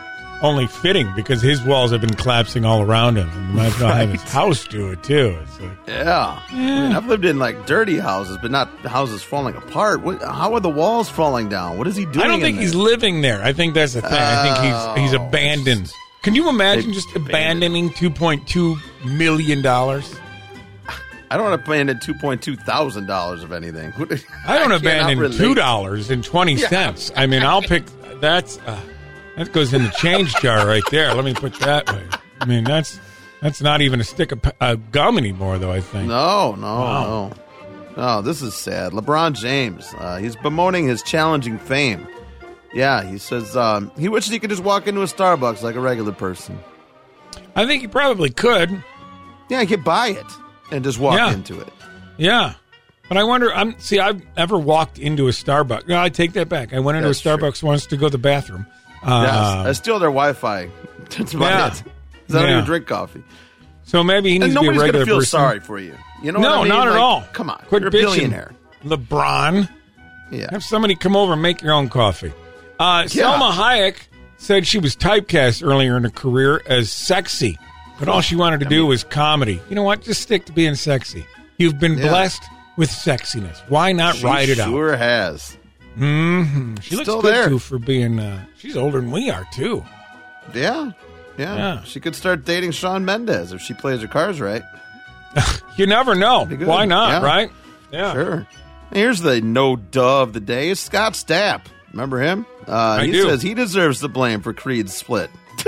only 0.44 0.68
fitting 0.68 1.12
because 1.16 1.42
his 1.42 1.62
walls 1.64 1.92
have 1.92 2.02
been 2.02 2.14
collapsing 2.14 2.66
all 2.66 2.82
around 2.84 3.16
him. 3.18 3.30
And 3.30 3.56
might 3.56 3.68
as 3.68 3.80
well 3.80 3.94
have 3.96 4.10
his 4.12 4.22
house 4.24 4.68
do 4.68 4.92
it 4.92 5.02
too. 5.02 5.38
It's 5.42 5.60
like 5.62 5.72
yeah. 5.88 6.40
I 6.50 6.54
mean, 6.56 6.92
I've 6.92 7.08
lived 7.08 7.26
in 7.26 7.40
like 7.40 7.66
dirty 7.66 7.98
houses, 7.98 8.38
but 8.42 8.52
not 8.52 8.68
houses 8.82 9.24
falling 9.24 9.56
apart. 9.56 10.02
What, 10.02 10.22
how 10.22 10.54
are 10.54 10.60
the 10.60 10.70
walls 10.70 11.10
falling 11.10 11.50
down? 11.50 11.78
What 11.78 11.88
is 11.88 11.96
he 11.96 12.06
doing? 12.06 12.26
I 12.26 12.28
don't 12.28 12.42
think 12.42 12.58
in 12.58 12.62
he's 12.62 12.74
there? 12.74 12.82
living 12.82 13.22
there. 13.22 13.42
I 13.42 13.54
think 13.54 13.74
that's 13.74 13.94
the 13.94 14.02
thing. 14.02 14.12
I 14.14 14.44
think 14.44 15.00
he's 15.00 15.12
he's 15.12 15.20
Oh. 15.20 15.26
abandoned. 15.26 15.92
Can 16.22 16.36
you 16.36 16.48
imagine 16.50 16.90
They 16.92 16.96
just 16.96 17.16
abandoning 17.16 17.92
two 17.94 18.10
point 18.12 18.48
two 18.48 18.78
million 19.06 19.62
dollars? 19.62 20.14
I 21.32 21.38
don't 21.38 21.52
abandon 21.52 22.00
two 22.00 22.14
point 22.14 22.42
two 22.44 22.56
thousand 22.56 23.08
dollars 23.08 23.44
of 23.44 23.52
anything. 23.52 23.92
I 23.98 24.60
don't 24.60 24.70
cannot 24.70 24.82
abandon 24.82 25.32
two 25.32 25.56
dollars 25.56 26.10
and 26.12 26.24
twenty 26.24 26.58
cents. 26.58 27.12
I 27.16 27.26
mean, 27.28 27.42
I'll 27.44 27.62
pick 27.62 27.84
that's 28.22 28.60
uh, 28.68 28.80
that 29.38 29.52
goes 29.52 29.74
in 29.74 29.84
the 29.84 29.90
change 29.92 30.34
jar 30.36 30.66
right 30.68 30.84
there. 30.92 31.14
Let 31.14 31.26
me 31.26 31.34
put 31.34 31.54
that 31.60 31.92
way. 31.92 32.04
I 32.42 32.46
mean, 32.46 32.64
that's 32.64 33.00
that's 33.42 33.62
not 33.62 33.82
even 33.82 34.00
a 34.00 34.04
stick 34.04 34.32
of 34.32 34.42
uh, 34.62 34.76
gum 34.92 35.18
anymore, 35.18 35.58
though. 35.58 35.72
I 35.72 35.82
think. 35.82 36.08
No, 36.08 36.56
no, 36.56 36.68
Wow. 36.68 37.04
no. 37.30 37.34
Oh, 37.96 38.22
this 38.22 38.42
is 38.42 38.56
sad. 38.56 38.92
LeBron 38.92 39.36
James, 39.36 39.94
uh, 40.00 40.18
he's 40.18 40.36
bemoaning 40.36 40.88
his 40.88 41.04
challenging 41.04 41.60
fame. 41.60 42.08
Yeah, 42.74 43.04
he 43.04 43.20
says 43.20 43.56
um, 43.56 43.92
he 43.98 44.08
wishes 44.10 44.32
he 44.32 44.40
could 44.40 44.50
just 44.50 44.64
walk 44.64 44.88
into 44.88 45.02
a 45.02 45.06
Starbucks 45.06 45.62
like 45.62 45.76
a 45.76 45.80
regular 45.80 46.12
person. 46.12 46.58
I 47.56 47.68
think 47.68 47.82
he 47.84 47.88
probably 47.88 48.32
could. 48.32 48.84
Yeah, 49.50 49.60
he 49.62 49.68
could 49.68 49.84
buy 49.84 50.08
it 50.08 50.26
and 50.72 50.84
just 50.84 50.98
walk 50.98 51.18
Yeah. 51.18 51.32
into 51.34 51.60
it. 51.60 51.72
Yeah. 52.18 52.54
But 53.10 53.18
I 53.18 53.24
wonder. 53.26 53.54
I'm 53.54 53.78
see. 53.80 54.00
I've 54.00 54.24
never 54.36 54.58
walked 54.58 54.98
into 54.98 55.28
a 55.28 55.32
Starbucks. 55.32 55.88
No, 55.88 56.00
I 56.02 56.10
take 56.10 56.34
that 56.34 56.50
back. 56.50 56.74
I 56.74 56.80
went 56.80 56.98
into 56.98 57.10
That's 57.10 57.24
a 57.24 57.30
Starbucks 57.30 57.62
once 57.62 57.86
to 57.88 57.98
go 57.98 58.08
to 58.08 58.12
the 58.12 58.18
bathroom. 58.18 58.66
Uh, 59.04 59.24
yes, 59.26 59.68
I 59.68 59.72
steal 59.74 60.00
their 60.00 60.10
Wi-Fi. 60.10 60.70
That's 61.18 61.34
about 61.34 61.46
Yeah. 61.46 61.68
it. 61.68 61.84
I 62.30 62.34
don't 62.34 62.44
Yeah. 62.48 62.54
even 62.54 62.66
drink 62.66 62.88
coffee. 62.88 63.24
So 63.84 64.04
maybe 64.04 64.32
he 64.32 64.40
needs 64.40 64.54
to 64.56 64.62
be 64.62 64.68
a 64.68 64.70
regular 64.72 64.92
gonna 64.94 65.06
feel 65.06 65.18
person. 65.20 65.30
sorry 65.40 65.60
for 65.60 65.78
you. 65.80 65.96
You 66.24 66.32
know 66.32 66.40
no, 66.40 66.50
what 66.50 66.58
I 66.60 66.62
mean? 66.62 66.70
not 66.70 66.88
at 66.88 66.96
all. 66.96 67.24
Come 67.34 67.50
on, 67.50 67.62
quit 67.68 67.82
you're 67.82 67.90
a 67.90 67.92
bitching, 67.92 68.02
billionaire. 68.16 68.54
LeBron. 68.86 69.70
Yeah. 70.32 70.48
Have 70.52 70.64
somebody 70.64 70.96
come 70.96 71.16
over 71.16 71.34
and 71.34 71.42
make 71.42 71.62
your 71.62 71.74
own 71.74 71.90
coffee. 71.90 72.34
Uh, 72.80 73.04
Salma 73.04 73.52
Hayek 73.52 73.98
said 74.38 74.66
she 74.66 74.80
was 74.80 74.96
typecast 74.96 75.66
earlier 75.66 75.96
in 75.98 76.04
her 76.04 76.10
career 76.10 76.62
as 76.66 76.92
sexy, 76.92 77.60
but 78.00 78.08
all 78.08 78.22
she 78.22 78.36
wanted 78.36 78.62
to 78.62 78.66
do 78.66 78.86
was 78.86 79.04
comedy. 79.04 79.62
You 79.70 79.76
know 79.76 79.84
what? 79.84 80.02
Just 80.02 80.22
stick 80.22 80.46
to 80.46 80.52
being 80.54 80.76
sexy. 80.76 81.26
You've 81.58 81.80
been 81.80 81.98
Yeah. 81.98 82.08
blessed 82.10 82.42
with 82.78 82.90
sexiness. 82.90 83.62
Why 83.68 83.92
not 83.92 84.16
She 84.16 84.26
ride 84.26 84.50
it 84.50 84.60
out? 84.60 84.70
Sure 84.70 84.96
has. 84.98 85.58
Hmm 85.96 86.76
She 86.82 86.96
looks 86.96 87.08
Still 87.08 87.22
good 87.22 87.34
there. 87.34 87.50
too 87.50 87.60
for 87.60 87.78
being. 87.80 88.20
Uh, 88.20 88.46
she's 88.58 88.76
older 88.78 89.00
than 89.00 89.12
we 89.12 89.30
are 89.30 89.46
too. 89.54 89.84
Yeah. 90.54 90.92
yeah, 91.38 91.56
Yeah. 91.56 91.84
She 91.84 92.00
could 92.00 92.16
start 92.16 92.46
dating 92.46 92.72
Shawn 92.72 93.06
Mendes 93.06 93.54
if 93.54 93.62
she 93.62 93.74
plays 93.74 94.02
her 94.02 94.08
cards 94.08 94.40
right. 94.42 94.64
You 95.78 95.88
never 95.88 96.14
know. 96.14 96.46
good. 96.46 96.66
Why 96.68 96.86
not, 96.86 97.10
Yeah. 97.22 97.28
right? 97.28 97.52
Yeah. 97.92 98.14
Sure. 98.14 98.48
Here's 98.92 99.22
the 99.22 99.42
no 99.42 99.76
duh 99.76 100.22
of 100.22 100.34
the 100.34 100.40
day. 100.40 100.70
It's 100.70 100.82
Scott 100.82 101.14
Stapp. 101.14 101.62
Remember 101.92 102.20
him? 102.20 102.46
Uh, 102.68 102.72
I 103.02 103.06
he 103.08 103.12
do. 103.12 103.24
says 103.24 103.42
he 103.42 103.54
deserves 103.56 104.00
the 104.00 104.10
blame 104.10 104.42
for 104.42 104.54
Creed's 104.54 104.94
split. 104.94 105.32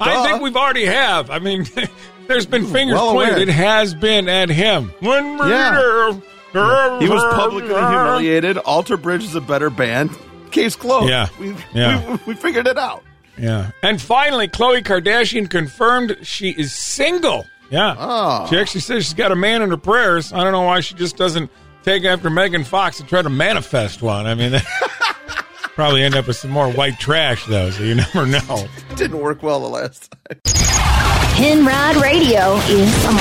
I 0.00 0.26
think 0.26 0.42
we've 0.42 0.56
already 0.56 0.84
have. 0.86 1.30
I 1.30 1.38
mean, 1.38 1.66
there's 2.26 2.46
been 2.46 2.66
fingers 2.66 2.94
Well 2.96 3.12
pointed. 3.12 3.34
aware. 3.34 3.42
It 3.42 3.48
has 3.48 3.94
been 3.94 4.28
at 4.28 4.48
him. 4.50 4.90
One 5.00 5.38
Yeah. 5.38 6.18
He 6.52 7.08
was 7.08 7.22
publicly 7.34 7.74
humiliated. 7.74 8.58
Alter 8.58 8.96
Bridge 8.96 9.24
is 9.24 9.34
a 9.34 9.40
better 9.40 9.70
band. 9.70 10.10
Case 10.50 10.76
closed. 10.76 11.08
Yeah. 11.10 11.28
We, 11.38 11.54
Yeah. 11.74 12.10
we, 12.10 12.18
we 12.28 12.34
figured 12.34 12.66
it 12.66 12.78
out. 12.78 13.04
Yeah. 13.36 13.70
And 13.82 14.00
finally, 14.00 14.48
Khloe 14.48 14.82
Kardashian 14.82 15.48
confirmed 15.50 16.16
she 16.22 16.50
is 16.50 16.72
single. 16.72 17.44
Yeah. 17.70 17.94
Oh. 17.98 18.46
She 18.48 18.56
actually 18.58 18.80
says 18.80 19.04
she's 19.04 19.14
got 19.14 19.30
a 19.30 19.36
man 19.36 19.60
in 19.62 19.68
her 19.70 19.76
prayers. 19.76 20.32
I 20.32 20.42
don't 20.42 20.52
know 20.52 20.62
why 20.62 20.80
she 20.80 20.94
just 20.94 21.16
doesn't 21.18 21.50
take 21.82 22.04
after 22.04 22.30
Megan 22.30 22.64
Fox 22.64 22.98
and 22.98 23.08
try 23.08 23.20
to 23.22 23.28
manifest 23.30 24.00
one. 24.02 24.26
I 24.26 24.34
mean, 24.34 24.54
probably 25.74 26.02
end 26.02 26.16
up 26.16 26.26
with 26.26 26.36
some 26.36 26.50
more 26.50 26.72
white 26.72 26.98
trash, 26.98 27.44
though, 27.46 27.70
so 27.70 27.82
you 27.82 27.94
never 28.14 28.26
know. 28.26 28.66
Didn't 28.96 29.20
work 29.20 29.42
well 29.42 29.60
the 29.60 29.68
last 29.68 30.14
time. 30.28 31.14
Penrod 31.38 32.02
Radio 32.02 32.56
is 32.66 33.06
on. 33.06 33.16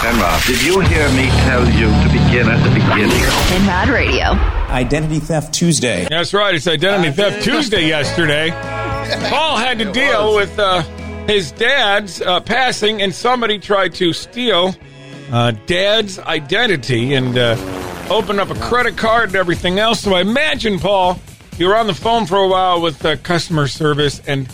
Penrod, 0.00 0.42
did 0.44 0.62
you 0.62 0.80
hear 0.80 1.06
me 1.10 1.28
tell 1.44 1.62
you 1.66 1.88
to 1.88 2.08
begin 2.10 2.48
at 2.48 2.56
the 2.64 2.70
beginning? 2.70 3.20
Penrod 3.48 3.90
Radio. 3.90 4.28
Identity 4.72 5.18
Theft 5.20 5.52
Tuesday. 5.52 6.06
That's 6.08 6.32
right. 6.32 6.54
It's 6.54 6.66
Identity 6.66 7.10
Theft 7.12 7.44
Tuesday 7.44 7.86
yesterday. 7.86 8.48
Paul 9.28 9.58
had 9.58 9.78
to 9.80 9.92
deal 9.92 10.34
with 10.34 10.58
uh, 10.58 10.80
his 11.26 11.52
dad's 11.52 12.22
uh, 12.22 12.40
passing, 12.40 13.02
and 13.02 13.14
somebody 13.14 13.58
tried 13.58 13.92
to 13.96 14.14
steal 14.14 14.74
uh, 15.30 15.50
dad's 15.66 16.18
identity 16.20 17.12
and 17.12 17.36
uh, 17.36 17.56
open 18.08 18.40
up 18.40 18.48
a 18.48 18.54
credit 18.54 18.96
card 18.96 19.28
and 19.28 19.36
everything 19.36 19.78
else. 19.78 20.00
So 20.00 20.14
I 20.14 20.22
imagine, 20.22 20.78
Paul, 20.78 21.20
you 21.58 21.68
were 21.68 21.76
on 21.76 21.88
the 21.88 21.94
phone 21.94 22.24
for 22.24 22.38
a 22.38 22.48
while 22.48 22.80
with 22.80 23.04
uh, 23.04 23.16
customer 23.16 23.68
service, 23.68 24.22
and 24.26 24.48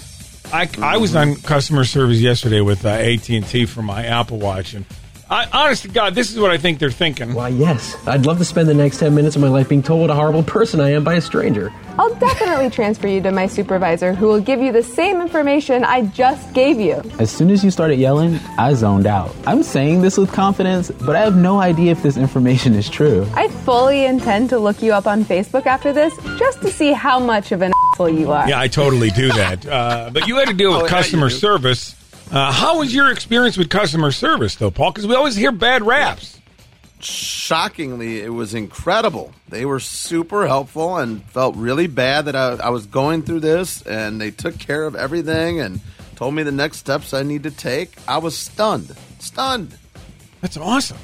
I, 0.52 0.68
I 0.80 0.96
was 0.96 1.14
on 1.14 1.36
customer 1.36 1.84
service 1.84 2.18
yesterday 2.18 2.60
with 2.60 2.84
uh, 2.84 2.88
AT 2.88 3.28
and 3.30 3.46
T 3.46 3.66
for 3.66 3.82
my 3.82 4.04
Apple 4.04 4.38
Watch, 4.38 4.74
and 4.74 4.84
I, 5.30 5.46
honest 5.52 5.82
to 5.82 5.88
God, 5.88 6.16
this 6.16 6.32
is 6.32 6.40
what 6.40 6.50
I 6.50 6.58
think 6.58 6.80
they're 6.80 6.90
thinking. 6.90 7.34
Why, 7.34 7.48
yes. 7.48 7.96
I'd 8.04 8.26
love 8.26 8.38
to 8.38 8.44
spend 8.44 8.68
the 8.68 8.74
next 8.74 8.98
10 8.98 9.14
minutes 9.14 9.36
of 9.36 9.42
my 9.42 9.48
life 9.48 9.68
being 9.68 9.80
told 9.80 10.00
what 10.00 10.10
a 10.10 10.14
horrible 10.14 10.42
person 10.42 10.80
I 10.80 10.90
am 10.90 11.04
by 11.04 11.14
a 11.14 11.20
stranger. 11.20 11.72
I'll 12.00 12.12
definitely 12.16 12.68
transfer 12.68 13.06
you 13.06 13.20
to 13.22 13.30
my 13.30 13.46
supervisor 13.46 14.12
who 14.12 14.26
will 14.26 14.40
give 14.40 14.60
you 14.60 14.72
the 14.72 14.82
same 14.82 15.20
information 15.20 15.84
I 15.84 16.06
just 16.06 16.52
gave 16.52 16.80
you. 16.80 17.00
As 17.20 17.30
soon 17.30 17.50
as 17.50 17.62
you 17.62 17.70
started 17.70 18.00
yelling, 18.00 18.40
I 18.58 18.74
zoned 18.74 19.06
out. 19.06 19.32
I'm 19.46 19.62
saying 19.62 20.02
this 20.02 20.16
with 20.16 20.32
confidence, 20.32 20.90
but 20.90 21.14
I 21.14 21.20
have 21.20 21.36
no 21.36 21.60
idea 21.60 21.92
if 21.92 22.02
this 22.02 22.16
information 22.16 22.74
is 22.74 22.88
true. 22.88 23.24
I 23.34 23.46
fully 23.48 24.06
intend 24.06 24.50
to 24.50 24.58
look 24.58 24.82
you 24.82 24.92
up 24.92 25.06
on 25.06 25.24
Facebook 25.24 25.66
after 25.66 25.92
this 25.92 26.12
just 26.40 26.60
to 26.62 26.70
see 26.70 26.92
how 26.92 27.20
much 27.20 27.52
of 27.52 27.62
an 27.62 27.70
asshole 28.00 28.18
you 28.20 28.32
are. 28.32 28.48
Yeah, 28.48 28.60
I 28.60 28.68
totally 28.68 29.10
do 29.10 29.28
that. 29.28 29.66
Uh, 29.70 30.10
but 30.10 30.26
you 30.26 30.36
had 30.36 30.48
to 30.48 30.54
deal 30.54 30.72
with 30.72 30.82
Oh, 30.82 30.86
customer 30.88 31.28
you 31.28 31.34
service. 31.36 31.94
Uh, 32.30 32.50
how 32.52 32.78
was 32.78 32.94
your 32.94 33.10
experience 33.10 33.56
with 33.56 33.68
customer 33.70 34.10
service, 34.10 34.56
though, 34.56 34.70
Paul? 34.70 34.90
Because 34.92 35.06
we 35.06 35.14
always 35.14 35.36
hear 35.36 35.52
bad 35.52 35.82
raps. 35.82 36.38
Shockingly, 37.00 38.20
it 38.20 38.28
was 38.32 38.52
incredible. 38.54 39.32
They 39.48 39.64
were 39.64 39.80
super 39.80 40.46
helpful 40.46 40.96
and 40.98 41.22
felt 41.30 41.56
really 41.56 41.86
bad 41.86 42.26
that 42.26 42.36
I, 42.36 42.54
I 42.54 42.70
was 42.70 42.86
going 42.86 43.22
through 43.22 43.40
this, 43.40 43.82
and 43.82 44.20
they 44.20 44.30
took 44.30 44.58
care 44.58 44.84
of 44.84 44.94
everything 44.96 45.60
and 45.60 45.80
told 46.16 46.34
me 46.34 46.42
the 46.42 46.52
next 46.52 46.78
steps 46.78 47.14
I 47.14 47.22
need 47.22 47.44
to 47.44 47.50
take. 47.50 47.92
I 48.08 48.18
was 48.18 48.36
stunned. 48.36 48.94
Stunned. 49.18 49.76
That's 50.40 50.56
awesome. 50.56 50.98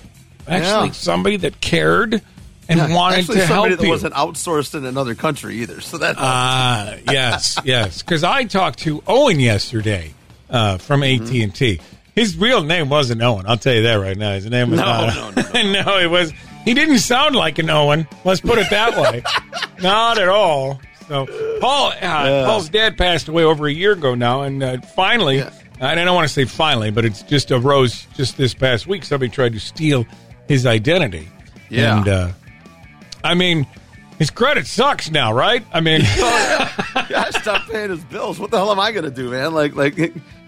Actually, 0.48 0.86
Yeah. 0.88 0.92
somebody 0.92 1.36
that 1.38 1.60
cared 1.60 2.22
and 2.68 2.78
Yeah, 2.78 2.94
wanted 2.94 3.18
actually 3.20 3.36
to 3.40 3.46
somebody 3.46 3.68
help 3.70 3.80
that 3.80 3.84
you. 3.86 3.90
wasn't 3.90 4.14
outsourced 4.14 4.74
in 4.74 4.84
another 4.84 5.14
country 5.14 5.56
either. 5.62 5.80
So 5.80 5.98
that 5.98 6.16
Ah, 6.18 6.94
yes, 7.10 7.58
yes. 7.64 8.02
Because 8.02 8.24
I 8.24 8.44
talked 8.44 8.80
to 8.80 9.02
Owen 9.06 9.40
yesterday 9.40 10.14
uh, 10.50 10.78
from 10.78 11.00
Mm-hmm. 11.00 11.24
AT 11.24 11.30
and 11.42 11.54
T. 11.54 11.80
His 12.14 12.36
real 12.36 12.62
name 12.62 12.88
wasn't 12.88 13.20
Owen. 13.22 13.44
I'll 13.46 13.58
tell 13.58 13.74
you 13.74 13.82
that 13.82 13.96
right 13.96 14.16
now. 14.16 14.32
His 14.32 14.46
name 14.46 14.70
was 14.70 14.80
No, 14.80 14.86
not. 14.86 15.54
no, 15.54 15.72
no, 15.84 15.98
it 15.98 16.10
was. 16.10 16.32
He 16.64 16.72
didn't 16.74 16.98
sound 16.98 17.36
like 17.36 17.58
an 17.58 17.68
Owen. 17.70 18.08
Let's 18.24 18.40
put 18.40 18.58
it 18.58 18.70
that 18.70 18.96
way. 18.96 19.22
not 19.82 20.18
at 20.18 20.28
all. 20.28 20.80
So 21.08 21.26
Paul, 21.60 21.92
uh, 22.00 22.44
Paul's 22.46 22.68
dad 22.68 22.96
passed 22.98 23.28
away 23.28 23.44
over 23.44 23.66
a 23.68 23.72
year 23.72 23.92
ago 23.92 24.14
now, 24.16 24.42
and 24.42 24.60
uh, 24.62 24.80
finally, 24.80 25.44
I 25.80 25.94
don't 25.94 26.12
want 26.14 26.26
to 26.26 26.32
say 26.32 26.44
finally, 26.46 26.90
but 26.90 27.04
it's 27.04 27.22
just 27.22 27.52
arose 27.52 28.06
just 28.16 28.36
this 28.36 28.54
past 28.54 28.86
week. 28.88 29.04
Somebody 29.04 29.30
tried 29.30 29.52
to 29.52 29.60
steal 29.60 30.04
his 30.48 30.66
identity. 30.66 31.28
Yeah. 31.68 31.98
And 31.98 32.08
uh, 32.08 32.28
I 33.26 33.34
mean, 33.34 33.66
his 34.18 34.30
credit 34.30 34.66
sucks 34.66 35.10
now, 35.10 35.32
right? 35.32 35.64
I 35.72 35.80
mean, 35.80 36.00
oh, 36.04 36.74
I 36.94 37.30
stopped 37.40 37.70
paying 37.70 37.90
his 37.90 38.04
bills. 38.04 38.38
What 38.38 38.50
the 38.50 38.56
hell 38.58 38.70
am 38.72 38.80
I 38.80 38.92
going 38.92 39.04
to 39.04 39.10
do, 39.10 39.30
man? 39.30 39.52
Like, 39.54 39.74
like, 39.74 39.96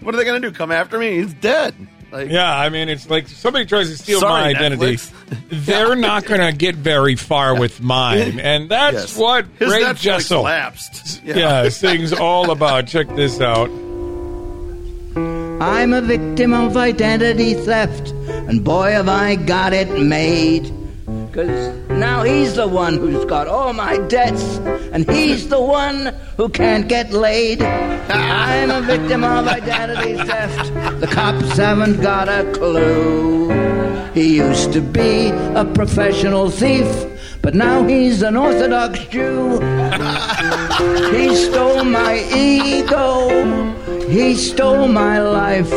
what 0.01 0.15
are 0.15 0.17
they 0.17 0.23
going 0.25 0.41
to 0.41 0.49
do? 0.49 0.55
Come 0.55 0.71
after 0.71 0.97
me? 0.97 1.17
He's 1.21 1.33
dead. 1.35 1.75
Like, 2.11 2.31
yeah, 2.31 2.57
I 2.57 2.69
mean, 2.69 2.89
it's 2.89 3.07
like 3.07 3.27
somebody 3.27 3.67
tries 3.67 3.87
to 3.91 3.95
steal 3.95 4.19
Sorry, 4.21 4.41
my 4.41 4.49
identity. 4.59 4.95
Netflix. 4.95 5.45
They're 5.65 5.95
not 5.95 6.25
going 6.25 6.41
to 6.41 6.57
get 6.57 6.73
very 6.73 7.15
far 7.15 7.59
with 7.59 7.81
mine, 7.81 8.39
and 8.39 8.67
that's 8.67 8.95
Yes. 8.95 9.17
what 9.17 9.45
His 9.59 9.69
Ray 9.71 9.83
Netflix 9.83 9.95
Jessel 10.01 10.41
lapsed. 10.41 11.23
Yeah. 11.23 11.37
Yeah. 11.37 11.69
sings 11.69 12.11
all 12.11 12.49
about. 12.49 12.87
Check 12.87 13.09
this 13.15 13.39
out. 13.39 13.69
I'm 15.61 15.93
a 15.93 16.01
victim 16.01 16.53
of 16.53 16.75
identity 16.77 17.53
theft, 17.53 18.09
and 18.09 18.63
boy, 18.63 18.89
have 18.91 19.09
I 19.09 19.35
got 19.35 19.73
it 19.73 19.89
made. 20.01 20.65
Cause 21.31 21.77
now 21.89 22.23
he's 22.23 22.55
the 22.55 22.67
one 22.67 22.97
who's 22.97 23.23
got 23.25 23.47
all 23.47 23.71
my 23.71 23.97
debts, 24.07 24.57
and 24.91 25.07
he's 25.07 25.47
the 25.47 25.61
one 25.61 26.07
who 26.37 26.49
can't 26.49 26.87
get 26.87 27.11
laid. 27.11 27.61
I'm 27.61 28.71
a 28.71 28.81
victim 28.81 29.23
of 29.23 29.47
identity 29.47 30.15
theft. 30.15 30.73
The 30.99 31.07
cops 31.07 31.55
haven't 31.55 32.01
got 32.01 32.29
a 32.29 32.51
clue. 32.53 33.49
He 34.13 34.37
used 34.37 34.73
to 34.73 34.81
be 34.81 35.29
a 35.29 35.65
professional 35.65 36.49
thief, 36.49 36.89
but 37.43 37.53
now 37.53 37.85
he's 37.85 38.23
an 38.23 38.35
Orthodox 38.35 38.97
Jew. 39.05 39.59
he 41.11 41.35
stole 41.35 41.83
my 41.83 42.25
ego. 42.35 43.69
He 44.07 44.33
stole 44.33 44.87
my 44.87 45.19
life. 45.19 45.69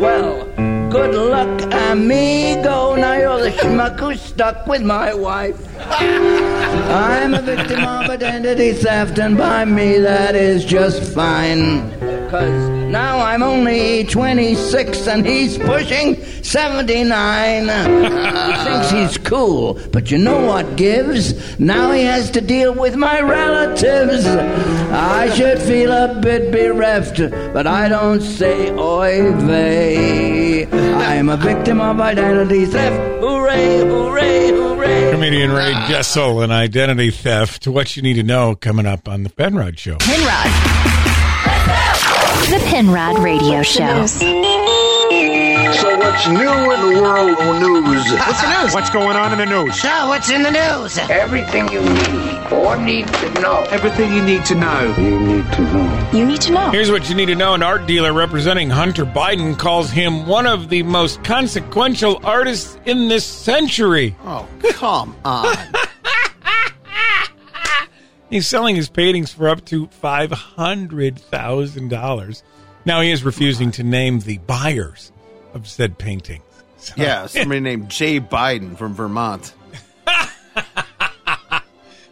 Well, 0.00 0.53
good 0.94 1.14
luck, 1.16 1.72
amigo. 1.90 2.94
Now 2.94 3.14
you're 3.14 3.42
the 3.42 3.50
schmuck 3.50 3.98
who's 3.98 4.20
stuck 4.20 4.64
with 4.68 4.82
my 4.82 5.12
wife. 5.12 5.58
I'm 5.80 7.34
a 7.34 7.42
victim 7.42 7.80
of 7.80 8.08
identity 8.08 8.72
theft, 8.74 9.18
and 9.18 9.36
by 9.36 9.64
me 9.64 9.98
that 9.98 10.36
is 10.36 10.64
just 10.64 11.12
fine. 11.12 11.90
Cause 12.30 12.68
now 12.94 13.18
I'm 13.18 13.42
only 13.42 14.04
26 14.04 15.08
and 15.08 15.26
he's 15.26 15.58
pushing 15.58 16.22
79. 16.44 17.62
he 17.64 18.64
thinks 18.64 18.90
he's 18.90 19.18
cool, 19.18 19.80
but 19.90 20.12
you 20.12 20.18
know 20.18 20.46
what 20.46 20.76
gives? 20.76 21.58
Now 21.58 21.90
he 21.90 22.02
has 22.02 22.30
to 22.32 22.40
deal 22.40 22.72
with 22.72 22.94
my 22.94 23.20
relatives. 23.20 24.26
I 24.26 25.28
should 25.34 25.58
feel 25.60 25.90
a 25.90 26.20
bit 26.20 26.52
bereft, 26.52 27.18
but 27.52 27.66
I 27.66 27.88
don't 27.88 28.20
say 28.20 28.70
oy 28.70 29.32
vey. 29.40 30.83
I'm 31.24 31.30
a 31.30 31.36
victim 31.38 31.80
of 31.80 32.00
identity 32.02 32.66
theft. 32.66 33.22
Hooray, 33.22 33.78
hooray, 33.78 34.48
hooray. 34.50 35.10
Comedian 35.10 35.52
Ray 35.52 35.72
ah. 35.74 35.86
Jessel 35.88 36.42
and 36.42 36.52
identity 36.52 37.10
theft. 37.10 37.62
To 37.62 37.72
what 37.72 37.96
you 37.96 38.02
need 38.02 38.14
to 38.14 38.22
know 38.22 38.54
coming 38.54 38.84
up 38.84 39.08
on 39.08 39.22
the 39.22 39.30
Penrod 39.30 39.78
Show. 39.78 39.96
Penrod. 40.00 40.52
The 42.50 42.62
Penrod 42.66 43.20
Radio 43.20 43.62
Show. 43.62 44.63
So 45.80 45.96
what's 45.98 46.26
new 46.28 46.72
in 46.72 46.80
the 46.94 47.02
world 47.02 47.38
of 47.38 47.60
news? 47.60 48.04
What's 48.12 48.40
the 48.42 48.62
news? 48.62 48.74
What's 48.74 48.90
going 48.90 49.16
on 49.16 49.32
in 49.32 49.38
the 49.38 49.46
news? 49.46 49.80
So, 49.80 49.88
what's 50.08 50.30
in 50.30 50.42
the 50.44 50.50
news? 50.50 50.98
Everything 51.10 51.68
you 51.68 51.80
need 51.80 52.52
or 52.52 52.76
need 52.76 53.08
to 53.08 53.30
know. 53.40 53.64
Everything 53.70 54.12
you 54.12 54.22
need 54.22 54.44
to 54.44 54.54
know. 54.54 54.94
You 54.96 55.18
need 55.18 55.50
to 55.52 55.62
know. 55.62 56.10
You 56.12 56.24
need 56.26 56.40
to 56.42 56.52
know. 56.52 56.70
Here's 56.70 56.90
what 56.92 57.08
you 57.08 57.16
need 57.16 57.26
to 57.26 57.34
know. 57.34 57.54
An 57.54 57.62
art 57.62 57.86
dealer 57.86 58.12
representing 58.12 58.70
Hunter 58.70 59.04
Biden 59.04 59.58
calls 59.58 59.90
him 59.90 60.26
one 60.26 60.46
of 60.46 60.68
the 60.68 60.84
most 60.84 61.24
consequential 61.24 62.20
artists 62.22 62.78
in 62.86 63.08
this 63.08 63.24
century. 63.24 64.14
Oh, 64.22 64.46
come 64.74 65.16
on. 65.24 65.56
He's 68.30 68.46
selling 68.46 68.76
his 68.76 68.88
paintings 68.88 69.32
for 69.32 69.48
up 69.48 69.64
to 69.66 69.88
$500,000. 69.88 72.42
Now, 72.86 73.00
he 73.00 73.10
is 73.10 73.24
refusing 73.24 73.70
to 73.72 73.82
name 73.82 74.20
the 74.20 74.38
buyers 74.38 75.10
of 75.54 75.68
said 75.68 75.98
paintings. 75.98 76.42
So- 76.78 76.94
yeah, 76.98 77.26
somebody 77.26 77.60
named 77.60 77.88
Jay 77.88 78.20
Biden 78.20 78.76
from 78.76 78.94
Vermont. 78.94 79.54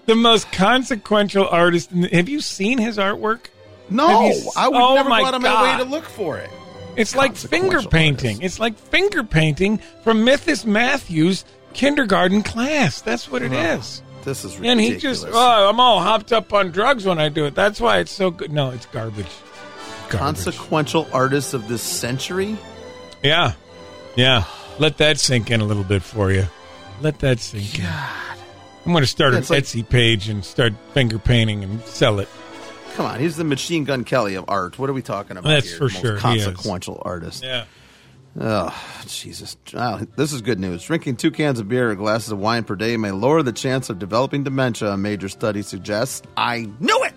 the 0.07 0.14
most 0.14 0.51
consequential 0.53 1.47
artist. 1.49 1.93
In 1.93 2.03
the, 2.03 2.09
have 2.09 2.28
you 2.28 2.40
seen 2.40 2.78
his 2.78 2.99
artwork? 2.99 3.47
No, 3.90 4.26
you- 4.26 4.51
I 4.57 4.68
would 4.68 4.76
Oh 4.80 4.95
never 4.95 5.09
go 5.11 5.24
out 5.26 5.34
of 5.34 5.43
my 5.43 5.72
way 5.78 5.84
to 5.84 5.90
look 5.90 6.05
for 6.05 6.38
it. 6.38 6.51
It's 6.97 7.14
like 7.14 7.36
finger 7.36 7.80
painting. 7.82 8.43
It's 8.43 8.59
like 8.59 8.76
finger 8.76 9.24
painting 9.24 9.78
from 10.05 10.26
Mythis 10.26 10.66
Matthews' 10.66 11.45
kindergarten 11.72 12.43
class. 12.43 13.01
That's 13.01 13.30
what 13.30 13.40
it 13.43 13.53
is. 13.53 14.03
Oh, 14.05 14.24
This 14.24 14.45
is 14.45 14.59
ridiculous. 14.59 14.70
And 14.70 14.80
he 14.80 14.97
just, 14.99 15.26
oh, 15.30 15.68
I'm 15.70 15.80
all 15.80 16.01
hopped 16.01 16.32
up 16.34 16.53
on 16.53 16.70
drugs 16.70 17.07
when 17.07 17.18
I 17.18 17.30
do 17.30 17.47
it. 17.47 17.55
That's 17.55 17.80
why 17.80 17.99
it's 18.01 18.12
so 18.12 18.30
good. 18.30 18.53
No, 18.53 18.70
it's 18.70 18.84
garbage. 18.86 19.26
consequential 20.11 21.09
artist 21.14 21.55
of 21.55 21.66
this 21.68 21.82
century. 21.82 22.59
Yeah. 23.23 23.53
Yeah. 24.16 24.45
Let 24.79 24.99
that 24.99 25.18
sink 25.18 25.51
in 25.51 25.61
a 25.61 25.64
little 25.64 25.85
bit 25.85 26.03
for 26.03 26.33
you. 26.33 26.47
Let 27.01 27.18
that 27.20 27.41
sink 27.41 27.79
in. 27.79 27.87
I'm 27.87 28.91
going 28.93 29.03
to 29.03 29.07
start 29.07 29.35
an 29.35 29.41
like- 29.49 29.64
Etsy 29.64 29.89
page 29.89 30.29
and 30.29 30.45
start 30.45 30.73
finger 30.93 31.18
painting 31.18 31.62
and 31.62 31.81
sell 31.83 32.18
it. 32.18 32.29
Come 32.95 33.07
on, 33.07 33.20
he's 33.20 33.37
the 33.37 33.45
Machine 33.45 33.85
Gun 33.85 34.05
Kelly 34.05 34.35
of 34.35 34.45
art. 34.49 34.79
What 34.79 34.91
are 34.91 34.93
we 34.93 35.01
talking 35.01 35.37
about? 35.39 35.49
That's 35.49 35.68
here? 35.68 35.79
for 35.79 35.85
Most 35.85 36.01
sure. 36.01 36.16
Consequential 36.18 37.01
artist. 37.05 37.43
Yeah. 37.43 37.64
Oh, 38.39 38.75
Jesus. 39.07 39.57
Wow, 39.73 40.01
this 40.16 40.33
is 40.33 40.43
good 40.43 40.59
news. 40.59 40.83
Drinking 40.85 41.16
two 41.16 41.31
cans 41.31 41.59
of 41.59 41.68
beer 41.68 41.91
or 41.91 41.95
glasses 41.95 42.33
of 42.33 42.39
wine 42.39 42.64
per 42.64 42.77
day 42.77 42.97
may 42.99 43.11
lower 43.11 43.43
the 43.43 43.53
chance 43.53 43.89
of 43.89 43.99
developing 43.99 44.43
dementia, 44.45 44.91
a 44.91 44.97
major 44.99 45.29
study 45.31 45.62
suggests. 45.62 46.23
I 46.37 46.68
knew 46.81 47.03
it! 47.05 47.14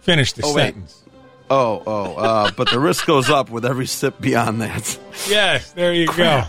Finish 0.00 0.32
the 0.32 0.42
Oh, 0.44 0.54
sentence. 0.54 1.03
Oh, 1.50 1.82
oh, 1.86 2.14
uh, 2.16 2.50
but 2.56 2.70
the 2.70 2.80
risk 2.80 3.06
goes 3.06 3.28
up 3.28 3.50
with 3.50 3.64
every 3.66 3.86
sip 3.86 4.20
beyond 4.20 4.62
that. 4.62 4.98
Yes, 5.28 5.72
there 5.72 5.92
you 5.92 6.06
go. 6.06 6.44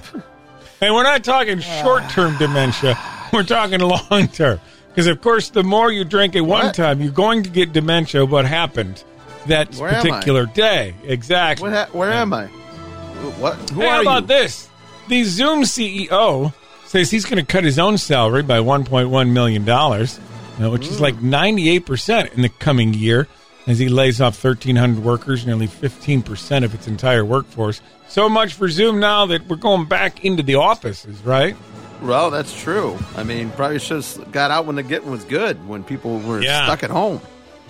And 0.81 0.93
we're 0.93 1.03
not 1.03 1.23
talking 1.23 1.59
short 1.59 2.09
term 2.09 2.37
dementia, 2.37 2.97
we're 3.33 3.43
talking 3.43 3.79
long 3.79 4.27
term. 4.29 4.59
Because, 4.89 5.07
of 5.07 5.19
course, 5.21 5.49
the 5.49 5.63
more 5.63 5.91
you 5.91 6.05
drink 6.05 6.35
at 6.37 6.45
one 6.45 6.67
What? 6.67 6.75
time, 6.75 7.01
you're 7.01 7.11
going 7.11 7.43
to 7.43 7.49
get 7.49 7.73
dementia. 7.73 8.25
What 8.25 8.45
happened 8.45 9.03
that 9.47 9.75
Where 9.75 9.91
particular 9.93 10.45
day? 10.45 10.95
Exactly. 11.03 11.69
What 11.69 11.73
ha- 11.73 11.97
where 11.97 12.13
am 12.13 12.33
I? 12.33 12.45
What? 12.45 13.55
Who 13.71 13.81
hey, 13.81 13.87
are 13.87 13.91
how 13.95 14.01
about 14.01 14.21
you? 14.23 14.27
this? 14.27 14.69
The 15.09 15.23
Zoom 15.25 15.63
CEO 15.63 16.53
says 16.85 17.11
he's 17.11 17.25
going 17.25 17.43
to 17.43 17.51
cut 17.51 17.63
his 17.63 17.77
own 17.77 17.97
salary 17.97 18.41
by 18.43 18.59
$1.1 18.59 19.31
million, 19.31 19.69
uh, 19.69 20.71
which 20.71 20.87
is 20.87 21.01
like 21.01 21.15
98% 21.15 22.33
in 22.33 22.41
the 22.41 22.49
coming 22.49 22.93
year 22.93 23.27
as 23.67 23.79
he 23.79 23.89
lays 23.89 24.21
off 24.21 24.41
1,300 24.43 25.03
workers, 25.03 25.45
nearly 25.45 25.67
15% 25.67 26.63
of 26.63 26.73
its 26.73 26.87
entire 26.87 27.25
workforce. 27.25 27.81
So 28.07 28.29
much 28.29 28.53
for 28.53 28.69
Zoom 28.69 28.99
now 28.99 29.25
that 29.27 29.47
we're 29.47 29.55
going 29.55 29.85
back 29.85 30.23
into 30.23 30.43
the 30.43 30.55
offices, 30.55 31.19
right? 31.25 31.55
Well, 32.01 32.29
that's 32.29 32.59
true. 32.61 32.97
I 33.15 33.23
mean, 33.23 33.49
probably 33.51 33.79
should 33.79 34.03
have 34.03 34.31
got 34.31 34.51
out 34.51 34.65
when 34.65 34.75
the 34.75 34.83
getting 34.83 35.09
was 35.09 35.23
good, 35.23 35.67
when 35.67 35.83
people 35.83 36.19
were 36.19 36.41
Yeah. 36.41 36.65
stuck 36.65 36.83
at 36.83 36.89
home. 36.91 37.21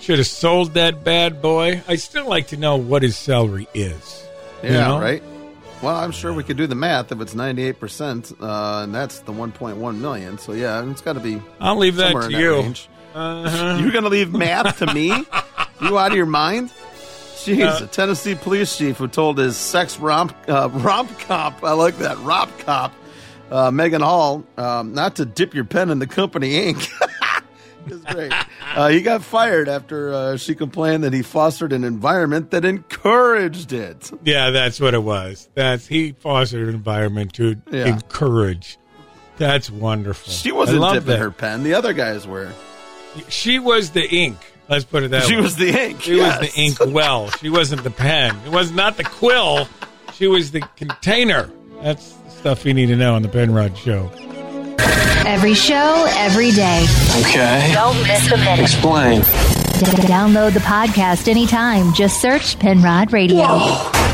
Should 0.01 0.17
have 0.17 0.27
sold 0.27 0.73
that 0.73 1.03
bad 1.05 1.41
boy. 1.41 1.81
I 1.87 1.95
still 1.95 2.27
like 2.27 2.47
to 2.47 2.57
know 2.57 2.75
what 2.75 3.01
his 3.01 3.15
salary 3.15 3.67
is. 3.73 4.23
Yeah, 4.61 4.69
You 4.69 4.77
know? 4.79 4.99
right. 4.99 5.23
Well, 5.81 5.95
I'm 5.95 6.11
sure 6.11 6.33
we 6.33 6.43
could 6.43 6.57
do 6.57 6.67
the 6.67 6.75
math 6.75 7.11
if 7.11 7.21
it's 7.21 7.35
98 7.35 7.79
percent, 7.79 8.31
uh, 8.41 8.81
and 8.83 8.93
that's 8.95 9.19
the 9.19 9.31
1.1 9.31 9.99
million. 10.01 10.37
So 10.37 10.53
yeah, 10.53 10.83
it's 10.89 11.01
got 11.01 11.13
to 11.13 11.19
be. 11.19 11.39
I'll 11.61 11.77
leave 11.77 11.97
that 11.97 12.11
to 12.13 12.25
in 12.25 12.31
you. 12.31 12.73
Uh-huh. 13.13 13.77
You're 13.79 13.91
going 13.91 14.03
to 14.03 14.09
leave 14.09 14.33
math 14.33 14.79
to 14.79 14.93
me? 14.93 15.11
you 15.81 15.97
out 15.97 16.11
of 16.11 16.17
your 16.17 16.25
mind? 16.25 16.71
Jeez, 17.35 17.81
Uh, 17.81 17.83
a 17.83 17.87
Tennessee 17.87 18.35
police 18.35 18.75
chief 18.77 18.97
who 18.97 19.07
told 19.07 19.37
his 19.37 19.55
sex 19.57 19.99
romp 19.99 20.35
uh, 20.47 20.69
romp 20.71 21.17
cop, 21.19 21.63
I 21.63 21.73
like 21.73 21.97
that 21.99 22.17
romp 22.19 22.57
cop, 22.59 22.93
uh, 23.51 23.69
Maegan 23.71 24.01
Hall, 24.01 24.43
um, 24.57 24.93
not 24.93 25.15
to 25.17 25.25
dip 25.25 25.53
your 25.53 25.65
pen 25.65 25.89
in 25.89 25.99
the 25.99 26.07
company 26.07 26.55
ink. 26.55 26.87
It's 27.87 28.03
great. 28.05 28.33
Uh, 28.75 28.87
he 28.87 29.03
got 29.03 29.21
fired 29.23 29.69
after 29.69 30.11
uh, 30.11 30.37
she 30.37 30.55
complained 30.55 31.03
that 31.03 31.13
he 31.13 31.21
fostered 31.21 31.71
an 31.71 31.83
environment 31.83 32.49
that 32.49 32.65
encouraged 32.65 33.73
it. 33.73 34.09
Yeah, 34.23 34.49
that's 34.49 34.79
what 34.79 34.95
it 34.95 35.03
was. 35.03 35.47
That's 35.53 35.85
he 35.85 36.13
fostered 36.13 36.67
an 36.67 36.73
environment 36.73 37.33
to 37.33 37.61
Yeah. 37.71 37.85
encourage. 37.85 38.79
That's 39.37 39.69
wonderful. 39.69 40.33
She 40.33 40.51
wasn't 40.51 40.81
dipping 40.81 41.05
that. 41.09 41.19
her 41.19 41.29
pen. 41.29 41.61
The 41.61 41.75
other 41.75 41.93
guys 41.93 42.25
were. 42.25 42.51
She 43.29 43.59
was 43.59 43.91
the 43.91 44.09
ink. 44.09 44.37
Let's 44.67 44.83
put 44.85 45.03
it 45.03 45.11
that 45.11 45.23
She 45.23 45.35
way. 45.35 45.41
was 45.41 45.55
the 45.55 45.69
ink, 45.89 46.01
She 46.01 46.15
yes. 46.17 46.39
was 46.41 46.51
the 46.53 46.59
ink 46.59 46.77
well. 46.87 47.29
She 47.31 47.49
wasn't 47.49 47.83
the 47.83 47.91
pen. 47.91 48.35
It 48.45 48.51
was 48.51 48.71
not 48.71 48.97
the 48.97 49.03
quill. 49.03 49.67
She 50.15 50.27
was 50.27 50.51
the 50.51 50.61
container. 50.75 51.49
That's 51.81 52.13
the 52.13 52.29
stuff 52.31 52.65
you 52.65 52.73
need 52.73 52.87
to 52.87 52.95
know 52.95 53.15
on 53.15 53.21
the 53.21 53.27
Penrod 53.29 53.77
Show. 53.77 54.09
Every 55.27 55.53
show, 55.55 56.05
every 56.17 56.51
day. 56.51 56.85
Okay. 57.21 57.71
Don't 57.73 57.99
miss 58.07 58.31
a 58.31 58.37
minute. 58.37 58.59
Explain. 58.63 59.21
D- 59.21 59.85
download 60.07 60.53
the 60.53 60.59
podcast 60.61 61.27
anytime. 61.27 61.93
Just 61.93 62.21
search 62.21 62.57
Penrod 62.59 63.11
Radio. 63.11 63.45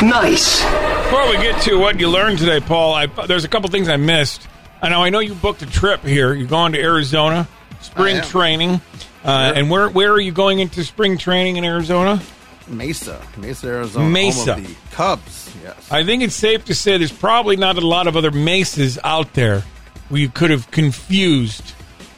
Nice. 0.02 0.62
Before 0.64 1.30
we 1.30 1.34
get 1.38 1.62
to 1.64 1.76
what 1.78 2.00
you 2.00 2.10
learned 2.10 2.40
today, 2.40 2.60
Paul, 2.62 2.94
I, 2.94 3.06
there's 3.06 3.44
a 3.44 3.50
couple 3.50 3.70
things 3.70 3.90
I 3.90 3.98
missed. 3.98 4.48
I 4.82 4.90
know 4.90 5.04
I 5.04 5.10
know 5.10 5.20
you 5.20 5.36
booked 5.36 5.62
a 5.62 5.66
trip 5.66 6.04
here. 6.04 6.34
You're 6.34 6.48
going 6.48 6.72
to 6.74 6.82
Arizona, 6.82 7.48
spring 7.82 8.22
training. 8.24 8.82
Uh. 9.24 9.54
And 9.56 9.70
where 9.70 9.90
where 9.90 10.12
are 10.12 10.20
you 10.20 10.32
going 10.32 10.60
into 10.60 10.84
spring 10.84 11.18
training 11.18 11.58
in 11.58 11.66
Arizona? 11.66 12.22
Mesa, 12.68 13.22
Mesa, 13.38 13.68
Arizona, 13.68 14.10
Mesa. 14.10 14.54
home 14.54 14.64
of 14.64 14.70
the 14.70 14.96
Cubs. 14.96 15.56
Yes. 15.64 15.92
I 15.92 16.04
think 16.04 16.24
it's 16.24 16.36
safe 16.36 16.66
to 16.66 16.76
say 16.76 16.98
there's 16.98 17.12
probably 17.12 17.56
not 17.56 17.78
a 17.78 17.86
lot 17.86 18.08
of 18.08 18.16
other 18.16 18.32
mesas 18.32 18.98
out 19.04 19.34
there 19.34 19.64
where 20.10 20.22
you 20.22 20.30
could 20.30 20.52
have 20.52 20.72
confused 20.72 21.72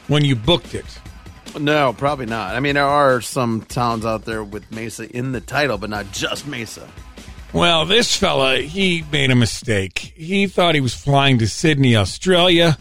when 0.08 0.24
you 0.24 0.36
booked 0.36 0.74
it. 0.74 0.84
No, 1.58 1.92
probably 1.92 2.26
not. 2.26 2.54
I 2.54 2.60
mean, 2.60 2.74
there 2.74 2.84
are 2.84 3.20
some 3.20 3.62
towns 3.62 4.04
out 4.04 4.24
there 4.24 4.42
with 4.42 4.70
Mesa 4.72 5.08
in 5.10 5.32
the 5.32 5.40
title, 5.40 5.78
but 5.78 5.90
not 5.90 6.10
just 6.12 6.46
Mesa. 6.46 6.88
Well, 7.52 7.86
this 7.86 8.16
fella, 8.16 8.56
he 8.56 9.04
made 9.12 9.30
a 9.30 9.36
mistake. 9.36 10.12
He 10.16 10.48
thought 10.48 10.74
he 10.74 10.80
was 10.80 10.94
flying 10.94 11.38
to 11.38 11.46
Sydney, 11.46 11.94
Australia, 11.94 12.76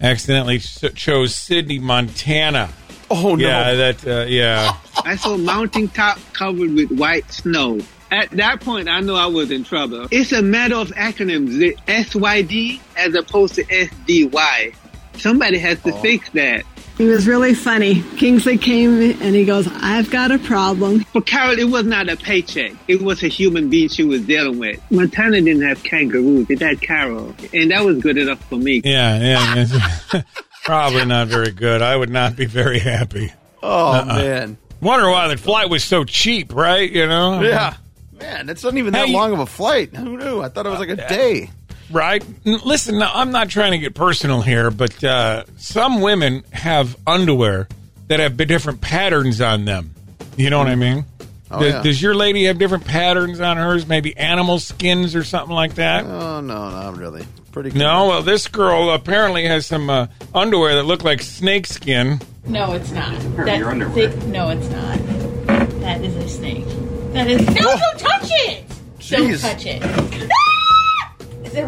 accidentally 0.00 0.58
chose 0.58 1.34
Sydney, 1.34 1.78
Montana. 1.78 2.68
Oh 3.10 3.34
no! 3.34 3.48
Yeah, 3.48 3.74
that 3.74 4.06
uh, 4.06 4.24
yeah. 4.28 4.76
I 5.04 5.16
saw 5.16 5.36
mountain 5.36 5.88
top 5.88 6.18
covered 6.32 6.74
with 6.74 6.90
white 6.92 7.30
snow. 7.32 7.80
At 8.10 8.30
that 8.32 8.60
point, 8.60 8.88
I 8.88 9.00
knew 9.00 9.14
I 9.14 9.26
was 9.26 9.50
in 9.50 9.64
trouble. 9.64 10.08
It's 10.10 10.32
a 10.32 10.42
matter 10.42 10.76
of 10.76 10.88
acronyms, 10.92 11.58
the 11.58 11.76
SYD 11.86 12.80
as 12.96 13.14
opposed 13.14 13.54
to 13.56 13.64
SDY. 13.64 14.74
Somebody 15.14 15.58
has 15.58 15.82
to 15.82 15.92
fix 16.00 16.30
that. 16.30 16.64
He 16.96 17.04
was 17.04 17.28
really 17.28 17.54
funny. 17.54 18.02
Kingsley 18.16 18.58
came 18.58 19.00
and 19.22 19.34
he 19.34 19.44
goes, 19.44 19.68
I've 19.72 20.10
got 20.10 20.32
a 20.32 20.38
problem. 20.38 21.00
For 21.04 21.20
Carol, 21.20 21.56
it 21.56 21.70
was 21.70 21.84
not 21.84 22.08
a 22.08 22.16
paycheck. 22.16 22.72
It 22.88 23.02
was 23.02 23.22
a 23.22 23.28
human 23.28 23.70
being 23.70 23.88
she 23.88 24.02
was 24.02 24.22
dealing 24.22 24.58
with. 24.58 24.80
Montana 24.90 25.40
didn't 25.40 25.62
have 25.62 25.80
kangaroos. 25.84 26.50
It 26.50 26.60
had 26.60 26.80
Carol. 26.80 27.36
And 27.52 27.70
that 27.70 27.84
was 27.84 28.00
good 28.00 28.18
enough 28.18 28.42
for 28.48 28.56
me. 28.56 28.80
Yeah, 28.84 29.64
yeah. 29.64 30.22
Probably 30.64 31.04
not 31.04 31.28
very 31.28 31.50
good. 31.50 31.82
I 31.82 31.96
would 31.96 32.10
not 32.10 32.36
be 32.36 32.44
very 32.46 32.78
happy. 32.78 33.32
Oh 33.62 33.92
Uh-uh. 33.92 34.04
man! 34.04 34.58
Wonder 34.80 35.10
why 35.10 35.28
the 35.28 35.36
flight 35.36 35.68
was 35.70 35.82
so 35.82 36.04
cheap, 36.04 36.54
right? 36.54 36.90
You 36.90 37.06
know? 37.06 37.40
Yeah, 37.40 37.76
man, 38.18 38.48
it's 38.48 38.62
not 38.62 38.76
even 38.76 38.92
that 38.92 39.06
Hey, 39.08 39.12
long 39.12 39.32
of 39.32 39.40
a 39.40 39.46
flight. 39.46 39.94
Who 39.96 40.16
knew? 40.16 40.40
I 40.40 40.48
thought 40.48 40.66
it 40.66 40.70
was 40.70 40.78
like 40.78 40.90
a 40.90 40.96
day. 40.96 41.50
Right? 41.90 42.22
Listen, 42.44 42.98
now, 42.98 43.10
I'm 43.14 43.32
not 43.32 43.48
trying 43.48 43.72
to 43.72 43.78
get 43.78 43.94
personal 43.94 44.42
here, 44.42 44.70
but 44.70 45.02
uh, 45.02 45.44
some 45.56 46.02
women 46.02 46.44
have 46.52 46.96
underwear 47.06 47.66
that 48.08 48.20
have 48.20 48.36
different 48.36 48.82
patterns 48.82 49.40
on 49.40 49.64
them. 49.64 49.94
You 50.36 50.50
know 50.50 50.58
what 50.58 50.68
I 50.68 50.74
mean? 50.74 51.06
Oh, 51.50 51.60
does, 51.60 51.72
yeah. 51.72 51.82
does 51.82 52.02
your 52.02 52.14
lady 52.14 52.44
have 52.44 52.58
different 52.58 52.84
patterns 52.84 53.40
on 53.40 53.56
hers? 53.56 53.86
Maybe 53.86 54.14
animal 54.16 54.58
skins 54.58 55.16
or 55.16 55.24
something 55.24 55.54
like 55.54 55.76
that? 55.76 56.04
Oh 56.04 56.40
no, 56.40 56.70
not 56.70 56.98
really. 56.98 57.24
Pretty. 57.58 57.70
Good. 57.70 57.80
No, 57.80 58.06
well, 58.06 58.22
this 58.22 58.46
girl 58.46 58.90
apparently 58.90 59.44
has 59.46 59.66
some 59.66 59.90
uh, 59.90 60.06
underwear 60.32 60.76
that 60.76 60.84
look 60.84 61.02
like 61.02 61.20
snake 61.20 61.66
skin. 61.66 62.20
No, 62.46 62.72
it's 62.74 62.92
not. 62.92 63.20
Her- 63.34 63.46
That- 63.46 63.58
your 63.58 63.70
underwear. 63.70 64.06
they- 64.06 64.26
no, 64.28 64.50
it's 64.50 64.68
not. 64.68 64.96
That 65.80 66.04
is 66.04 66.14
a 66.14 66.28
snake. 66.28 66.64
That 67.14 67.26
is. 67.26 67.44
No, 67.44 67.54
don't 67.76 67.98
touch 67.98 68.28
it! 68.46 68.64
Don't 69.10 69.28
Jeez. 69.28 69.40
touch 69.42 69.66
it. 69.66 69.82
Ah! 69.84 71.14
Is 71.42 71.54
it 71.56 71.66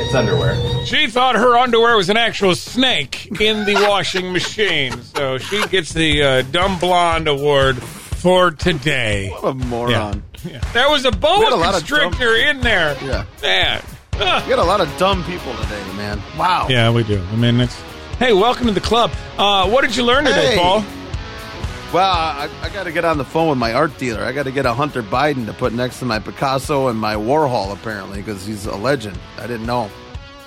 It's 0.00 0.12
underwear. 0.12 0.56
She 0.84 1.06
thought 1.06 1.36
her 1.36 1.56
underwear 1.56 1.96
was 1.96 2.10
an 2.10 2.16
actual 2.16 2.56
snake 2.56 3.40
in 3.40 3.64
the 3.64 3.74
washing 3.88 4.32
machine, 4.32 5.00
so 5.02 5.38
she 5.38 5.64
gets 5.68 5.92
the 5.92 6.20
uh, 6.24 6.42
dumb 6.50 6.80
blonde 6.80 7.28
award 7.28 7.76
for 8.18 8.50
today. 8.50 9.28
What 9.30 9.44
a 9.44 9.54
moron! 9.54 10.22
Yeah. 10.44 10.58
There 10.72 10.90
was 10.90 11.04
a 11.04 11.10
boa 11.10 11.54
a 11.54 11.56
lot 11.56 11.74
of 11.74 11.86
constrictor 11.86 12.34
in 12.36 12.60
there. 12.60 12.96
Yeah. 13.02 13.24
Man. 13.42 13.82
We 14.12 14.24
got 14.24 14.58
a 14.58 14.64
lot 14.64 14.80
of 14.80 14.88
dumb 14.98 15.22
people 15.24 15.54
today, 15.56 15.82
man. 15.96 16.20
Wow. 16.36 16.66
Yeah, 16.68 16.90
we 16.90 17.04
do. 17.04 17.22
I 17.22 17.36
mean, 17.36 17.60
it's. 17.60 17.80
Hey, 18.18 18.32
welcome 18.32 18.66
to 18.66 18.72
the 18.72 18.80
club. 18.80 19.12
Uh, 19.36 19.68
what 19.70 19.82
did 19.82 19.94
you 19.94 20.04
learn 20.04 20.24
today, 20.24 20.54
Hey. 20.54 20.56
Paul? 20.56 20.84
Well, 21.92 22.10
I, 22.12 22.50
I 22.62 22.68
got 22.70 22.84
to 22.84 22.92
get 22.92 23.04
on 23.04 23.16
the 23.16 23.24
phone 23.24 23.48
with 23.48 23.58
my 23.58 23.72
art 23.72 23.96
dealer. 23.96 24.22
I 24.24 24.32
got 24.32 24.42
to 24.42 24.50
get 24.50 24.66
a 24.66 24.74
Hunter 24.74 25.02
Biden 25.04 25.46
to 25.46 25.52
put 25.52 25.72
next 25.72 26.00
to 26.00 26.04
my 26.04 26.18
Picasso 26.18 26.88
and 26.88 26.98
my 26.98 27.14
Warhol, 27.14 27.72
apparently, 27.72 28.18
because 28.18 28.44
he's 28.44 28.66
a 28.66 28.74
legend. 28.76 29.18
I 29.38 29.46
didn't 29.46 29.66
know 29.66 29.88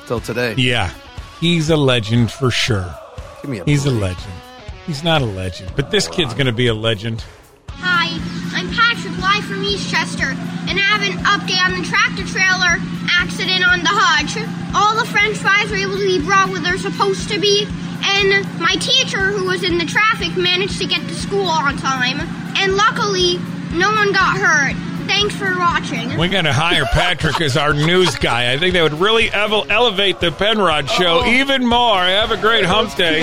till 0.06 0.20
today. 0.20 0.54
Yeah, 0.58 0.92
he's 1.40 1.70
a 1.70 1.78
legend 1.78 2.30
for 2.32 2.52
sure. 2.52 2.94
Give 3.42 3.50
me 3.50 3.60
a 3.60 3.64
He's 3.64 3.86
a 3.86 3.92
legend. 3.92 4.34
He's 4.86 5.04
not 5.04 5.22
a 5.22 5.26
legend, 5.26 5.72
but 5.78 5.92
this 5.92 6.08
kid's 6.10 6.34
going 6.34 6.46
to 6.48 6.52
be 6.52 6.68
a 6.68 6.74
legend. 6.74 7.24
Hi, 7.82 8.14
I'm 8.54 8.70
Patrick 8.70 9.18
live 9.18 9.44
from 9.46 9.64
Eastchester, 9.66 10.38
and 10.70 10.78
I 10.78 10.86
have 10.86 11.02
an 11.02 11.18
update 11.26 11.58
on 11.66 11.74
the 11.82 11.86
tractor 11.88 12.26
trailer 12.30 12.78
accident 13.10 13.66
on 13.66 13.82
the 13.82 13.90
Hutch. 13.92 14.38
All 14.78 14.96
the 14.96 15.06
french 15.10 15.38
fries 15.38 15.70
were 15.70 15.78
able 15.82 15.98
to 15.98 16.06
be 16.06 16.22
brought 16.24 16.50
where 16.50 16.62
they're 16.62 16.78
supposed 16.78 17.30
to 17.30 17.40
be, 17.40 17.66
and 18.04 18.46
my 18.60 18.76
teacher, 18.80 19.34
who 19.34 19.46
was 19.46 19.64
in 19.64 19.78
the 19.78 19.86
traffic, 19.86 20.38
managed 20.38 20.78
to 20.80 20.86
get 20.88 21.02
to 21.08 21.16
school 21.16 21.50
on 21.50 21.78
time. 21.78 22.22
And 22.58 22.76
luckily, 22.78 23.38
no 23.74 23.90
one 23.92 24.14
got 24.14 24.38
hurt. 24.38 24.76
Thanks 25.10 25.36
for 25.36 25.58
watching. 25.58 26.18
We 26.18 26.30
got 26.30 26.44
to 26.44 26.54
hire 26.54 26.86
Patrick 26.86 27.42
as 27.42 27.58
our 27.58 27.74
news 27.74 28.16
guy. 28.18 28.54
I 28.54 28.58
think 28.58 28.74
that 28.74 28.84
would 28.84 29.00
really 29.02 29.30
evel- 29.30 29.70
elevate 29.70 30.20
the 30.20 30.32
Penrod 30.32 30.90
show 30.90 31.26
even 31.26 31.66
more. 31.66 31.98
Have 31.98 32.32
a 32.32 32.38
great 32.38 32.64
hump 32.66 32.96
day. 32.96 33.22